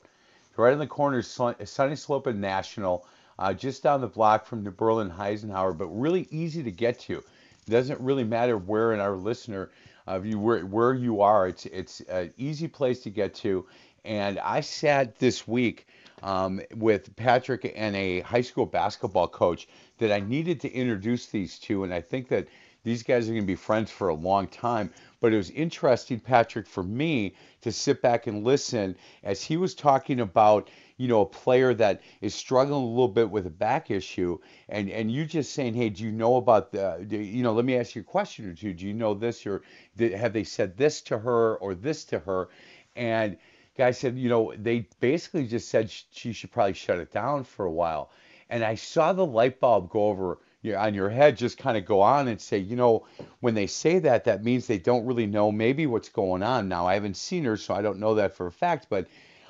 right 0.58 0.74
in 0.74 0.80
the 0.80 0.88
corner 0.88 1.20
of 1.20 1.26
Sunnyslope 1.26 2.28
and 2.28 2.42
National, 2.42 3.08
uh, 3.40 3.54
just 3.54 3.84
down 3.84 4.02
the 4.02 4.08
block 4.08 4.46
from 4.46 4.66
the 4.66 4.72
Berlin 4.72 5.12
Eisenhower, 5.12 5.72
but 5.72 5.88
really 5.88 6.28
easy 6.30 6.62
to 6.62 6.72
get 6.72 7.00
to. 7.02 7.24
It 7.66 7.72
doesn't 7.72 8.02
really 8.02 8.26
matter 8.26 8.58
where 8.58 8.92
in 8.92 9.00
our 9.00 9.16
listener 9.16 9.72
uh, 10.08 10.20
you 10.24 10.40
where 10.40 10.66
where 10.66 10.94
you 10.94 11.22
are. 11.22 11.48
It's 11.48 11.66
it's 11.68 12.02
an 12.02 12.34
easy 12.38 12.68
place 12.68 13.02
to 13.02 13.10
get 13.10 13.34
to. 13.36 13.66
And 14.06 14.40
I 14.40 14.62
sat 14.62 15.18
this 15.20 15.48
week 15.48 15.88
um, 16.22 16.62
with 16.76 17.16
Patrick 17.16 17.74
and 17.76 17.96
a 17.96 18.22
high 18.22 18.42
school 18.42 18.66
basketball 18.66 19.28
coach 19.28 19.68
that 20.00 20.12
I 20.12 20.20
needed 20.20 20.60
to 20.62 20.72
introduce 20.72 21.28
these 21.28 21.58
two, 21.58 21.84
and 21.84 21.94
I 21.94 22.02
think 22.02 22.28
that 22.30 22.48
these 22.84 23.04
guys 23.04 23.28
are 23.28 23.32
going 23.32 23.44
to 23.44 23.48
be 23.48 23.56
friends 23.56 23.92
for 23.92 24.10
a 24.10 24.14
long 24.14 24.48
time. 24.48 24.92
But 25.22 25.34
it 25.34 25.38
was 25.38 25.50
interesting, 25.52 26.20
Patrick, 26.20 26.68
for 26.68 26.84
me 26.84 27.34
to 27.62 27.72
sit 27.72 28.02
back 28.02 28.28
and 28.28 28.44
listen 28.44 28.96
as 29.24 29.42
he 29.42 29.56
was 29.56 29.74
talking 29.74 30.20
about, 30.20 30.70
you 30.98 31.08
know, 31.08 31.22
a 31.22 31.26
player 31.26 31.74
that 31.74 32.02
is 32.22 32.36
struggling 32.36 32.84
a 32.84 32.88
little 32.88 33.08
bit 33.08 33.30
with 33.30 33.48
a 33.48 33.52
back 33.52 33.92
issue, 33.92 34.38
and 34.70 34.90
and 34.90 35.12
you 35.12 35.26
just 35.26 35.54
saying, 35.54 35.74
hey, 35.74 35.90
do 35.90 36.04
you 36.04 36.12
know 36.12 36.36
about 36.36 36.72
the, 36.72 37.04
do, 37.08 37.18
you 37.18 37.44
know, 37.44 37.54
let 37.54 37.66
me 37.66 37.76
ask 37.78 37.96
you 37.96 38.02
a 38.02 38.06
question 38.06 38.50
or 38.50 38.54
two. 38.54 38.74
Do 38.74 38.88
you 38.88 38.94
know 38.94 39.14
this 39.14 39.46
or 39.46 39.62
have 39.98 40.34
they 40.34 40.44
said 40.44 40.78
this 40.78 41.02
to 41.02 41.18
her 41.18 41.56
or 41.58 41.76
this 41.76 42.04
to 42.06 42.20
her? 42.20 42.50
And 42.96 43.38
guy 43.78 43.92
said, 43.92 44.18
you 44.18 44.30
know, 44.30 44.54
they 44.56 44.88
basically 45.00 45.48
just 45.48 45.70
said 45.70 45.90
she 46.12 46.34
should 46.34 46.52
probably 46.52 46.74
shut 46.74 47.00
it 47.00 47.12
down 47.12 47.44
for 47.44 47.66
a 47.66 47.72
while. 47.72 48.12
And 48.50 48.64
I 48.64 48.76
saw 48.76 49.14
the 49.14 49.26
light 49.26 49.60
bulb 49.60 49.90
go 49.90 50.06
over 50.08 50.38
your, 50.62 50.78
on 50.78 50.94
your 50.94 51.10
head 51.10 51.38
just 51.38 51.58
kind 51.58 51.78
of 51.78 51.86
go 51.86 52.02
on 52.02 52.28
and 52.28 52.40
say, 52.40 52.58
you 52.58 52.76
know, 52.76 53.06
when 53.40 53.56
they 53.56 53.68
say 53.68 54.00
that, 54.00 54.26
that 54.26 54.44
means 54.44 54.68
they 54.68 54.78
don't 54.78 55.06
really 55.06 55.26
know 55.26 55.52
maybe 55.52 55.88
what's 55.88 56.10
going 56.10 56.44
on. 56.44 56.70
Now, 56.70 56.86
I 56.86 56.94
haven't 56.94 57.18
seen 57.18 57.44
her, 57.46 57.58
so 57.58 57.74
I 57.74 57.82
don't 57.82 58.00
know 58.00 58.16
that 58.16 58.36
for 58.36 58.48
a 58.48 58.52
fact, 58.52 58.88
but 58.90 59.08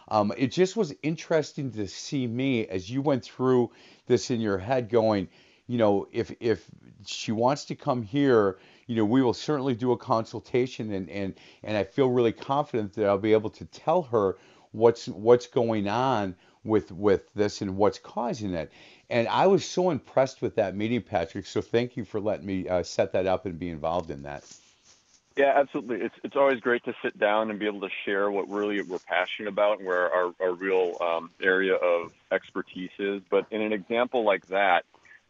um, 0.07 0.33
it 0.37 0.51
just 0.51 0.75
was 0.75 0.93
interesting 1.03 1.71
to 1.71 1.87
see 1.87 2.27
me 2.27 2.67
as 2.67 2.89
you 2.89 3.01
went 3.01 3.23
through 3.23 3.71
this 4.07 4.31
in 4.31 4.41
your 4.41 4.57
head 4.57 4.89
going, 4.89 5.27
you 5.67 5.77
know, 5.77 6.07
if 6.11 6.33
if 6.39 6.65
she 7.05 7.31
wants 7.31 7.65
to 7.65 7.75
come 7.75 8.03
here, 8.03 8.57
you 8.87 8.95
know, 8.95 9.05
we 9.05 9.21
will 9.21 9.33
certainly 9.33 9.75
do 9.75 9.91
a 9.91 9.97
consultation 9.97 10.93
and 10.93 11.09
and 11.09 11.35
and 11.63 11.77
I 11.77 11.83
feel 11.83 12.09
really 12.09 12.33
confident 12.33 12.93
that 12.93 13.07
I'll 13.07 13.17
be 13.17 13.33
able 13.33 13.49
to 13.51 13.65
tell 13.65 14.03
her 14.03 14.37
what's 14.71 15.07
what's 15.07 15.47
going 15.47 15.87
on 15.87 16.35
with 16.63 16.91
with 16.91 17.33
this 17.33 17.61
and 17.61 17.77
what's 17.77 17.99
causing 17.99 18.53
it. 18.53 18.71
And 19.09 19.27
I 19.27 19.47
was 19.47 19.65
so 19.65 19.89
impressed 19.89 20.41
with 20.41 20.55
that 20.55 20.75
meeting, 20.75 21.01
Patrick. 21.01 21.45
So 21.45 21.61
thank 21.61 21.95
you 21.97 22.05
for 22.05 22.19
letting 22.19 22.45
me 22.45 22.67
uh, 22.67 22.83
set 22.83 23.13
that 23.13 23.27
up 23.27 23.45
and 23.45 23.59
be 23.59 23.69
involved 23.69 24.11
in 24.11 24.23
that. 24.23 24.43
Yeah, 25.35 25.53
absolutely. 25.55 26.05
It's 26.05 26.15
it's 26.23 26.35
always 26.35 26.59
great 26.59 26.83
to 26.85 26.93
sit 27.03 27.17
down 27.17 27.49
and 27.49 27.57
be 27.57 27.65
able 27.65 27.81
to 27.81 27.89
share 28.05 28.29
what 28.29 28.47
really 28.49 28.81
we're 28.81 28.99
passionate 28.99 29.49
about 29.49 29.79
and 29.79 29.87
where 29.87 30.11
our, 30.11 30.31
our 30.39 30.53
real 30.53 30.95
um, 31.01 31.31
area 31.41 31.73
of 31.73 32.11
expertise 32.31 32.91
is. 32.99 33.21
But 33.31 33.47
in 33.49 33.61
an 33.61 33.73
example 33.73 34.23
like 34.23 34.47
that, 34.49 34.83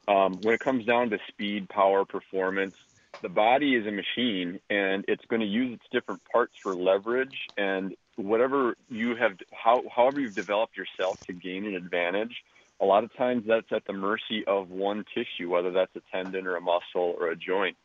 um, 0.09 0.41
when 0.41 0.53
it 0.53 0.59
comes 0.59 0.85
down 0.85 1.09
to 1.11 1.17
speed, 1.29 1.69
power, 1.69 2.03
performance, 2.03 2.75
the 3.21 3.29
body 3.29 3.75
is 3.75 3.87
a 3.87 3.91
machine 3.91 4.59
and 4.69 5.05
it's 5.07 5.23
going 5.29 5.39
to 5.39 5.47
use 5.47 5.73
its 5.75 5.85
different 5.93 6.21
parts 6.29 6.53
for 6.61 6.75
leverage 6.75 7.37
and 7.57 7.95
whatever 8.17 8.75
you 8.89 9.15
have, 9.15 9.31
how, 9.53 9.83
however 9.95 10.19
you've 10.19 10.35
developed 10.35 10.75
yourself 10.75 11.17
to 11.27 11.33
gain 11.33 11.65
an 11.65 11.75
advantage 11.75 12.35
a 12.81 12.85
lot 12.85 13.03
of 13.05 13.15
times 13.15 13.43
that's 13.47 13.71
at 13.71 13.85
the 13.87 13.93
mercy 13.93 14.43
of 14.45 14.69
one 14.69 15.05
tissue, 15.15 15.49
whether 15.49 15.71
that's 15.71 15.95
a 15.95 16.01
tendon 16.11 16.45
or 16.45 16.57
a 16.57 16.61
muscle 16.61 17.15
or 17.17 17.29
a 17.29 17.35
joint. 17.35 17.77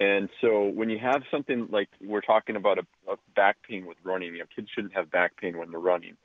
And 0.00 0.28
so 0.40 0.64
when 0.64 0.90
you 0.90 0.98
have 0.98 1.22
something 1.30 1.68
like 1.70 1.88
we're 2.00 2.20
talking 2.20 2.56
about 2.56 2.78
a, 2.78 3.12
a 3.12 3.16
back 3.34 3.56
pain 3.68 3.84
with 3.86 3.96
running, 4.04 4.32
you 4.34 4.40
know, 4.40 4.44
kids 4.54 4.68
shouldn't 4.74 4.94
have 4.94 5.10
back 5.10 5.36
pain 5.36 5.58
when 5.58 5.70
they're 5.70 5.80
running. 5.80 6.16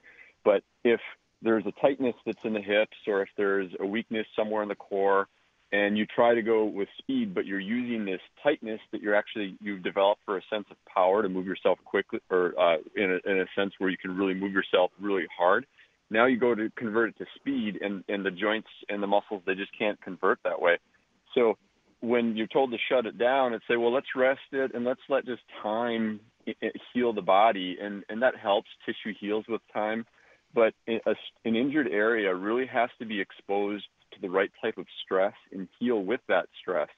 But 0.46 0.64
if 0.84 1.00
there's 1.42 1.66
a 1.66 1.72
tightness 1.82 2.16
that's 2.26 2.44
in 2.44 2.54
the 2.54 2.62
hips 2.62 2.98
or 3.08 3.22
if 3.22 3.30
there's 3.36 3.72
a 3.80 3.86
weakness 3.86 4.28
somewhere 4.36 4.62
in 4.62 4.70
the 4.70 4.76
core 4.76 5.28
and 5.72 5.98
you 5.98 6.06
try 6.06 6.36
to 6.36 6.44
go 6.44 6.66
with 6.66 6.88
speed, 7.00 7.34
but 7.34 7.48
you're 7.48 7.60
using 7.60 8.06
this 8.06 8.22
tightness 8.44 8.80
that 8.92 9.02
you're 9.02 9.16
actually 9.16 9.58
you've 9.60 9.82
developed 9.82 10.22
for 10.24 10.38
a 10.38 10.42
sense 10.48 10.66
of 10.70 10.78
power 10.86 11.24
to 11.24 11.30
move 11.30 11.48
yourself 11.48 11.80
quickly, 11.84 12.20
or 12.30 12.54
uh, 12.60 12.78
in, 12.96 13.20
a, 13.26 13.30
in 13.30 13.40
a 13.40 13.46
sense 13.56 13.74
where 13.80 13.90
you 13.90 13.98
can 13.98 14.16
really 14.16 14.36
move 14.36 14.54
yourself 14.54 14.92
really 15.02 15.26
hard. 15.36 15.66
Now 16.12 16.28
you 16.28 16.38
go 16.38 16.54
to 16.54 16.70
convert 16.76 17.10
it 17.10 17.18
to 17.18 17.26
speed, 17.36 17.80
and, 17.82 18.04
and 18.08 18.24
the 18.24 18.30
joints 18.30 18.68
and 18.88 19.02
the 19.02 19.08
muscles, 19.08 19.42
they 19.48 19.56
just 19.56 19.76
can't 19.76 20.00
convert 20.00 20.38
that 20.44 20.62
way. 20.62 20.78
So 21.34 21.58
when 22.04 22.36
you're 22.36 22.48
told 22.48 22.70
to 22.72 22.78
shut 22.90 23.06
it 23.06 23.18
down 23.18 23.54
and 23.54 23.62
say, 23.66 23.78
well, 23.78 23.94
let's 23.94 24.14
rest 24.14 24.42
it 24.52 24.76
and 24.76 24.84
let's 24.84 25.00
let 25.08 25.26
just 25.26 25.42
time 25.62 26.20
heal 26.94 27.14
the 27.14 27.22
body, 27.22 27.78
and, 27.82 28.04
and 28.10 28.22
that 28.22 28.36
helps. 28.36 28.68
Tissue 28.86 29.16
heals 29.18 29.46
with 29.48 29.62
time. 29.72 30.06
But 30.54 30.74
a, 30.88 31.00
an 31.46 31.56
injured 31.56 31.88
area 31.88 32.36
really 32.36 32.66
has 32.66 32.90
to 33.00 33.06
be 33.06 33.22
exposed 33.22 33.86
to 34.12 34.22
the 34.22 34.30
right 34.30 34.52
type 34.62 34.78
of 34.78 34.86
stress 35.06 35.34
and 35.54 35.70
heal 35.80 36.04
with 36.04 36.20
that 36.28 36.50
stress. 36.62 36.90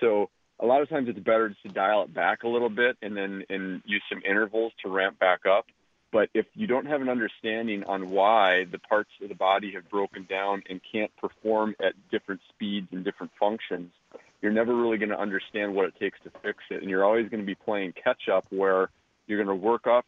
So 0.00 0.30
a 0.58 0.64
lot 0.64 0.80
of 0.80 0.88
times 0.88 1.08
it's 1.10 1.18
better 1.18 1.50
just 1.50 1.62
to 1.64 1.68
dial 1.68 2.04
it 2.04 2.14
back 2.14 2.42
a 2.42 2.48
little 2.48 2.70
bit 2.70 2.96
and 3.02 3.14
then 3.14 3.44
and 3.50 3.82
use 3.84 4.02
some 4.10 4.22
intervals 4.28 4.72
to 4.82 4.88
ramp 4.88 5.18
back 5.18 5.40
up 5.46 5.66
but 6.12 6.28
if 6.34 6.46
you 6.54 6.66
don't 6.66 6.86
have 6.86 7.00
an 7.00 7.08
understanding 7.08 7.84
on 7.84 8.10
why 8.10 8.64
the 8.70 8.78
parts 8.78 9.10
of 9.22 9.28
the 9.28 9.34
body 9.34 9.72
have 9.74 9.88
broken 9.88 10.26
down 10.28 10.62
and 10.68 10.80
can't 10.92 11.14
perform 11.16 11.74
at 11.80 11.92
different 12.10 12.40
speeds 12.48 12.88
and 12.90 13.04
different 13.04 13.32
functions, 13.38 13.92
you're 14.42 14.52
never 14.52 14.74
really 14.74 14.98
going 14.98 15.10
to 15.10 15.18
understand 15.18 15.74
what 15.74 15.86
it 15.86 15.94
takes 15.98 16.18
to 16.24 16.30
fix 16.42 16.58
it. 16.70 16.80
And 16.80 16.90
you're 16.90 17.04
always 17.04 17.28
going 17.28 17.40
to 17.40 17.46
be 17.46 17.54
playing 17.54 17.92
catch 18.02 18.28
up 18.32 18.46
where 18.50 18.90
you're 19.26 19.42
going 19.42 19.60
to 19.60 19.66
work 19.66 19.86
up, 19.86 20.06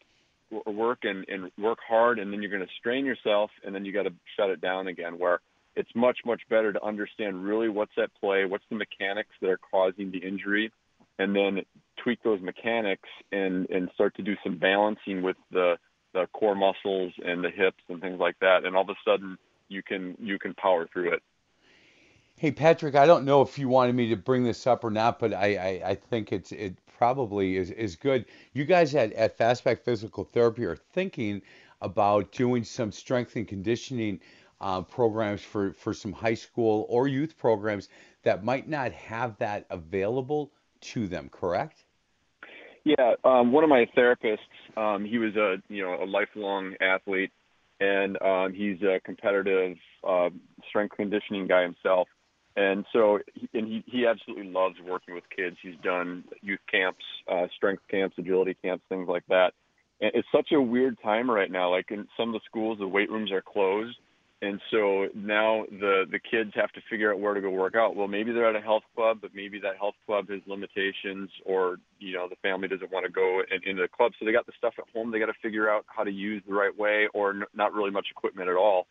work 0.65 0.99
and, 1.03 1.25
and 1.27 1.51
work 1.57 1.79
hard, 1.87 2.19
and 2.19 2.31
then 2.31 2.41
you're 2.41 2.51
going 2.51 2.65
to 2.65 2.73
strain 2.79 3.05
yourself, 3.05 3.51
and 3.63 3.73
then 3.73 3.85
you 3.85 3.93
got 3.93 4.03
to 4.03 4.13
shut 4.37 4.49
it 4.49 4.61
down 4.61 4.87
again. 4.87 5.17
Where 5.17 5.39
it's 5.75 5.89
much, 5.95 6.19
much 6.25 6.41
better 6.49 6.73
to 6.73 6.83
understand 6.83 7.43
really 7.43 7.69
what's 7.69 7.97
at 8.01 8.09
play, 8.19 8.45
what's 8.45 8.65
the 8.69 8.75
mechanics 8.75 9.29
that 9.41 9.49
are 9.49 9.59
causing 9.71 10.11
the 10.11 10.19
injury, 10.19 10.71
and 11.19 11.35
then 11.35 11.61
tweak 12.03 12.21
those 12.23 12.41
mechanics 12.41 13.09
and, 13.31 13.69
and 13.69 13.89
start 13.93 14.15
to 14.15 14.21
do 14.23 14.35
some 14.43 14.57
balancing 14.57 15.21
with 15.21 15.37
the 15.51 15.77
the 16.13 16.27
core 16.31 16.55
muscles 16.55 17.11
and 17.25 17.43
the 17.43 17.49
hips 17.49 17.81
and 17.89 17.99
things 17.99 18.19
like 18.19 18.37
that, 18.39 18.65
and 18.65 18.75
all 18.75 18.83
of 18.83 18.89
a 18.89 18.95
sudden 19.03 19.37
you 19.67 19.81
can 19.81 20.15
you 20.19 20.37
can 20.37 20.53
power 20.53 20.87
through 20.91 21.13
it. 21.13 21.23
Hey 22.37 22.51
Patrick, 22.51 22.95
I 22.95 23.05
don't 23.05 23.23
know 23.23 23.41
if 23.41 23.57
you 23.57 23.69
wanted 23.69 23.95
me 23.95 24.09
to 24.09 24.17
bring 24.17 24.43
this 24.43 24.67
up 24.67 24.83
or 24.83 24.91
not, 24.91 25.17
but 25.17 25.33
I, 25.33 25.55
I, 25.55 25.89
I 25.91 25.95
think 25.95 26.33
it's 26.33 26.51
it 26.51 26.75
probably 26.97 27.57
is, 27.57 27.71
is 27.71 27.95
good. 27.95 28.25
You 28.53 28.65
guys 28.65 28.95
at, 28.95 29.13
at 29.13 29.37
Fastback 29.37 29.79
Physical 29.79 30.23
Therapy 30.23 30.65
are 30.65 30.75
thinking 30.75 31.41
about 31.81 32.31
doing 32.31 32.63
some 32.63 32.91
strength 32.91 33.35
and 33.35 33.47
conditioning 33.47 34.19
uh, 34.59 34.81
programs 34.81 35.41
for, 35.41 35.73
for 35.73 35.93
some 35.93 36.11
high 36.11 36.33
school 36.33 36.85
or 36.89 37.07
youth 37.07 37.37
programs 37.37 37.89
that 38.23 38.43
might 38.43 38.67
not 38.67 38.91
have 38.91 39.37
that 39.37 39.65
available 39.69 40.51
to 40.81 41.07
them, 41.07 41.29
correct? 41.29 41.83
Yeah, 42.83 43.13
um, 43.23 43.51
one 43.51 43.63
of 43.63 43.69
my 43.69 43.87
therapists, 43.95 44.37
um, 44.75 45.05
he 45.05 45.17
was 45.17 45.35
a 45.35 45.57
you 45.69 45.81
know 45.81 46.03
a 46.03 46.05
lifelong 46.05 46.73
athlete, 46.81 47.31
and 47.79 48.21
um, 48.21 48.53
he's 48.53 48.81
a 48.81 48.99
competitive 49.05 49.77
uh, 50.05 50.29
strength 50.67 50.95
conditioning 50.97 51.47
guy 51.47 51.63
himself. 51.63 52.07
And 52.55 52.85
so, 52.93 53.19
and 53.53 53.67
he 53.67 53.83
he 53.87 54.05
absolutely 54.05 54.51
loves 54.51 54.75
working 54.87 55.15
with 55.15 55.23
kids. 55.35 55.57
He's 55.61 55.75
done 55.83 56.23
youth 56.41 56.59
camps, 56.69 57.03
uh, 57.31 57.47
strength 57.55 57.83
camps, 57.89 58.15
agility 58.19 58.55
camps, 58.63 58.83
things 58.89 59.07
like 59.07 59.23
that. 59.29 59.53
And 60.01 60.11
it's 60.13 60.27
such 60.31 60.51
a 60.51 60.61
weird 60.61 60.97
time 61.01 61.29
right 61.29 61.49
now. 61.49 61.71
Like 61.71 61.89
in 61.89 62.07
some 62.15 62.29
of 62.29 62.33
the 62.33 62.45
schools, 62.45 62.77
the 62.77 62.87
weight 62.87 63.09
rooms 63.09 63.31
are 63.31 63.41
closed, 63.41 63.97
and 64.43 64.59
so 64.69 65.07
now 65.15 65.65
the 65.71 66.03
the 66.11 66.19
kids 66.19 66.51
have 66.53 66.71
to 66.73 66.81
figure 66.91 67.11
out 67.11 67.19
where 67.19 67.33
to 67.33 67.41
go 67.41 67.49
work 67.49 67.75
out. 67.75 67.95
Well, 67.95 68.07
maybe 68.07 68.31
they're 68.31 68.49
at 68.49 68.55
a 68.55 68.61
health 68.61 68.83
club, 68.95 69.17
but 69.21 69.31
maybe 69.33 69.59
that 69.61 69.77
health 69.77 69.95
club 70.05 70.29
has 70.29 70.41
limitations, 70.45 71.31
or 71.45 71.77
you 71.97 72.13
know 72.13 72.27
the 72.29 72.35
family 72.43 72.67
doesn't 72.67 72.91
want 72.91 73.05
to 73.05 73.11
go 73.11 73.41
in, 73.49 73.67
into 73.67 73.81
the 73.81 73.87
club, 73.87 74.11
so 74.19 74.25
they 74.25 74.31
got 74.31 74.45
the 74.45 74.53
stuff 74.59 74.75
at 74.77 74.85
home. 74.93 75.11
They 75.11 75.17
got 75.17 75.27
to 75.27 75.41
figure 75.41 75.71
out 75.71 75.85
how 75.87 76.03
to 76.03 76.11
use 76.11 76.43
the 76.45 76.53
right 76.53 76.77
way, 76.77 77.07
or 77.15 77.31
n- 77.31 77.43
not 77.55 77.73
really 77.73 77.89
much 77.89 78.07
equipment 78.11 78.47
at 78.47 78.57
all. 78.57 78.85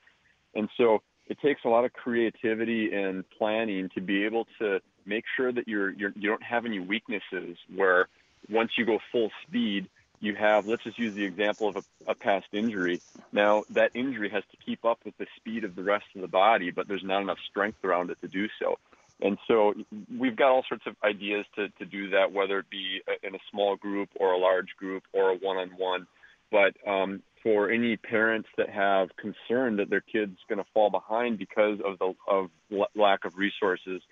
And 0.55 0.69
so 0.77 1.03
it 1.29 1.39
takes 1.41 1.64
a 1.64 1.68
lot 1.68 1.85
of 1.85 1.93
creativity 1.93 2.93
and 2.93 3.25
planning 3.39 3.89
to 3.95 4.01
be 4.01 4.25
able 4.25 4.47
to 4.59 4.81
make 5.07 5.25
sure 5.37 5.53
that 5.53 5.68
you're, 5.68 5.91
you're 5.91 6.12
you 6.16 6.29
don't 6.29 6.43
have 6.43 6.64
any 6.64 6.79
weaknesses 6.79 7.57
where 7.75 8.09
once 8.51 8.73
you 8.77 8.85
go 8.85 8.99
full 9.11 9.31
speed 9.47 9.89
you 10.20 10.35
have 10.35 10.66
let's 10.66 10.85
just 10.85 10.99
use 10.99 11.14
the 11.14 11.25
example 11.25 11.68
of 11.68 11.77
a, 11.77 11.83
a 12.09 12.14
past 12.14 12.47
injury. 12.53 13.01
Now 13.33 13.64
that 13.70 13.93
injury 13.95 14.31
has 14.31 14.45
to 14.51 14.57
keep 14.64 14.85
up 14.85 15.01
with 15.05 15.16
the 15.18 15.27
speed 15.37 15.64
of 15.64 15.75
the 15.75 15.83
rest 15.83 16.07
of 16.14 16.20
the 16.20 16.29
body 16.29 16.70
but 16.70 16.89
there's 16.89 17.05
not 17.05 17.23
enough 17.23 17.39
strength 17.49 17.85
around 17.85 18.11
it 18.11 18.20
to 18.20 18.29
do 18.29 18.49
so. 18.61 18.79
And 19.20 19.39
so 19.47 19.75
we've 20.18 20.35
got 20.35 20.51
all 20.51 20.64
sorts 20.68 20.85
of 20.87 20.97
ideas 21.05 21.47
to, 21.55 21.68
to 21.68 21.85
do 21.85 22.11
that 22.11 22.33
whether 22.33 22.59
it 22.59 22.70
be 22.70 23.03
in 23.23 23.35
a 23.35 23.39
small 23.51 23.77
group 23.77 24.09
or 24.16 24.33
a 24.33 24.39
large 24.39 24.77
group 24.77 25.05
or 25.12 25.31
a 25.31 25.35
one-on-one. 25.35 26.07
But 26.51 26.75
um, 26.87 27.23
for 27.43 27.70
any 27.70 27.97
parents 27.97 28.49
that 28.57 28.70
have 28.70 29.11
concern 29.16 29.76
that 29.76 29.90
their 29.90 30.01
kid's 30.01 30.38
going 30.49 30.59
to 30.59 30.70
fall 30.72 30.90
behind 30.90 31.38
because 31.38 31.80
of 31.84 31.99
the 31.99 32.14
of 32.28 32.51
lack 32.95 33.24
of 33.24 33.36
resources, 33.36 34.03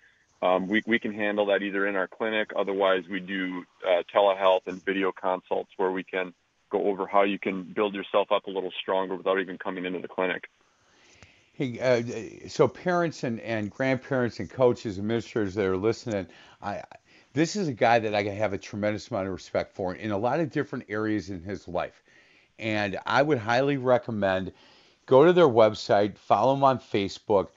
um, 0.43 0.67
we 0.67 0.83
we 0.87 0.99
can 0.99 1.13
handle 1.13 1.47
that 1.47 1.63
either 1.63 1.87
in 1.87 1.97
our 1.97 2.09
clinic. 2.09 2.51
Otherwise, 2.57 3.05
we 3.09 3.21
do 3.21 3.65
uh, 3.87 4.03
telehealth 4.15 4.67
and 4.67 4.85
video 4.85 5.13
consults 5.13 5.71
where 5.77 5.91
we 5.91 6.03
can 6.03 6.33
go 6.71 6.85
over 6.85 7.07
how 7.07 7.23
you 7.23 7.39
can 7.39 7.63
build 7.63 7.95
yourself 7.95 8.33
up 8.33 8.47
a 8.47 8.51
little 8.51 8.73
stronger 8.81 9.15
without 9.17 9.41
even 9.41 9.59
coming 9.59 9.85
into 9.85 9.99
the 9.99 10.09
clinic. 10.09 10.49
Hey, 11.53 11.79
uh, 11.79 12.49
so 12.49 12.69
parents 12.69 13.23
and, 13.25 13.41
and 13.41 13.71
grandparents 13.71 14.41
and 14.41 14.49
coaches, 14.49 14.97
and 14.97 15.05
administrators 15.05 15.55
that 15.57 15.67
are 15.67 15.77
listening, 15.77 16.27
I, 16.63 16.85
this 17.35 17.55
is 17.55 17.69
a 17.69 17.73
guy 17.73 17.99
that 17.99 18.15
I 18.15 18.23
have 18.23 18.53
a 18.53 18.59
tremendous 18.59 19.11
amount 19.11 19.27
of 19.27 19.35
respect 19.35 19.75
for 19.75 19.95
in 19.95 20.11
a 20.11 20.17
lot 20.17 20.41
of 20.41 20.51
different 20.51 20.87
areas 20.89 21.29
in 21.29 21.43
his 21.43 21.69
life 21.69 22.03
and 22.61 22.99
I 23.07 23.23
would 23.23 23.39
highly 23.39 23.79
recommend 23.79 24.53
go 25.07 25.25
to 25.25 25.33
their 25.33 25.49
website, 25.49 26.17
follow 26.17 26.55
them 26.55 26.63
on 26.63 26.79
Facebook. 26.79 27.49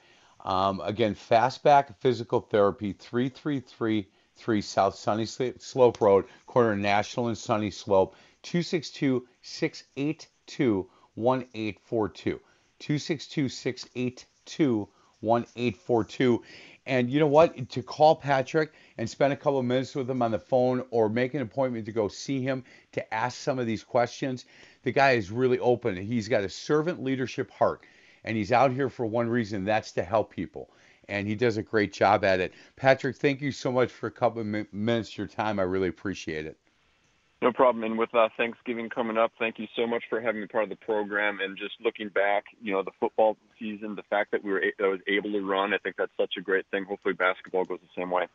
Um, 0.44 0.80
again, 0.80 1.14
Fastback 1.14 1.94
Physical 2.00 2.40
Therapy, 2.40 2.92
3333 2.92 4.60
South 4.60 4.94
Sunnyslope 4.96 6.00
Road, 6.00 6.24
corner 6.46 6.72
of 6.72 6.78
National 6.78 7.28
and 7.28 7.36
Sunnyslope, 7.36 8.14
262 8.42 9.26
682 9.42 10.88
1842. 11.14 12.40
262 12.80 13.48
682 13.48 14.88
1842. 15.20 16.42
And 16.86 17.10
you 17.10 17.18
know 17.18 17.26
what? 17.26 17.70
To 17.70 17.82
call 17.82 18.16
Patrick 18.16 18.72
and 18.98 19.08
spend 19.08 19.32
a 19.32 19.36
couple 19.36 19.58
of 19.58 19.64
minutes 19.64 19.94
with 19.94 20.10
him 20.10 20.20
on 20.20 20.30
the 20.30 20.38
phone 20.38 20.84
or 20.90 21.08
make 21.08 21.32
an 21.32 21.40
appointment 21.40 21.86
to 21.86 21.92
go 21.92 22.08
see 22.08 22.42
him 22.42 22.64
to 22.92 23.14
ask 23.14 23.38
some 23.38 23.58
of 23.58 23.66
these 23.66 23.82
questions, 23.82 24.44
the 24.84 24.92
guy 24.92 25.12
is 25.12 25.30
really 25.30 25.58
open. 25.58 25.96
He's 25.96 26.28
got 26.28 26.44
a 26.44 26.48
servant 26.48 27.02
leadership 27.02 27.50
heart, 27.50 27.82
and 28.22 28.36
he's 28.36 28.52
out 28.52 28.72
here 28.72 28.88
for 28.88 29.06
one 29.06 29.28
reason 29.28 29.64
that's 29.64 29.92
to 29.92 30.04
help 30.04 30.30
people. 30.30 30.70
And 31.08 31.26
he 31.26 31.34
does 31.34 31.56
a 31.56 31.62
great 31.62 31.92
job 31.92 32.24
at 32.24 32.40
it. 32.40 32.54
Patrick, 32.76 33.16
thank 33.16 33.42
you 33.42 33.52
so 33.52 33.70
much 33.70 33.90
for 33.90 34.06
a 34.06 34.10
couple 34.10 34.40
of 34.40 34.72
minutes 34.72 35.10
of 35.10 35.18
your 35.18 35.26
time. 35.26 35.58
I 35.58 35.64
really 35.64 35.88
appreciate 35.88 36.46
it. 36.46 36.56
No 37.42 37.52
problem. 37.52 37.84
And 37.84 37.98
with 37.98 38.14
uh, 38.14 38.30
Thanksgiving 38.38 38.88
coming 38.88 39.18
up, 39.18 39.32
thank 39.38 39.58
you 39.58 39.66
so 39.76 39.86
much 39.86 40.04
for 40.08 40.18
having 40.18 40.40
me 40.40 40.46
part 40.46 40.64
of 40.64 40.70
the 40.70 40.76
program. 40.76 41.40
And 41.42 41.58
just 41.58 41.74
looking 41.84 42.08
back, 42.08 42.44
you 42.62 42.72
know, 42.72 42.82
the 42.82 42.92
football 42.98 43.36
season, 43.58 43.96
the 43.96 44.02
fact 44.04 44.30
that 44.30 44.42
we 44.42 44.50
were 44.50 44.64
I 44.80 44.86
was 44.86 45.00
able 45.06 45.30
to 45.32 45.42
run, 45.42 45.74
I 45.74 45.78
think 45.78 45.96
that's 45.96 46.16
such 46.16 46.34
a 46.38 46.40
great 46.40 46.64
thing. 46.70 46.84
Hopefully, 46.84 47.12
basketball 47.12 47.66
goes 47.66 47.80
the 47.82 48.00
same 48.00 48.10
way. 48.10 48.28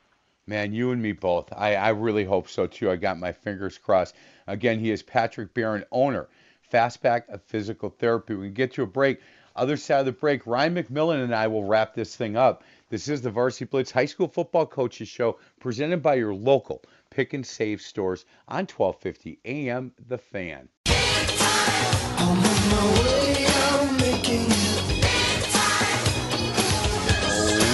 Man, 0.48 0.74
you 0.74 0.92
and 0.92 1.02
me 1.02 1.12
both. 1.12 1.52
I, 1.56 1.76
I 1.76 1.90
really 1.90 2.26
hope 2.26 2.50
so 2.50 2.66
too. 2.66 2.90
I 2.90 2.96
got 2.96 3.20
my 3.20 3.32
fingers 3.32 3.78
crossed. 3.78 4.16
Again, 4.48 4.80
he 4.80 4.92
is 4.92 5.04
Patrick 5.04 5.54
Barron, 5.54 5.86
owner 5.92 6.28
Fastback 6.72 7.30
of 7.30 7.42
Physical 7.44 7.90
Therapy. 7.90 8.36
We 8.36 8.50
get 8.50 8.74
to 8.74 8.84
a 8.84 8.88
break. 8.88 9.20
Other 9.56 9.78
side 9.78 10.00
of 10.00 10.06
the 10.06 10.12
break, 10.12 10.48
Ryan 10.48 10.76
McMillan 10.76 11.24
and 11.24 11.36
I 11.36 11.48
will 11.48 11.66
wrap 11.66 11.94
this 11.94 12.16
thing 12.16 12.38
up. 12.38 12.64
This 12.90 13.08
is 13.08 13.22
the 13.22 13.30
Varsity 13.30 13.66
Blitz 13.66 13.92
High 13.92 14.06
School 14.06 14.28
Football 14.28 14.66
Coaches 14.66 15.08
Show 15.08 15.38
presented 15.60 16.02
by 16.02 16.16
your 16.16 16.34
local 16.34 16.82
pick 17.10 17.34
and 17.34 17.46
save 17.46 17.82
stores 17.82 18.26
on 18.48 18.66
1250 18.66 19.40
AM 19.46 19.92
The 20.08 20.18
Fan. 20.18 20.70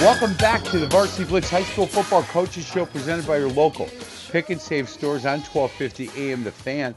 Welcome 0.02 0.34
back 0.34 0.62
to 0.64 0.78
the 0.78 0.86
Varsity 0.86 1.24
Blitz 1.24 1.48
High 1.48 1.62
School 1.62 1.86
Football 1.86 2.22
Coaches 2.24 2.66
Show 2.66 2.84
presented 2.84 3.26
by 3.26 3.38
your 3.38 3.48
local 3.48 3.88
pick 4.30 4.50
and 4.50 4.60
save 4.60 4.90
stores 4.90 5.24
on 5.24 5.40
1250 5.40 6.10
AM 6.20 6.44
The 6.44 6.52
Fan. 6.52 6.94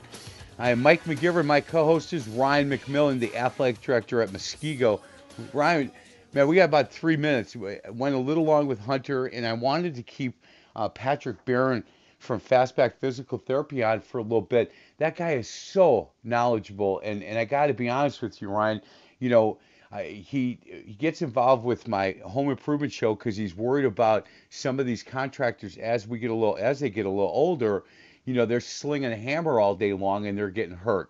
I 0.59 0.71
am 0.71 0.81
Mike 0.81 1.05
McGivern. 1.05 1.45
My 1.45 1.61
co-host 1.61 2.11
is 2.11 2.27
Ryan 2.27 2.69
McMillan, 2.69 3.19
the 3.21 3.33
athletic 3.37 3.79
director 3.79 4.21
at 4.21 4.31
Muskego. 4.31 4.99
Ryan, 5.53 5.89
man, 6.33 6.49
we 6.49 6.57
got 6.57 6.65
about 6.65 6.91
three 6.91 7.15
minutes. 7.15 7.55
Went 7.55 8.15
a 8.15 8.19
little 8.19 8.43
long 8.43 8.67
with 8.67 8.79
Hunter, 8.79 9.27
and 9.27 9.47
I 9.47 9.53
wanted 9.53 9.95
to 9.95 10.03
keep 10.03 10.43
uh, 10.75 10.89
Patrick 10.89 11.43
Barron 11.45 11.85
from 12.19 12.41
Fastback 12.41 12.95
Physical 12.99 13.37
Therapy 13.37 13.81
on 13.81 14.01
for 14.01 14.17
a 14.17 14.23
little 14.23 14.41
bit. 14.41 14.73
That 14.97 15.15
guy 15.15 15.31
is 15.35 15.49
so 15.49 16.09
knowledgeable, 16.25 16.99
and 17.05 17.23
and 17.23 17.39
I 17.39 17.45
got 17.45 17.67
to 17.67 17.73
be 17.73 17.87
honest 17.87 18.21
with 18.21 18.41
you, 18.41 18.49
Ryan. 18.49 18.81
You 19.19 19.29
know, 19.29 19.57
he 19.97 20.59
he 20.63 20.95
gets 20.99 21.21
involved 21.21 21.63
with 21.63 21.87
my 21.87 22.15
home 22.25 22.49
improvement 22.49 22.91
show 22.91 23.15
because 23.15 23.35
he's 23.35 23.55
worried 23.55 23.85
about 23.85 24.27
some 24.49 24.79
of 24.79 24.85
these 24.85 25.03
contractors 25.03 25.77
as 25.77 26.07
we 26.07 26.19
get 26.19 26.29
a 26.29 26.33
little 26.33 26.57
as 26.59 26.79
they 26.79 26.89
get 26.89 27.05
a 27.05 27.09
little 27.09 27.31
older 27.33 27.83
you 28.29 28.35
know, 28.35 28.45
they're 28.45 28.61
slinging 28.61 29.11
a 29.11 29.15
hammer 29.15 29.59
all 29.59 29.73
day 29.73 29.91
long 29.91 30.27
and 30.27 30.37
they're 30.37 30.51
getting 30.51 30.75
hurt. 30.75 31.09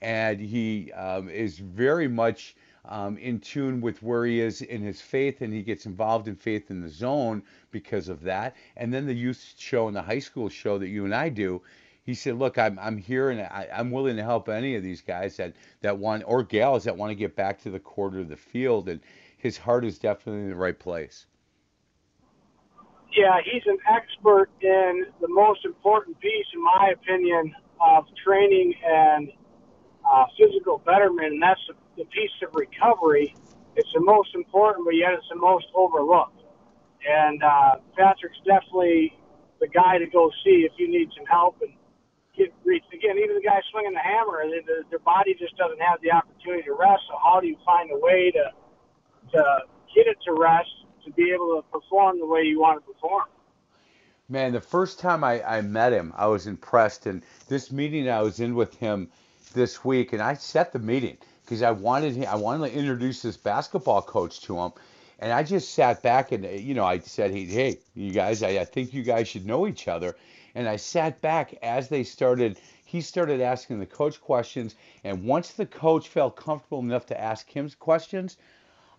And 0.00 0.40
he 0.40 0.92
um, 0.92 1.28
is 1.28 1.58
very 1.58 2.06
much 2.06 2.54
um, 2.84 3.18
in 3.18 3.40
tune 3.40 3.80
with 3.80 4.00
where 4.00 4.24
he 4.24 4.40
is 4.40 4.62
in 4.62 4.80
his 4.80 5.00
faith, 5.00 5.42
and 5.42 5.52
he 5.52 5.62
gets 5.62 5.86
involved 5.86 6.28
in 6.28 6.36
faith 6.36 6.70
in 6.70 6.80
the 6.80 6.88
zone 6.88 7.42
because 7.72 8.08
of 8.08 8.22
that. 8.22 8.56
And 8.76 8.94
then 8.94 9.06
the 9.06 9.14
youth 9.14 9.54
show 9.58 9.88
and 9.88 9.96
the 9.96 10.02
high 10.02 10.20
school 10.20 10.48
show 10.48 10.78
that 10.78 10.88
you 10.88 11.04
and 11.04 11.14
I 11.14 11.28
do, 11.28 11.62
he 12.04 12.14
said, 12.14 12.36
"Look, 12.36 12.58
I'm 12.58 12.78
I'm 12.78 12.98
here, 12.98 13.30
and 13.30 13.40
I, 13.40 13.68
I'm 13.72 13.90
willing 13.90 14.16
to 14.16 14.22
help 14.22 14.48
any 14.48 14.74
of 14.74 14.82
these 14.82 15.00
guys 15.00 15.36
that 15.36 15.54
that 15.80 15.98
want 15.98 16.24
or 16.26 16.42
gals 16.42 16.84
that 16.84 16.96
want 16.96 17.10
to 17.10 17.14
get 17.14 17.36
back 17.36 17.62
to 17.62 17.70
the 17.70 17.80
quarter 17.80 18.20
of 18.20 18.28
the 18.28 18.36
field." 18.36 18.88
And 18.88 19.00
his 19.36 19.56
heart 19.56 19.84
is 19.84 19.98
definitely 19.98 20.42
in 20.42 20.50
the 20.50 20.56
right 20.56 20.78
place. 20.78 21.26
Yeah, 23.16 23.38
he's 23.44 23.62
an 23.66 23.78
expert 23.90 24.48
in 24.62 25.04
the 25.20 25.28
most 25.28 25.64
important 25.64 26.18
piece, 26.20 26.46
in 26.54 26.62
my 26.62 26.92
opinion, 26.94 27.54
of 27.80 28.04
training 28.24 28.74
and 28.84 29.30
uh, 30.10 30.24
physical 30.38 30.78
betterment, 30.78 31.34
and 31.34 31.42
that's 31.42 31.60
the, 31.68 31.74
the 31.96 32.04
piece 32.06 32.30
of 32.42 32.54
recovery. 32.54 33.34
It's 33.76 33.88
the 33.94 34.00
most 34.00 34.34
important, 34.34 34.86
but 34.86 34.94
yet 34.94 35.12
it's 35.12 35.28
the 35.28 35.36
most 35.36 35.66
overlooked. 35.74 36.40
And 37.06 37.42
uh, 37.42 37.76
Patrick's 37.96 38.38
definitely 38.46 39.12
the 39.60 39.68
guy 39.68 39.98
to 39.98 40.06
go 40.06 40.30
see 40.44 40.66
if 40.68 40.72
you 40.78 40.90
need 40.90 41.08
some 41.16 41.26
help 41.26 41.60
and 41.62 41.72
get 42.36 42.52
reach. 42.64 42.84
Again, 42.92 43.18
even 43.18 43.36
the 43.36 43.42
guy 43.42 43.60
swinging 43.70 43.92
the 43.92 44.00
hammer, 44.00 44.42
they, 44.44 44.60
the, 44.64 44.84
their 44.90 45.00
body 45.00 45.34
just 45.38 45.56
doesn't 45.56 45.80
have 45.80 46.00
the 46.02 46.12
opportunity 46.12 46.64
to 46.64 46.74
rest. 46.74 47.02
So 47.08 47.18
how 47.22 47.40
do 47.40 47.46
you 47.46 47.56
find 47.64 47.90
a 47.90 47.98
way 47.98 48.30
to 48.30 48.50
to 49.32 49.58
get 49.94 50.06
it 50.06 50.18
to 50.24 50.32
rest 50.32 50.70
to 51.04 51.10
be 51.12 51.32
able 51.32 51.56
to 51.56 51.62
perform 51.70 52.18
the 52.18 52.26
way 52.26 52.42
you 52.42 52.60
want 52.60 52.84
to 52.84 52.92
perform. 52.92 53.24
Man, 54.28 54.52
the 54.52 54.60
first 54.60 54.98
time 54.98 55.24
I, 55.24 55.42
I 55.42 55.60
met 55.60 55.92
him, 55.92 56.12
I 56.16 56.26
was 56.26 56.46
impressed. 56.46 57.06
And 57.06 57.22
this 57.48 57.70
meeting 57.72 58.08
I 58.08 58.22
was 58.22 58.40
in 58.40 58.54
with 58.54 58.74
him 58.76 59.08
this 59.52 59.84
week, 59.84 60.12
and 60.12 60.22
I 60.22 60.34
set 60.34 60.72
the 60.72 60.78
meeting 60.78 61.18
because 61.44 61.62
I 61.62 61.70
wanted 61.70 62.14
him, 62.14 62.26
I 62.28 62.36
wanted 62.36 62.70
to 62.70 62.78
introduce 62.78 63.22
this 63.22 63.36
basketball 63.36 64.02
coach 64.02 64.40
to 64.42 64.58
him. 64.58 64.72
And 65.18 65.32
I 65.32 65.42
just 65.42 65.74
sat 65.74 66.02
back 66.02 66.32
and, 66.32 66.44
you 66.44 66.74
know, 66.74 66.84
I 66.84 66.98
said, 66.98 67.30
hey, 67.30 67.44
hey 67.44 67.78
you 67.94 68.12
guys, 68.12 68.42
I, 68.42 68.50
I 68.50 68.64
think 68.64 68.92
you 68.92 69.02
guys 69.02 69.28
should 69.28 69.46
know 69.46 69.66
each 69.66 69.86
other. 69.86 70.16
And 70.54 70.68
I 70.68 70.76
sat 70.76 71.20
back 71.20 71.54
as 71.62 71.88
they 71.88 72.04
started, 72.04 72.58
he 72.84 73.00
started 73.00 73.40
asking 73.40 73.78
the 73.78 73.86
coach 73.86 74.20
questions. 74.20 74.74
And 75.04 75.24
once 75.24 75.52
the 75.52 75.66
coach 75.66 76.08
felt 76.08 76.36
comfortable 76.36 76.80
enough 76.80 77.06
to 77.06 77.20
ask 77.20 77.48
him 77.48 77.70
questions, 77.78 78.36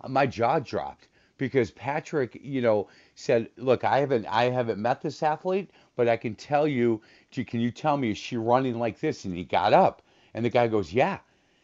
my 0.08 0.26
jaw 0.26 0.60
dropped 0.60 1.08
because 1.38 1.72
Patrick, 1.72 2.40
you 2.42 2.62
know, 2.62 2.88
said, 3.16 3.50
"Look, 3.58 3.84
I 3.84 4.00
haven't 4.00 4.26
I 4.28 4.46
haven't 4.46 4.80
met 4.80 5.02
this 5.02 5.24
athlete, 5.24 5.72
but 5.96 6.08
I 6.08 6.18
can 6.18 6.36
tell 6.36 6.68
you, 6.68 7.02
can 7.32 7.60
you 7.60 7.72
tell 7.72 7.98
me 7.98 8.12
is 8.12 8.18
she 8.18 8.38
running 8.38 8.80
like 8.80 9.00
this?" 9.00 9.26
And 9.26 9.36
he 9.36 9.44
got 9.44 9.74
up, 9.74 10.02
and 10.34 10.46
the 10.46 10.50
guy 10.50 10.68
goes, 10.68 10.94
"Yeah." 10.94 11.20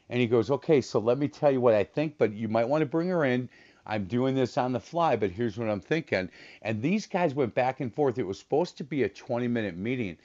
And 0.09 0.19
he 0.19 0.27
goes, 0.27 0.49
"Okay, 0.49 0.81
so 0.81 0.99
let 0.99 1.17
me 1.17 1.27
tell 1.27 1.51
you 1.51 1.61
what 1.61 1.75
I 1.75 1.83
think, 1.83 2.17
but 2.17 2.33
you 2.33 2.47
might 2.47 2.67
want 2.67 2.81
to 2.81 2.87
bring 2.87 3.09
her 3.09 3.23
in. 3.23 3.49
I'm 3.89 4.05
doing 4.05 4.35
this 4.35 4.57
on 4.57 4.73
the 4.73 4.81
fly, 4.81 5.17
but 5.17 5.31
here's 5.31 5.57
what 5.57 5.69
I'm 5.69 5.81
thinking." 5.81 6.29
And 6.63 6.81
these 6.81 7.07
guys 7.07 7.35
went 7.35 7.55
back 7.55 7.81
and 7.81 7.93
forth. 7.93 8.19
It 8.19 8.27
was 8.27 8.39
supposed 8.39 8.77
to 8.79 8.85
be 8.85 9.03
a 9.03 9.09
20-minute 9.09 9.77
meeting, 9.77 10.17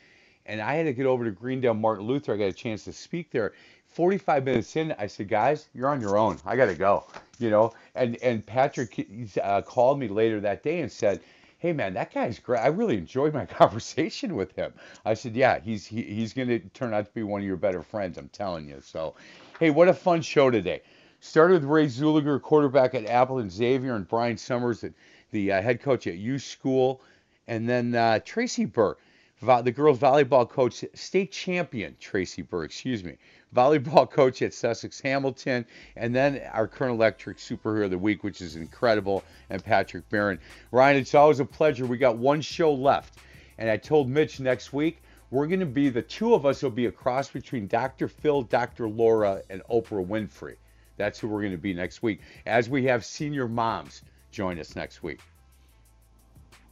and 0.46 0.62
I 0.62 0.76
had 0.76 0.86
to 0.86 0.94
get 0.94 1.06
over 1.06 1.24
to 1.24 1.32
Greendale 1.32 1.74
Martin 1.74 2.06
Luther. 2.06 2.34
I 2.34 2.38
got 2.38 2.46
a 2.46 2.54
chance 2.54 2.84
to 2.86 2.94
speak 2.94 3.32
there. 3.32 3.54
45 3.88 4.44
minutes 4.46 4.76
in, 4.76 4.94
I 4.98 5.08
said, 5.08 5.28
guys, 5.28 5.68
you're 5.74 5.88
on 5.88 6.00
your 6.02 6.18
own. 6.18 6.38
I 6.46 6.56
got 6.56 6.66
to 6.66 6.76
go. 6.76 7.04
You 7.40 7.50
know, 7.50 7.74
and 7.96 8.16
and 8.22 8.46
Patrick 8.46 9.08
uh, 9.42 9.62
called 9.62 9.98
me 10.00 10.08
later 10.08 10.40
that 10.40 10.62
day 10.64 10.80
and 10.82 10.92
said, 10.92 11.20
hey 11.58 11.72
man, 11.72 11.94
that 11.94 12.12
guy's 12.14 12.38
great. 12.40 12.60
I 12.60 12.68
really 12.68 12.98
enjoyed 12.98 13.34
my 13.34 13.46
conversation 13.60 14.36
with 14.36 14.54
him. 14.56 14.74
I 15.06 15.14
said, 15.14 15.34
yeah, 15.36 15.60
he's 15.60 15.86
he, 15.86 16.02
he's 16.02 16.34
going 16.34 16.48
to 16.48 16.60
turn 16.70 16.94
out 16.94 17.06
to 17.06 17.12
be 17.12 17.24
one 17.24 17.42
of 17.42 17.46
your 17.46 17.56
better 17.56 17.82
friends. 17.82 18.18
I'm 18.18 18.28
telling 18.30 18.68
you. 18.68 18.80
So, 18.82 19.14
hey, 19.60 19.70
what 19.70 19.88
a 19.88 19.94
fun 19.94 20.22
show 20.22 20.50
today. 20.50 20.82
Started 21.26 21.62
with 21.62 21.64
Ray 21.64 21.86
Zuliger, 21.86 22.40
quarterback 22.40 22.94
at 22.94 23.06
Appleton 23.06 23.48
Xavier, 23.48 23.96
and 23.96 24.06
Brian 24.06 24.36
Summers, 24.36 24.84
the 25.30 25.52
uh, 25.52 25.62
head 25.62 25.80
coach 25.80 26.06
at 26.06 26.18
U 26.18 26.38
School, 26.38 27.00
and 27.48 27.66
then 27.66 27.94
uh, 27.94 28.18
Tracy 28.26 28.66
Burr, 28.66 28.94
the 29.40 29.72
girls 29.72 29.98
volleyball 29.98 30.48
coach, 30.48 30.84
state 30.92 31.32
champion 31.32 31.96
Tracy 31.98 32.42
Burr, 32.42 32.64
excuse 32.64 33.02
me, 33.02 33.16
volleyball 33.56 34.08
coach 34.10 34.42
at 34.42 34.52
Sussex 34.52 35.00
Hamilton, 35.00 35.64
and 35.96 36.14
then 36.14 36.42
our 36.52 36.68
Current 36.68 36.92
Electric 36.92 37.38
superhero 37.38 37.86
of 37.86 37.90
the 37.90 37.98
week, 37.98 38.22
which 38.22 38.42
is 38.42 38.56
incredible, 38.56 39.24
and 39.48 39.64
Patrick 39.64 40.06
Barron. 40.10 40.38
Ryan, 40.72 40.98
it's 40.98 41.14
always 41.14 41.40
a 41.40 41.46
pleasure. 41.46 41.86
We 41.86 41.96
got 41.96 42.18
one 42.18 42.42
show 42.42 42.72
left, 42.72 43.18
and 43.56 43.70
I 43.70 43.78
told 43.78 44.10
Mitch 44.10 44.40
next 44.40 44.74
week 44.74 45.02
we're 45.30 45.46
going 45.46 45.60
to 45.60 45.66
be 45.66 45.88
the 45.88 46.02
two 46.02 46.34
of 46.34 46.44
us 46.44 46.62
will 46.62 46.70
be 46.70 46.84
a 46.84 46.92
cross 46.92 47.30
between 47.30 47.66
Dr. 47.66 48.08
Phil, 48.08 48.42
Dr. 48.42 48.90
Laura, 48.90 49.40
and 49.48 49.62
Oprah 49.70 50.06
Winfrey. 50.06 50.56
That's 50.96 51.18
who 51.18 51.28
we're 51.28 51.40
going 51.40 51.52
to 51.52 51.58
be 51.58 51.74
next 51.74 52.02
week, 52.02 52.20
as 52.46 52.68
we 52.68 52.84
have 52.84 53.04
senior 53.04 53.48
moms 53.48 54.02
join 54.30 54.58
us 54.58 54.76
next 54.76 55.02
week. 55.02 55.20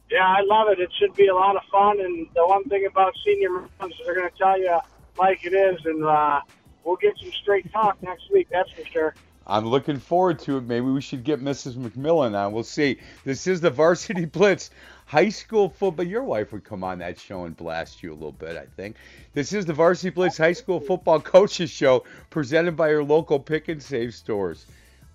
Yeah, 0.09 0.27
I 0.27 0.41
love 0.41 0.67
it. 0.69 0.79
It 0.79 0.91
should 0.99 1.15
be 1.15 1.27
a 1.27 1.35
lot 1.35 1.55
of 1.55 1.63
fun. 1.71 1.99
And 1.99 2.27
the 2.35 2.45
one 2.45 2.63
thing 2.65 2.85
about 2.85 3.13
senior 3.25 3.49
moms, 3.49 3.95
they're 4.05 4.15
going 4.15 4.29
to 4.29 4.37
tell 4.37 4.59
you 4.59 4.77
like 5.17 5.45
it 5.45 5.53
is, 5.53 5.85
and 5.85 6.03
uh, 6.03 6.41
we'll 6.83 6.97
get 6.97 7.17
some 7.19 7.31
straight 7.31 7.71
talk 7.71 8.01
next 8.03 8.31
week. 8.31 8.47
That's 8.51 8.69
for 8.71 8.85
sure. 8.85 9.15
I'm 9.45 9.65
looking 9.65 9.99
forward 9.99 10.39
to 10.39 10.57
it. 10.57 10.63
Maybe 10.63 10.85
we 10.85 11.01
should 11.01 11.23
get 11.23 11.41
Mrs. 11.41 11.75
McMillan 11.75 12.33
on. 12.33 12.53
We'll 12.53 12.63
see. 12.63 12.99
This 13.25 13.45
is 13.47 13.59
the 13.59 13.69
Varsity 13.69 14.25
Blitz 14.25 14.69
high 15.05 15.29
school 15.29 15.69
football. 15.69 16.05
Your 16.05 16.23
wife 16.23 16.51
would 16.51 16.63
come 16.63 16.83
on 16.83 16.99
that 16.99 17.19
show 17.19 17.45
and 17.45 17.55
blast 17.55 18.03
you 18.03 18.11
a 18.11 18.15
little 18.15 18.31
bit, 18.31 18.57
I 18.57 18.65
think. 18.75 18.95
This 19.33 19.53
is 19.53 19.65
the 19.65 19.73
Varsity 19.73 20.09
Blitz 20.09 20.37
high 20.37 20.53
school 20.53 20.79
football 20.79 21.19
coaches 21.35 21.69
show 21.69 22.03
presented 22.29 22.75
by 22.75 22.89
your 22.89 23.03
local 23.03 23.39
pick 23.39 23.67
and 23.67 23.81
save 23.81 24.13
stores 24.13 24.65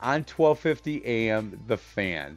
on 0.00 0.20
1250 0.20 1.04
AM 1.04 1.60
The 1.66 1.76
Fan. 1.76 2.36